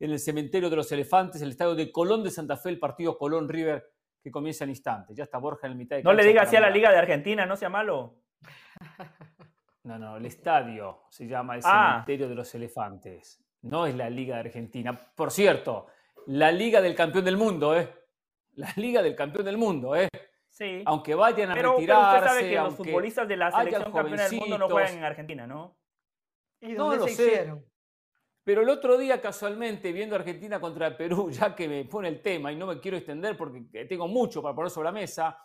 [0.00, 3.18] en el cementerio de los elefantes, el estadio de Colón de Santa Fe, el partido
[3.18, 3.84] Colón-River,
[4.22, 5.14] que comienza en instantes.
[5.14, 6.96] Ya está Borja en el mitad de No le diga así a la Liga de
[6.96, 8.20] Argentina, no sea malo.
[9.84, 11.90] No, no, el estadio se llama el ah.
[11.90, 13.44] cementerio de los elefantes.
[13.60, 14.98] No es la Liga de Argentina.
[15.14, 15.88] Por cierto,
[16.28, 17.92] la Liga del campeón del mundo, ¿eh?
[18.54, 20.08] La Liga del campeón del mundo, ¿eh?
[20.54, 20.82] Sí.
[20.86, 21.84] Aunque vayan a retirarse.
[21.84, 25.04] Pero usted sabe que los futbolistas de la selección campeona del mundo no juegan en
[25.04, 25.76] Argentina, ¿no?
[26.60, 27.66] ¿Y dónde se hicieron?
[28.44, 32.52] Pero el otro día, casualmente, viendo Argentina contra Perú, ya que me pone el tema
[32.52, 35.36] y no me quiero extender porque tengo mucho para poner sobre la mesa,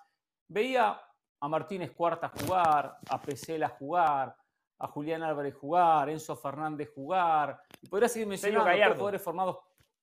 [0.48, 1.02] veía
[1.42, 4.36] a Martínez Cuarta jugar, a Pesela jugar,
[4.78, 9.58] a Julián Álvarez jugar, Enzo Fernández jugar, y podría seguir mencionando a jugadores formados,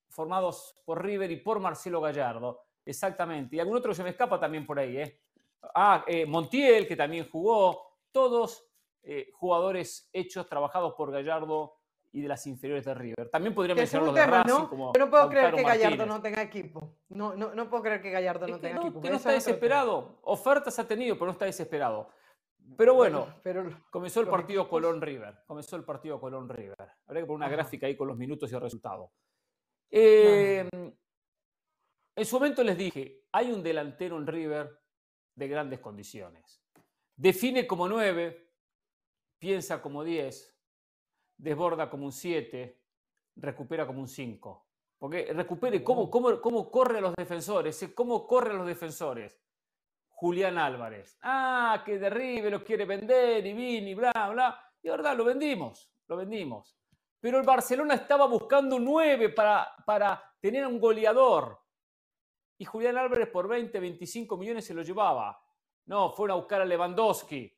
[0.09, 2.66] formados por River y por Marcelo Gallardo.
[2.87, 3.57] Exactamente.
[3.57, 4.97] Y algún otro se me escapa también por ahí.
[4.97, 5.21] ¿eh?
[5.75, 7.85] Ah, eh, Montiel, que también jugó.
[8.13, 8.67] Todos
[9.03, 11.75] eh, jugadores hechos, trabajados por Gallardo
[12.13, 13.29] y de las inferiores de River.
[13.29, 14.71] También podría mencionar los de Racing ¿no?
[14.71, 16.97] como Yo no puedo creer que Gallardo no tenga equipo.
[17.11, 19.01] No, no, no puedo creer que Gallardo no tenga equipo.
[19.03, 20.21] Que no está desesperado.
[20.23, 22.09] Ofertas ha tenido, pero no está desesperado.
[22.77, 25.43] Pero bueno, pero, comenzó el partido Colón River.
[25.47, 26.77] Comenzó el partido Colón River.
[27.07, 29.13] Habría que poner una gráfica ahí con los minutos y el resultado.
[29.91, 30.69] Eh,
[32.17, 34.81] en su momento les dije, hay un delantero en River
[35.35, 36.63] de grandes condiciones.
[37.15, 38.53] Define como 9,
[39.39, 40.59] piensa como 10,
[41.37, 42.83] desborda como un 7,
[43.37, 44.67] recupera como un 5.
[44.99, 49.39] Porque recupere cómo, cómo, cómo corre a los defensores, eh, cómo corre a los defensores.
[50.09, 51.19] Julián Álvarez.
[51.21, 54.59] Ah, que de River lo quiere vender y vini, bla, bla.
[54.83, 56.79] Y verdad, lo vendimos, lo vendimos.
[57.21, 61.66] Pero el Barcelona estaba buscando un 9 para, para tener un goleador
[62.59, 65.41] y Julián Álvarez por 20, 25 millones se lo llevaba.
[65.87, 67.53] No, fueron a buscar a Lewandowski,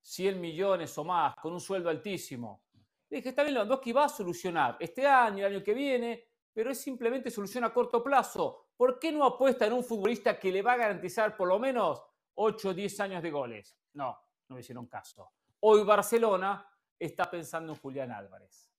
[0.00, 2.64] 100 millones o más, con un sueldo altísimo.
[3.08, 6.70] Le dije, está bien, Lewandowski va a solucionar este año, el año que viene, pero
[6.70, 8.70] es simplemente solución a corto plazo.
[8.76, 12.02] ¿Por qué no apuesta en un futbolista que le va a garantizar por lo menos
[12.34, 13.76] 8 o 10 años de goles?
[13.94, 14.18] No,
[14.48, 15.32] no me hicieron caso.
[15.60, 16.66] Hoy Barcelona
[16.98, 18.70] está pensando en Julián Álvarez.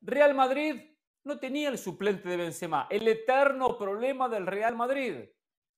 [0.00, 5.24] Real Madrid no tenía el suplente de Benzema, el eterno problema del Real Madrid.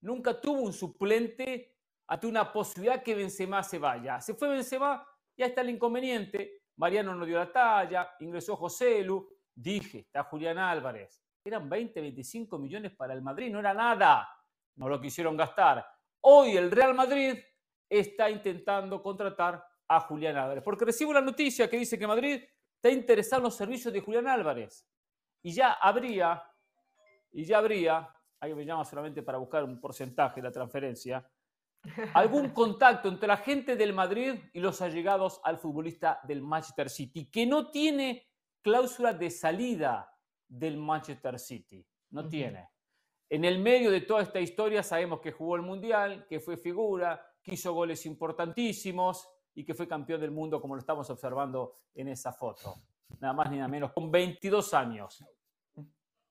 [0.03, 1.77] Nunca tuvo un suplente
[2.07, 4.21] ante una posibilidad que Benzema se vaya.
[4.21, 5.07] Se fue Benzema,
[5.37, 6.63] ya está el inconveniente.
[6.77, 11.23] Mariano no dio la talla, ingresó José Lu, dije, está Julián Álvarez.
[11.45, 14.29] Eran 20, 25 millones para el Madrid, no era nada.
[14.77, 15.85] No lo quisieron gastar.
[16.23, 17.39] Hoy el Real Madrid
[17.89, 22.43] está intentando contratar a Julián Álvarez, porque recibo la noticia que dice que Madrid
[22.77, 24.87] está interesado en los servicios de Julián Álvarez
[25.43, 26.43] y ya habría,
[27.33, 31.29] y ya habría, ahí me llama solamente para buscar un porcentaje de la transferencia,
[32.15, 37.31] algún contacto entre la gente del Madrid y los allegados al futbolista del Manchester City,
[37.31, 38.29] que no tiene
[38.63, 40.15] cláusula de salida
[40.47, 42.69] del Manchester City, no tiene.
[43.31, 47.25] En el medio de toda esta historia sabemos que jugó el Mundial, que fue figura,
[47.43, 52.09] que hizo goles importantísimos y que fue campeón del mundo como lo estamos observando en
[52.09, 52.83] esa foto
[53.19, 55.25] nada más ni nada menos, con 22 años.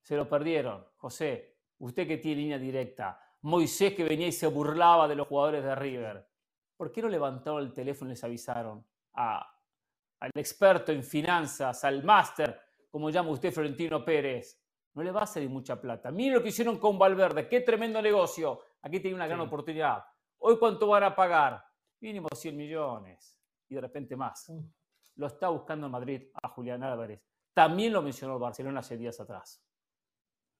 [0.01, 0.85] Se lo perdieron.
[0.97, 5.63] José, usted que tiene línea directa, Moisés que venía y se burlaba de los jugadores
[5.63, 6.27] de River.
[6.75, 12.59] ¿Por qué no levantaron el teléfono y les avisaron al experto en finanzas, al máster,
[12.89, 14.61] como llama usted Florentino Pérez?
[14.93, 16.11] No le va a salir mucha plata.
[16.11, 18.61] Miren lo que hicieron con Valverde, qué tremendo negocio.
[18.81, 20.03] Aquí tiene una gran oportunidad.
[20.39, 21.63] Hoy cuánto van a pagar?
[22.01, 24.49] Mínimo 100 millones y de repente más
[25.19, 27.21] lo está buscando en Madrid a Julián Álvarez.
[27.53, 29.61] También lo mencionó Barcelona hace días atrás.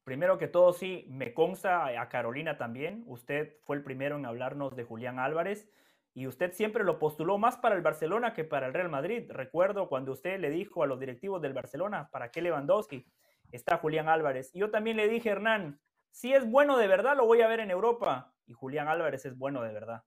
[0.04, 3.04] Primero que todo, sí, me consta a Carolina también.
[3.08, 5.72] Usted fue el primero en hablarnos de Julián Álvarez
[6.14, 9.32] y usted siempre lo postuló más para el Barcelona que para el Real Madrid.
[9.32, 13.08] Recuerdo cuando usted le dijo a los directivos del Barcelona, ¿para qué Lewandowski?
[13.54, 14.52] Está Julián Álvarez.
[14.54, 15.80] Y yo también le dije, Hernán,
[16.12, 18.34] si es bueno de verdad, lo voy a ver en Europa.
[18.46, 20.04] Y Julián Álvarez es bueno de verdad.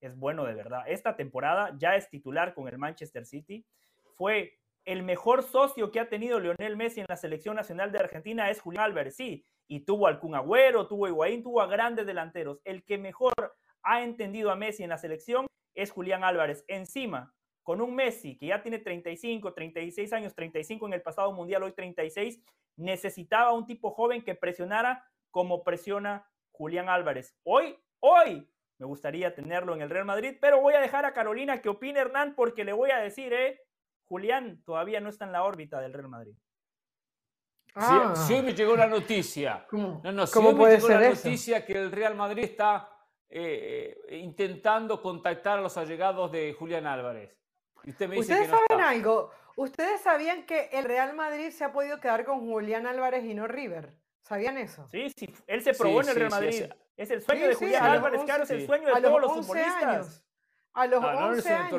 [0.00, 0.84] Es bueno de verdad.
[0.86, 3.66] Esta temporada ya es titular con el Manchester City
[4.18, 8.50] fue el mejor socio que ha tenido Lionel Messi en la selección nacional de Argentina
[8.50, 12.06] es Julián Álvarez, sí, y tuvo al Kun Agüero, tuvo a Higuaín, tuvo a grandes
[12.06, 12.60] delanteros.
[12.64, 13.32] El que mejor
[13.82, 16.64] ha entendido a Messi en la selección es Julián Álvarez.
[16.68, 17.32] Encima,
[17.62, 21.72] con un Messi que ya tiene 35, 36 años, 35 en el pasado mundial, hoy
[21.72, 22.42] 36,
[22.76, 27.36] necesitaba un tipo joven que presionara como presiona Julián Álvarez.
[27.44, 31.60] Hoy, hoy, me gustaría tenerlo en el Real Madrid, pero voy a dejar a Carolina
[31.60, 33.60] que opine Hernán porque le voy a decir, eh,
[34.08, 36.34] Julián todavía no está en la órbita del Real Madrid.
[37.74, 38.14] Ah.
[38.16, 40.00] Si, hoy me llegó la noticia, ¿Cómo?
[40.02, 42.90] No, no, si hoy me llegó la noticia que el Real Madrid está
[43.28, 47.36] eh, eh, intentando contactar a los allegados de Julián Álvarez.
[47.84, 49.30] usted me dice ¿Ustedes saben algo?
[49.56, 53.46] ¿Ustedes sabían que el Real Madrid se ha podido quedar con Julián Álvarez y no
[53.46, 53.94] River?
[54.22, 54.88] ¿Sabían eso?
[54.90, 55.28] Sí, sí.
[55.46, 56.64] Él se probó en el Real Madrid.
[56.96, 59.84] es el sueño de Julián Álvarez, claro, es el sueño de todos los futbolistas.
[59.84, 60.27] Años.
[60.74, 61.70] A los 11 ah, años.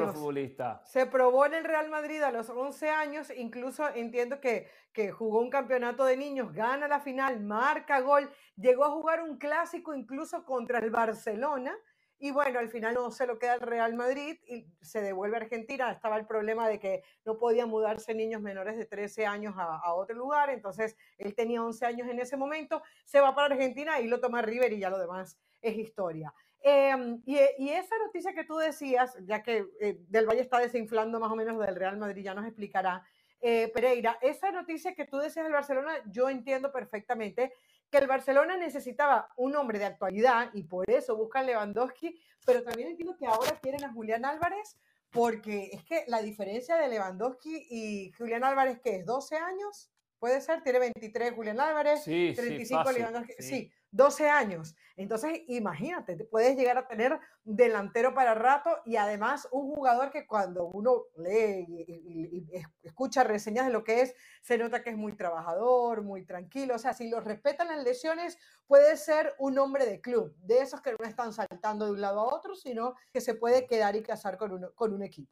[0.83, 3.31] Se probó en el Real Madrid a los 11 años.
[3.35, 8.29] Incluso entiendo que, que jugó un campeonato de niños, gana la final, marca gol.
[8.55, 11.77] Llegó a jugar un clásico incluso contra el Barcelona.
[12.21, 15.39] y bueno, al final no se lo queda el Real Madrid y se devuelve a
[15.39, 15.89] Argentina.
[15.91, 20.15] Estaba el problema de que no podían mudarse niños menores de 13 años a, otro
[20.17, 24.19] lugar, entonces él tenía 11 años en ese momento, se va para Argentina y lo
[24.19, 26.33] toma River y ya lo demás es historia.
[26.61, 27.37] Em, y,
[27.69, 31.57] esa noticia que tú decías, ya que eh, Del Valle está desinflando más o menos
[31.59, 33.03] del Real Madrid, ya nos explicará
[33.41, 37.53] eh, Pereira, esa noticia que tú decías del Barcelona, yo entiendo perfectamente
[37.89, 42.89] que el Barcelona necesitaba un hombre de actualidad y por eso buscan Lewandowski, pero también
[42.89, 44.77] entiendo que ahora quieren a Julián Álvarez
[45.11, 50.41] porque es que la diferencia de Lewandowski y Julián Álvarez, que es 12 años, puede
[50.41, 53.71] ser, tiene 23 Julián Álvarez, 35 Lewandowski, sí.
[53.91, 54.75] 12 años.
[54.95, 60.27] Entonces, imagínate, te puedes llegar a tener delantero para rato y además un jugador que
[60.27, 62.45] cuando uno lee y,
[62.83, 66.75] escucha reseñas de lo que es, se nota que es muy trabajador, muy tranquilo.
[66.75, 68.37] O sea, si lo respetan las lesiones,
[68.67, 72.19] puede ser un hombre de club, de esos que no están saltando de un lado
[72.19, 75.31] a otro, sino que se puede quedar y casar con, con un equipo.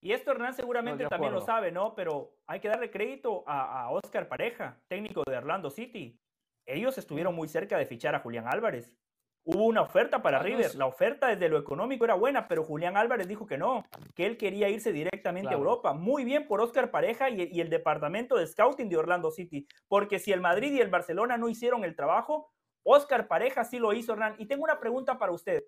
[0.00, 1.94] Y esto Hernán seguramente también lo sabe, ¿no?
[1.94, 6.18] Pero hay que darle crédito a, a Oscar Pareja, técnico de Orlando City
[6.66, 8.96] ellos estuvieron muy cerca de fichar a Julián Álvarez.
[9.44, 10.76] Hubo una oferta para River.
[10.76, 13.84] La oferta desde lo económico era buena, pero Julián Álvarez dijo que no,
[14.14, 15.94] que él quería irse directamente a Europa.
[15.94, 20.30] Muy bien por Oscar Pareja y, el departamento de scouting de Orlando City, porque si
[20.30, 22.52] el Madrid y el Barcelona no hicieron el trabajo,
[22.84, 24.36] Oscar Pareja sí lo hizo, Hernán.
[24.38, 25.64] Y tengo una pregunta para usted.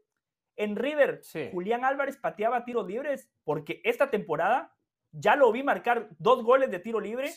[0.56, 4.72] En River, Julián Álvarez pateaba tiros libres porque esta temporada
[5.16, 7.32] ya lo vi marcar dos goles de tiro libre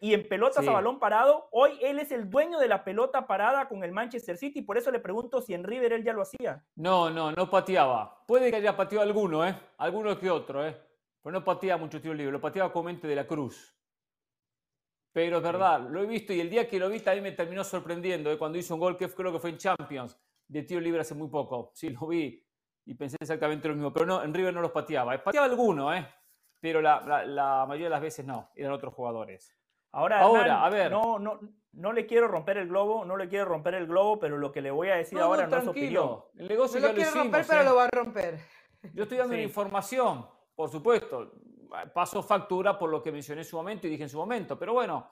[0.00, 1.48] y en pelotas a balón parado.
[1.52, 4.62] Hoy él es el dueño de la pelota parada con el Manchester City.
[4.62, 6.64] Por eso le pregunto si en River él ya lo hacía.
[6.76, 8.24] No, no, no pateaba.
[8.26, 9.54] Puede que haya pateado alguno, ¿eh?
[9.76, 10.74] Alguno que otro, ¿eh?
[11.22, 12.32] Pero no pateaba mucho tiro libre.
[12.32, 13.74] Lo pateaba con mente de la Cruz.
[15.12, 17.62] Pero es verdad, lo he visto y el día que lo vi también me terminó
[17.62, 18.30] sorprendiendo.
[18.32, 18.38] ¿eh?
[18.38, 21.28] Cuando hizo un gol que creo que fue en Champions de tiro libre hace muy
[21.28, 21.72] poco.
[21.74, 22.42] Sí, lo vi
[22.86, 23.92] y pensé exactamente lo mismo.
[23.92, 25.22] Pero no, en River no los pateaba.
[25.22, 26.06] Pateaba alguno, ¿eh?
[26.60, 29.54] Pero la, mayoría de las veces no, eran otros jugadores.
[29.92, 30.90] Ahora, ahora a ver.
[30.90, 31.40] No, no,
[31.72, 34.60] no le quiero romper el globo, no le quiero romper el globo, pero lo que
[34.60, 36.24] le voy a decir ahora no, es opinión.
[36.36, 37.64] El negocio no lo, quiero romper, pero ¿eh?
[37.64, 38.38] lo va a romper.
[38.94, 41.32] Yo estoy dando información, por supuesto.
[41.94, 44.58] Paso factura por lo que mencioné en su momento y dije en su momento.
[44.58, 45.10] Pero bueno,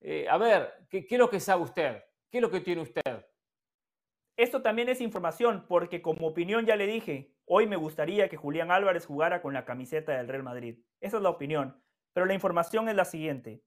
[0.00, 2.02] eh, a ver, ¿qué, ¿qué es lo que sabe usted?
[2.30, 3.26] ¿Qué es lo que tiene usted?
[4.36, 8.70] Esto también es información porque como opinión ya le dije, hoy me gustaría que Julián
[8.70, 10.78] Álvarez jugara con la camiseta del Real Madrid.
[11.00, 11.82] Esa es la opinión.
[12.12, 13.64] Pero la información es la siguiente.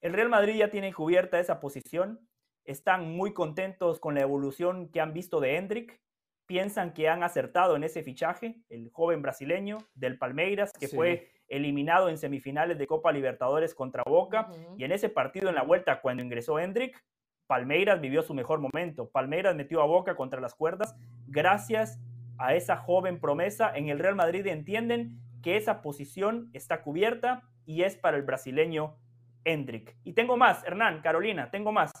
[0.00, 2.28] El Real Madrid ya tiene cubierta esa posición.
[2.64, 6.00] Están muy contentos con la evolución que han visto de Hendrik.
[6.46, 12.08] Piensan que han acertado en ese fichaje, el joven brasileño del Palmeiras, que fue eliminado
[12.08, 14.50] en semifinales de Copa Libertadores contra Boca.
[14.76, 17.00] Y en ese partido en la vuelta, cuando ingresó Hendrik,
[17.46, 19.08] Palmeiras vivió su mejor momento.
[19.08, 20.96] Palmeiras metió a Boca contra las cuerdas
[21.28, 22.00] gracias
[22.38, 23.70] a esa joven promesa.
[23.74, 28.96] En el Real Madrid entienden que esa posición está cubierta y es para el brasileño
[29.44, 29.96] Hendrik.
[30.04, 31.92] Y tengo más, Hernán, Carolina, tengo más.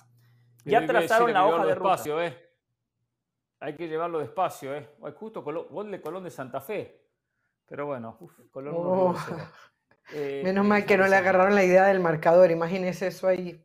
[0.64, 2.26] Ya trazaron la hoja de ruta.
[2.26, 2.36] Eh.
[3.60, 4.88] Hay que llevarlo despacio, ¿eh?
[5.14, 7.02] justo gol de Colón de Santa Fe.
[7.66, 8.18] Pero bueno,
[8.50, 9.16] Colón oh.
[10.12, 12.50] eh, Menos mal que no le agarraron la idea del marcador.
[12.50, 13.64] Imagínese eso ahí.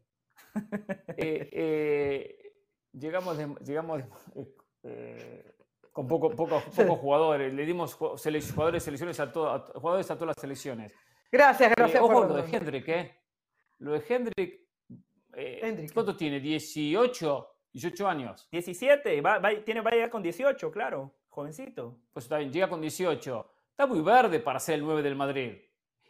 [1.15, 2.53] Eh, eh,
[2.91, 4.03] llegamos llegamos
[4.83, 5.52] eh,
[5.93, 6.63] con poco, pocos
[6.99, 7.53] jugadores.
[7.53, 10.91] Le dimos jugadores, selecciones a, jugadores a todas las selecciones.
[11.31, 12.01] Gracias, gracias.
[12.01, 13.17] ojo, lo de Hendrik, ¿eh?
[13.79, 14.63] Lo de Hendrik.
[15.93, 16.41] ¿Cuánto tiene?
[16.41, 17.47] ¿18?
[17.71, 18.47] 18 años.
[18.51, 22.01] 17, va, tiene, va a llegar con 18, claro, jovencito.
[22.11, 23.51] Pues está bien, llega con 18.
[23.71, 25.57] Está muy verde para ser el 9 del Madrid.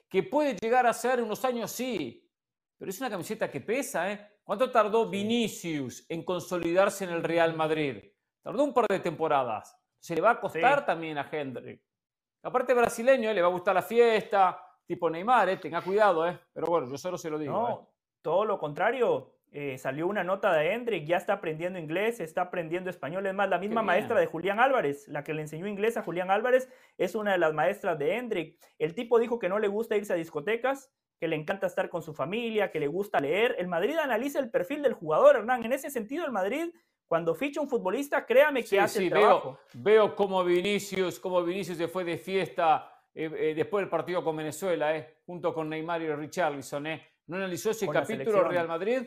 [0.10, 2.30] Que puede llegar a ser unos años, sí,
[2.78, 4.28] pero es una camiseta que pesa, ¿eh?
[4.44, 8.04] ¿Cuánto tardó Vinicius en consolidarse en el Real Madrid?
[8.44, 9.76] Tardó un par de temporadas.
[10.00, 11.82] Se le va a costar también a Hendrik.
[12.44, 13.34] Aparte brasileño, ¿eh?
[13.34, 15.58] le va a gustar la fiesta, tipo Neymar, ¿eh?
[15.58, 16.38] tenga cuidado, ¿eh?
[16.52, 17.54] pero bueno, yo solo se lo digo.
[17.54, 17.88] No, ¿eh?
[18.22, 19.32] todo lo contrario.
[19.56, 23.28] Eh, salió una nota de Hendrik, ya está aprendiendo inglés, está aprendiendo español.
[23.28, 26.32] Es más, la misma maestra de Julián Álvarez, la que le enseñó inglés a Julián
[26.32, 28.58] Álvarez, es una de las maestras de Hendrik.
[28.80, 32.02] El tipo dijo que no le gusta irse a discotecas, que le encanta estar con
[32.02, 33.56] su familia, que le gusta leer.
[33.60, 35.64] El Madrid analiza el perfil del jugador, Hernán.
[35.64, 36.74] En ese sentido, el Madrid,
[37.08, 39.60] cuando ficha un futbolista, créame que hace el trabajo.
[39.74, 44.24] Veo, veo como Vinicius, como Vinicius se fue de fiesta eh, eh, después del partido
[44.24, 46.88] con Venezuela, eh, junto con Neymar y Richarlison.
[46.88, 47.08] Eh.
[47.28, 49.04] ¿No analizó ese capítulo Real Madrid?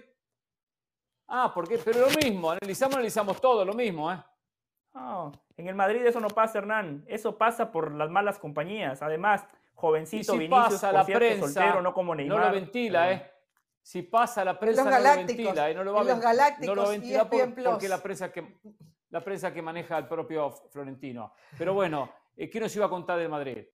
[1.29, 4.19] Ah, porque, pero lo mismo, analizamos, analizamos todo, lo mismo, ¿eh?
[5.57, 7.05] en el Madrid eso no pasa, Hernán.
[7.07, 9.03] Eso pasa por las malas compañías.
[9.03, 12.39] Además, jovencito si Vinicius, pasa la prensa, soltero, no como Neymar.
[12.39, 13.31] No lo ventila, ¿eh?
[13.87, 15.75] Si pasa la prensa, no lo ventila, ¿eh?
[15.75, 18.57] No lo, va los galácticos, no lo ventila porque la prensa, que,
[19.11, 21.33] la prensa que maneja el propio Florentino.
[21.57, 23.65] Pero bueno, eh, ¿qué nos iba a contar del Madrid?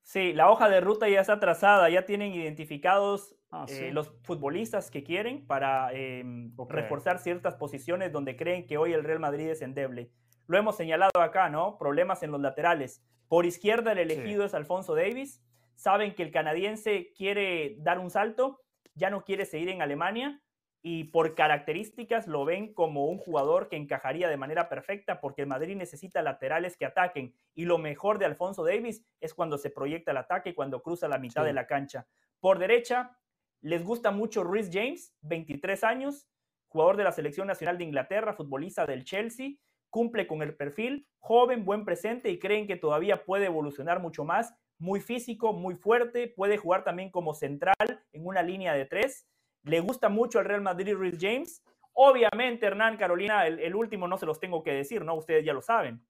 [0.00, 4.90] Sí, la hoja de ruta ya está trazada, ya tienen identificados ah, eh, los futbolistas
[4.90, 9.60] que quieren para em, reforzar ciertas posiciones donde creen que hoy el Real Madrid es
[9.60, 10.10] endeble.
[10.46, 11.76] Lo hemos señalado acá, ¿no?
[11.76, 13.04] Problemas en los laterales.
[13.28, 15.44] Por izquierda el elegido es Alfonso Davis.
[15.74, 18.63] Saben que el canadiense quiere dar un salto,
[18.94, 20.40] ya no quiere seguir en Alemania
[20.82, 25.48] y por características lo ven como un jugador que encajaría de manera perfecta porque el
[25.48, 30.10] Madrid necesita laterales que ataquen y lo mejor de Alfonso Davis es cuando se proyecta
[30.10, 32.06] el ataque y cuando cruza la mitad de la cancha.
[32.38, 33.16] Por derecha,
[33.62, 36.28] les gusta mucho Rhys James, 23 años,
[36.68, 39.52] jugador de la selección nacional de Inglaterra, futbolista del Chelsea,
[39.88, 44.54] cumple con el perfil, joven, buen presente y creen que todavía puede evolucionar mucho más,
[44.78, 47.74] muy físico, muy fuerte, puede jugar también como central
[48.12, 49.26] en una línea de tres
[49.64, 51.62] le gusta mucho al Real Madrid Rhys James.
[51.94, 55.14] Obviamente, Hernán, Carolina, el, último no se los tengo que decir, ¿no?
[55.14, 56.04] Ustedes ya lo saben.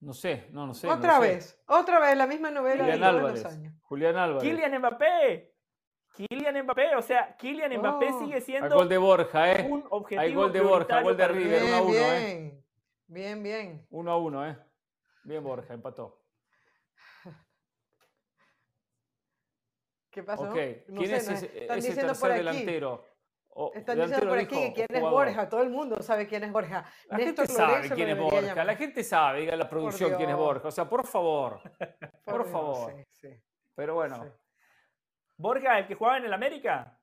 [0.00, 0.88] No sé, no, no sé.
[0.88, 3.46] Otra vez, otra vez, la misma novela Julián Álvarez,
[3.82, 4.42] Julián Álvarez.
[4.42, 5.54] Kylian Mbappé.
[6.14, 8.18] Kylian Mbappé, o sea, Kylian Mbappé oh.
[8.18, 8.66] sigue siendo.
[8.66, 9.68] Hay gol de Borja, ¿eh?
[9.70, 12.64] Un objetivo Hay gol de Borja, gol de River, 1 a 1, ¿eh?
[13.06, 13.86] Bien, bien.
[13.90, 14.58] 1 a 1, ¿eh?
[15.24, 16.19] Bien, Borja, empató.
[20.10, 20.50] ¿Qué pasó?
[20.50, 20.84] Okay.
[20.86, 23.04] ¿Quién es ese, ese tercer delantero?
[23.74, 25.48] Están diciendo por aquí que quién es Borja.
[25.48, 26.84] Todo el mundo sabe quién es Borja.
[27.08, 28.64] La gente sabe quién es Borja.
[28.64, 30.68] La gente sabe, diga la producción quién es Borja.
[30.68, 31.60] O sea, por favor.
[32.24, 32.92] Por, favor.
[32.92, 33.42] Sí, sí.
[33.74, 34.32] Pero bueno.
[35.36, 36.96] Borja, el que jugaba en el América.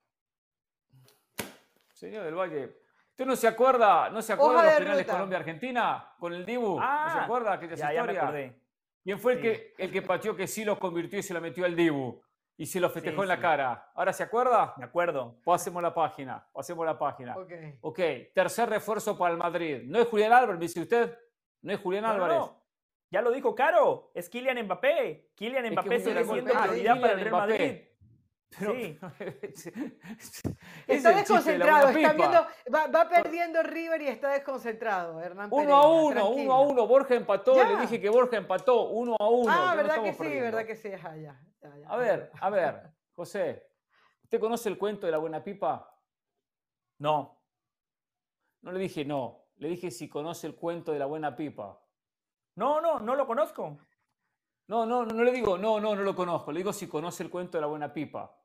[1.91, 2.77] Señor del Valle.
[3.09, 6.79] ¿Usted no se acuerda, no se acuerda de los finales Colombia-Argentina con el Dibu?
[6.79, 8.21] ¿No se ah, acuerda aquella ya, historia?
[8.21, 8.61] Ya me.
[9.03, 11.65] ¿Quién fue el, que, el que pateó que sí lo convirtió y se lo metió
[11.65, 12.21] al Dibu?
[12.57, 13.91] Y se lo festejó en la cara.
[13.93, 14.73] ¿Ahora se acuerda?
[14.77, 15.35] De acuerdo.
[15.43, 17.37] Pasemos la página, pasemos la página.
[17.37, 17.51] Ok.
[17.81, 17.99] Ok,
[18.33, 19.83] tercer refuerzo para el Madrid.
[19.85, 21.17] ¿No es Julián Álvarez, dice usted?
[21.61, 22.41] ¿No es Julián Álvarez?
[23.09, 25.29] Ya lo dijo Caro, es Kylian Mbappé.
[25.35, 27.81] Kylian Mbappé sigue siendo prioridad para el Real Madrid.
[28.51, 28.99] Sí.
[30.87, 36.53] está desconcentrado, está viendo, va, perdiendo River y está desconcentrado, Hernán Uno a uno, uno
[36.53, 39.51] a uno, Borja empató, le dije que Borja empató, uno a uno.
[39.51, 41.39] Ah, verdad que sí, verdad que sí, ya.
[41.87, 43.67] A ver, a ver, José,
[44.23, 45.93] ¿usted conoce el cuento de la buena pipa?
[46.99, 47.37] No.
[48.61, 51.79] No le dije no, le dije si conoce el cuento de la buena pipa.
[52.55, 53.77] No, no, no lo conozco.
[54.67, 57.29] No, no, no le digo no, no, no lo conozco, le digo si conoce el
[57.29, 58.36] cuento de la buena pipa.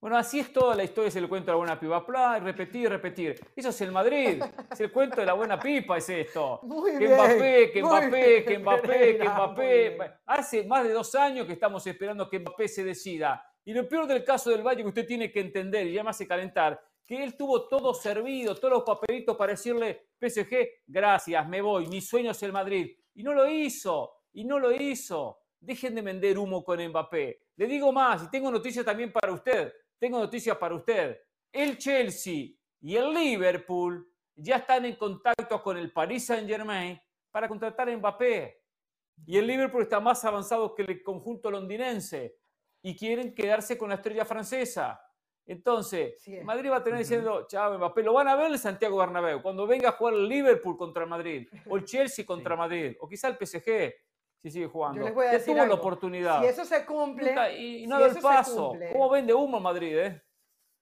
[0.00, 2.06] Bueno, así es toda la historia, es el cuento de la buena pipa.
[2.06, 3.38] Plá, repetir, repetir.
[3.54, 4.42] Eso es el Madrid.
[4.72, 6.58] Es el cuento de la buena pipa, es esto.
[6.62, 9.98] Muy que bien, Mbappé, que Mbappé, que Mbappé, que Mbappé.
[10.24, 13.44] Hace más de dos años que estamos esperando que Mbappé se decida.
[13.62, 16.10] Y lo peor del caso del Valle que usted tiene que entender, y ya me
[16.10, 21.60] hace calentar, que él tuvo todo servido, todos los papelitos para decirle, PSG, gracias, me
[21.60, 22.90] voy, mi sueño es el Madrid.
[23.14, 25.40] Y no lo hizo, y no lo hizo.
[25.60, 27.42] Dejen de vender humo con Mbappé.
[27.56, 31.20] Le digo más, y tengo noticias también para usted tengo noticias para usted.
[31.52, 32.48] El Chelsea
[32.80, 36.98] y el Liverpool ya están en contacto con el Paris Saint-Germain
[37.30, 38.62] para contratar a Mbappé.
[39.26, 42.38] Y el Liverpool está más avanzado que el conjunto londinense
[42.82, 44.98] y quieren quedarse con la estrella francesa.
[45.44, 46.14] Entonces,
[46.44, 49.66] Madrid va a tener diciendo, chao, Mbappé, lo van a ver en Santiago Bernabéu, cuando
[49.66, 53.28] venga a jugar el Liverpool contra el Madrid, o el Chelsea contra Madrid, o quizá
[53.28, 53.92] el PSG
[54.42, 55.06] si sigue jugando.
[55.06, 56.40] Yo les tuvo la oportunidad.
[56.40, 57.58] Si eso se cumple.
[57.58, 58.74] y, no si el paso.
[58.92, 60.22] ¿Cómo vende humo Madrid, eh?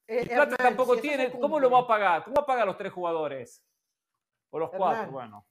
[0.06, 1.30] eh plata tampoco tiene.
[1.30, 2.24] ¿Cómo lo va a pagar?
[2.24, 3.64] ¿Cómo va a pagar los tres jugadores?
[4.50, 5.44] O los cuatro, bueno.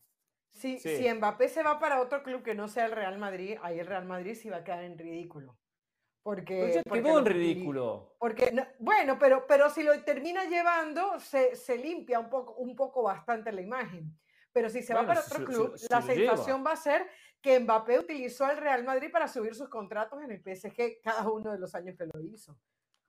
[0.53, 3.79] Si, si Mbappé se va para otro club que no sea el Real Madrid, ahí
[3.79, 5.55] el Real Madrid sí va a quedar en ridículo.
[6.23, 8.15] Porque, porque quedó en ridículo.
[8.19, 13.03] Porque, bueno, pero, pero si lo termina llevando, se, se, limpia un poco, un poco
[13.03, 14.17] bastante la imagen.
[14.51, 17.07] Pero si se va para otro club, la sensación va a ser
[17.41, 21.51] que Mbappé utilizó al Real Madrid para subir sus contratos en el PSG cada uno
[21.51, 22.57] de los años que lo hizo.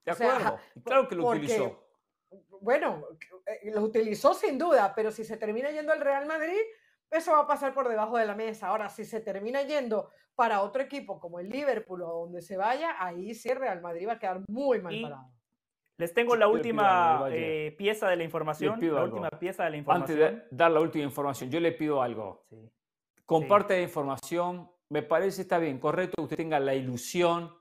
[0.05, 1.85] De acuerdo, claro que lo utilizó.
[2.61, 3.05] Bueno,
[3.47, 6.59] eh, lo utilizó sin duda, pero si se termina yendo al Real Madrid,
[7.11, 8.69] eso va a pasar por debajo de la mesa.
[8.69, 12.97] Ahora, si se termina yendo para otro equipo como el Liverpool o donde se vaya,
[12.99, 15.33] ahí sí el Real Madrid va a quedar muy mal parado.
[15.97, 18.79] Les tengo la última eh, pieza de la información.
[18.81, 20.21] La última pieza de la información.
[20.21, 22.45] Antes de dar la última información, yo le pido algo.
[22.49, 22.71] Sí
[23.29, 24.71] comparte la información.
[24.89, 27.55] Me parece está bien, correcto que usted tenga la ilusión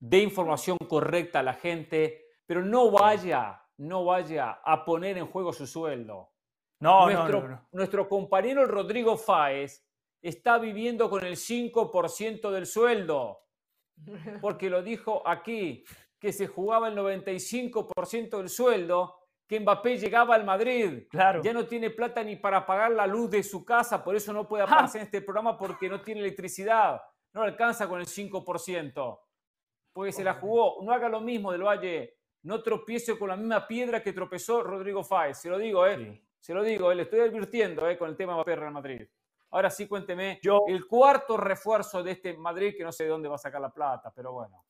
[0.00, 5.52] de información correcta a la gente, pero no vaya, no vaya a poner en juego
[5.52, 6.32] su sueldo.
[6.80, 9.86] No, nuestro, no, nuestro compañero Rodrigo Fáez
[10.22, 13.44] está viviendo con el 5% del sueldo,
[14.40, 15.84] porque lo dijo aquí,
[16.18, 19.21] que se jugaba el 95% del sueldo
[19.52, 21.06] que Mbappé llegaba al Madrid.
[21.10, 21.42] Claro.
[21.42, 24.48] Ya no tiene plata ni para pagar la luz de su casa, por eso no
[24.48, 27.02] puede aparecer en este programa porque no tiene electricidad.
[27.34, 29.20] No alcanza con el 5%.
[29.92, 30.82] Porque se la jugó.
[30.82, 32.16] No haga lo mismo del Valle.
[32.44, 35.36] No tropiece con la misma piedra que tropezó Rodrigo Fáez.
[35.36, 36.22] Se lo digo, ¿eh?
[36.40, 36.94] Se lo digo, ¿eh?
[36.94, 37.98] le estoy advirtiendo ¿eh?
[37.98, 39.06] con el tema Mbappé Real Madrid.
[39.50, 43.28] Ahora sí, cuénteme, Yo, el cuarto refuerzo de este Madrid que no sé de dónde
[43.28, 44.64] va a sacar la plata, pero bueno.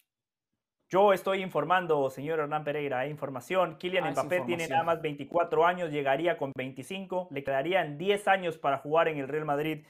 [0.92, 3.78] Yo estoy informando, señor Hernán Pereira, hay información.
[3.78, 8.58] Kylian ah, Mbappé tiene nada más 24 años, llegaría con 25, le quedarían 10 años
[8.58, 9.86] para jugar en el Real Madrid.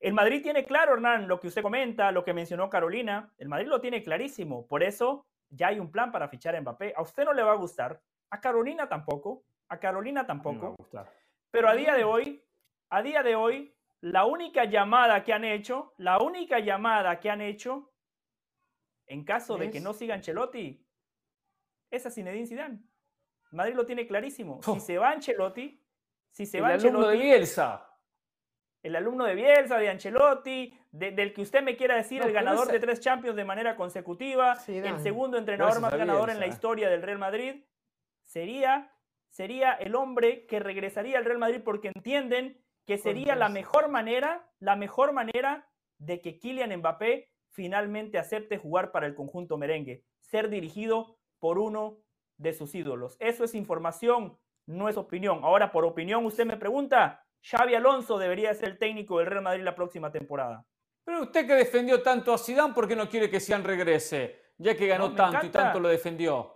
[0.00, 3.32] El Madrid tiene claro, Hernán, lo que usted comenta, lo que mencionó Carolina.
[3.38, 4.66] El Madrid lo tiene clarísimo.
[4.66, 6.92] Por eso ya hay un plan para fichar a Mbappé.
[6.94, 10.76] A usted no le va a gustar, a Carolina tampoco, a Carolina tampoco.
[11.50, 12.44] Pero a día de hoy,
[12.90, 17.40] a día de hoy, la única llamada que han hecho, la única llamada que han
[17.40, 17.93] hecho
[19.06, 20.84] en caso de que no siga Ancelotti,
[21.90, 22.78] es a Zinedine Zidane.
[23.52, 24.60] Madrid lo tiene clarísimo.
[24.62, 25.80] Si se va Ancelotti,
[26.30, 27.88] si se el va alumno de Bielsa.
[28.82, 32.78] El alumno de Bielsa, de Ancelotti, del que usted me quiera decir, el ganador de
[32.78, 37.18] tres Champions de manera consecutiva, el segundo entrenador más ganador en la historia del Real
[37.18, 37.64] Madrid,
[38.22, 38.92] sería,
[39.30, 44.50] sería el hombre que regresaría al Real Madrid porque entienden que sería la mejor manera,
[44.58, 45.66] la mejor manera
[45.98, 51.98] de que Kylian Mbappé finalmente acepte jugar para el conjunto merengue, ser dirigido por uno
[52.36, 53.16] de sus ídolos.
[53.20, 54.36] Eso es información,
[54.66, 55.40] no es opinión.
[55.42, 59.62] Ahora, por opinión, usted me pregunta, Xavi Alonso debería ser el técnico del Real Madrid
[59.62, 60.66] la próxima temporada.
[61.04, 64.40] Pero usted que defendió tanto a Zidane, ¿por qué no quiere que Zidane regrese?
[64.58, 66.50] Ya que ganó tanto y tanto lo defendió.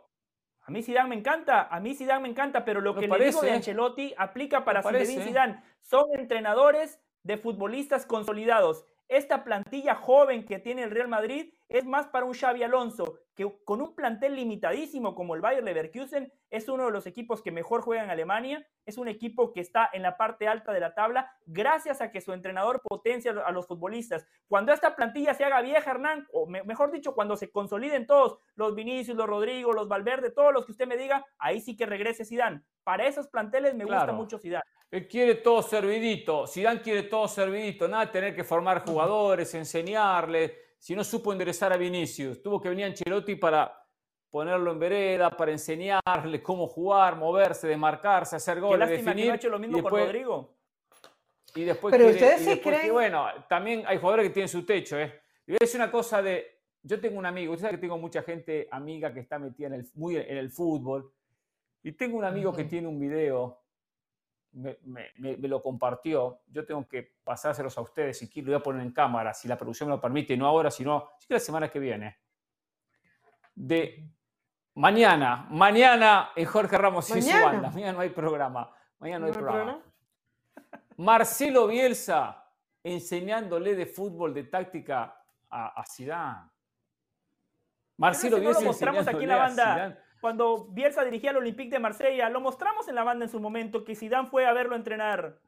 [0.63, 3.41] A mí Zidane me encanta, a mí Zidane me encanta, pero lo que le digo
[3.41, 5.63] de Ancelotti aplica para Zinedine Zidane.
[5.81, 8.85] Son entrenadores de futbolistas consolidados.
[9.09, 13.49] Esta plantilla joven que tiene el Real Madrid es más para un Xavi Alonso, que
[13.65, 17.83] con un plantel limitadísimo como el Bayer Leverkusen es uno de los equipos que mejor
[17.83, 21.31] juega en Alemania, es un equipo que está en la parte alta de la tabla
[21.47, 24.27] gracias a que su entrenador potencia a los futbolistas.
[24.49, 28.75] Cuando esta plantilla se haga vieja, Hernán, o mejor dicho, cuando se consoliden todos, los
[28.75, 32.25] Vinicius, los Rodrigo, los Valverde, todos los que usted me diga, ahí sí que regrese
[32.25, 32.63] Zidane.
[32.83, 34.65] Para esos planteles me gusta mucho Zidane.
[34.91, 36.49] Él quiere todo servidito.
[36.49, 37.87] Zidane quiere todo servidito.
[37.87, 40.68] Nada de tener que formar jugadores, enseñarles.
[40.79, 43.85] Si no supo enderezar a Vinicius, tuvo que venir Ancelotti para
[44.31, 49.25] ponerlo en vereda, para enseñarle cómo jugar, moverse, desmarcarse, hacer goles, definir.
[49.25, 50.55] Que ha hecho lo mismo con Rodrigo.
[51.55, 52.93] Y después Pero ustedes sí creen...
[52.93, 55.23] bueno, también hay jugadores que tienen su techo, ¿eh?
[55.47, 56.59] Y voy a decir una cosa de...
[56.83, 59.75] Yo tengo un amigo, usted sabe que tengo mucha gente amiga que está metida en
[59.75, 61.13] el, muy en el fútbol.
[61.83, 63.63] Y tengo un amigo que tiene un video
[64.59, 66.41] me, lo compartió.
[66.49, 69.57] Yo tengo que pasárselos a ustedes y lo voy a poner en cámara, si la
[69.57, 72.19] producción me lo permite, no ahora, sino la semana que viene.
[73.55, 74.11] De
[74.75, 77.71] mañana, mañana en Jorge Ramos y su banda.
[77.71, 78.73] Mañana no hay programa.
[78.99, 79.81] Mañana no hay, programa.
[80.97, 82.45] Marcelo Bielsa
[82.83, 86.51] enseñándole de fútbol, de táctica a, a Zidane.
[87.97, 88.61] Marcelo Bielsa.
[88.61, 92.29] Lo mostramos aquí en la banda cuando Bielsa dirigía al Olympique de Marsella.
[92.29, 95.39] Lo mostramos en la banda en su momento, que Zidane fue a verlo entrenar.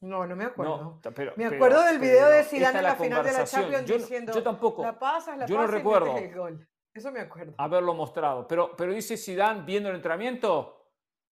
[0.00, 1.00] No, no me acuerdo.
[1.36, 4.82] me acuerdo del video de Zidane en la, final de la Champions diciendo, yo tampoco.
[4.82, 6.16] La pasas, la yo no recuerdo.
[6.18, 6.68] el gol.
[6.92, 7.54] Eso me acuerdo.
[7.58, 8.46] Haberlo mostrado.
[8.46, 10.80] Pero, pero dice Zidane viendo el entrenamiento.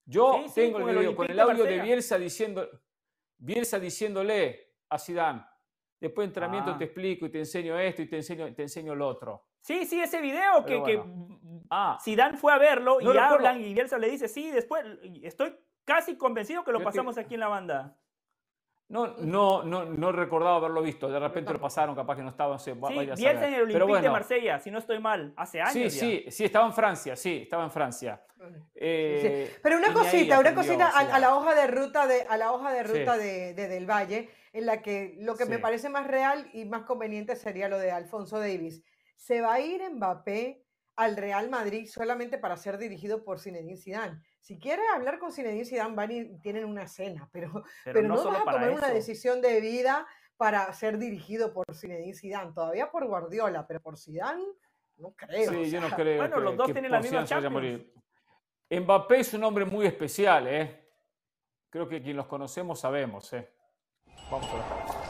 [0.04, 2.68] Yo tengo el video con el audio de, Bielsa diciendo,
[3.38, 5.44] Bielsa diciéndole a Zidane,
[6.00, 6.78] después de entrenamiento ah.
[6.78, 9.51] te explico y te enseño esto y te enseño, te enseño lo otro.
[9.62, 11.02] Sí, sí, ese video que, que
[11.70, 14.84] ah, Zidane fue a verlo y hablan y Bielsa le dice, sí, después
[15.22, 17.96] estoy casi convencido que lo pasamos aquí en la banda.
[18.88, 21.08] No, no, no, no recordaba haberlo visto.
[21.08, 22.58] De repente lo pasaron, capaz que no estaba.
[22.58, 25.72] sí, Bielsa en el Olympique de Marsella, si no estoy mal, hace años.
[25.72, 28.22] Sí, sí, sí, estaba en Francia, sí, estaba en Francia.
[28.74, 32.72] Eh, Pero una cosita, una cosita a, la hoja de ruta de, a la hoja
[32.72, 36.64] de ruta de, Del Valle, en la que lo que me parece más real y
[36.64, 38.82] más conveniente sería lo de Alfonso Davis
[39.22, 40.64] se va a ir Mbappé
[40.96, 44.20] al Real Madrid solamente para ser dirigido por Zinedine Zidane.
[44.40, 48.40] Si quiere hablar con Zinedine Zidane, van y tienen una cena, pero, pero, no, vas
[48.40, 50.04] a tomar una decisión de vida
[50.36, 52.52] para ser dirigido por Zinedine Zidane.
[52.52, 54.42] Todavía por Guardiola, pero por Zidane
[54.96, 55.52] no creo.
[55.52, 56.16] Sí, yo no creo.
[56.16, 57.84] Bueno, los dos tienen la misma Champions.
[58.70, 60.88] Mbappé es un hombre muy especial, ¿eh?
[61.70, 63.48] Creo que quien los conocemos sabemos, ¿eh?
[64.30, 65.01] Vamos a ver.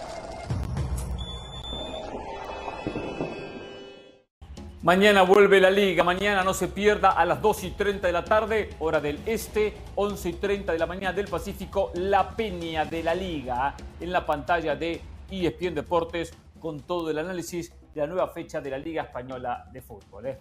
[4.82, 8.24] Mañana vuelve la liga, mañana no se pierda a las 2 y 30 de la
[8.24, 13.00] tarde, hora del este, 11 y 30 de la mañana del Pacífico, la peña de
[13.04, 15.00] la liga en la pantalla de
[15.30, 19.82] ESPN Deportes con todo el análisis de la nueva fecha de la Liga Española de
[19.82, 20.26] Fútbol.
[20.26, 20.38] ¿eh?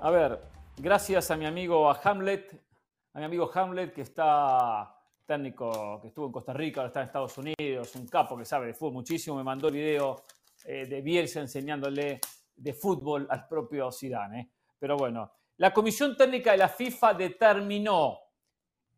[0.00, 0.42] A ver,
[0.76, 2.60] gracias a mi amigo Hamlet,
[3.14, 4.94] a mi amigo Hamlet, que está
[5.24, 8.66] técnico, que estuvo en Costa Rica, ahora está en Estados Unidos, un capo que sabe
[8.66, 10.24] de fútbol muchísimo, me mandó el video
[10.66, 12.20] eh, de Bielsa enseñándole
[12.58, 14.40] de fútbol al propio Zidane.
[14.40, 14.50] ¿eh?
[14.78, 18.18] Pero bueno, la Comisión Técnica de la FIFA determinó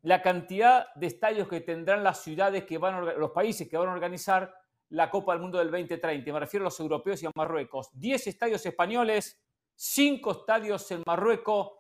[0.03, 3.89] la cantidad de estadios que tendrán las ciudades que van a, los países que van
[3.89, 4.55] a organizar
[4.91, 6.33] la Copa del Mundo del 2030.
[6.33, 7.91] Me refiero a los europeos y a Marruecos.
[7.93, 9.41] 10 estadios españoles,
[9.75, 11.73] 5 estadios en Marruecos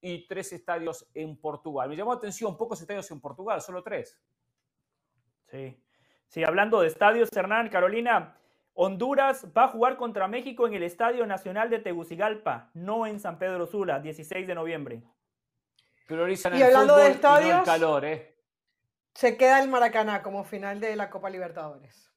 [0.00, 1.88] y 3 estadios en Portugal.
[1.88, 4.20] Me llamó la atención pocos estadios en Portugal, solo 3.
[5.50, 5.82] Sí.
[6.28, 8.39] Sí, hablando de estadios, Hernán, Carolina,
[8.74, 13.38] Honduras va a jugar contra México en el Estadio Nacional de Tegucigalpa, no en San
[13.38, 15.02] Pedro Sula, 16 de noviembre.
[16.06, 18.36] Priorizan y el hablando de estadios, el calor, ¿eh?
[19.14, 22.10] Se queda el Maracaná como final de la Copa Libertadores.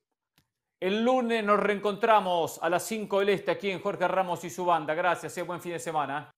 [0.80, 4.66] El lunes nos reencontramos a las 5 del Este aquí en Jorge Ramos y su
[4.66, 4.94] banda.
[4.94, 6.34] Gracias, y eh, buen fin de semana.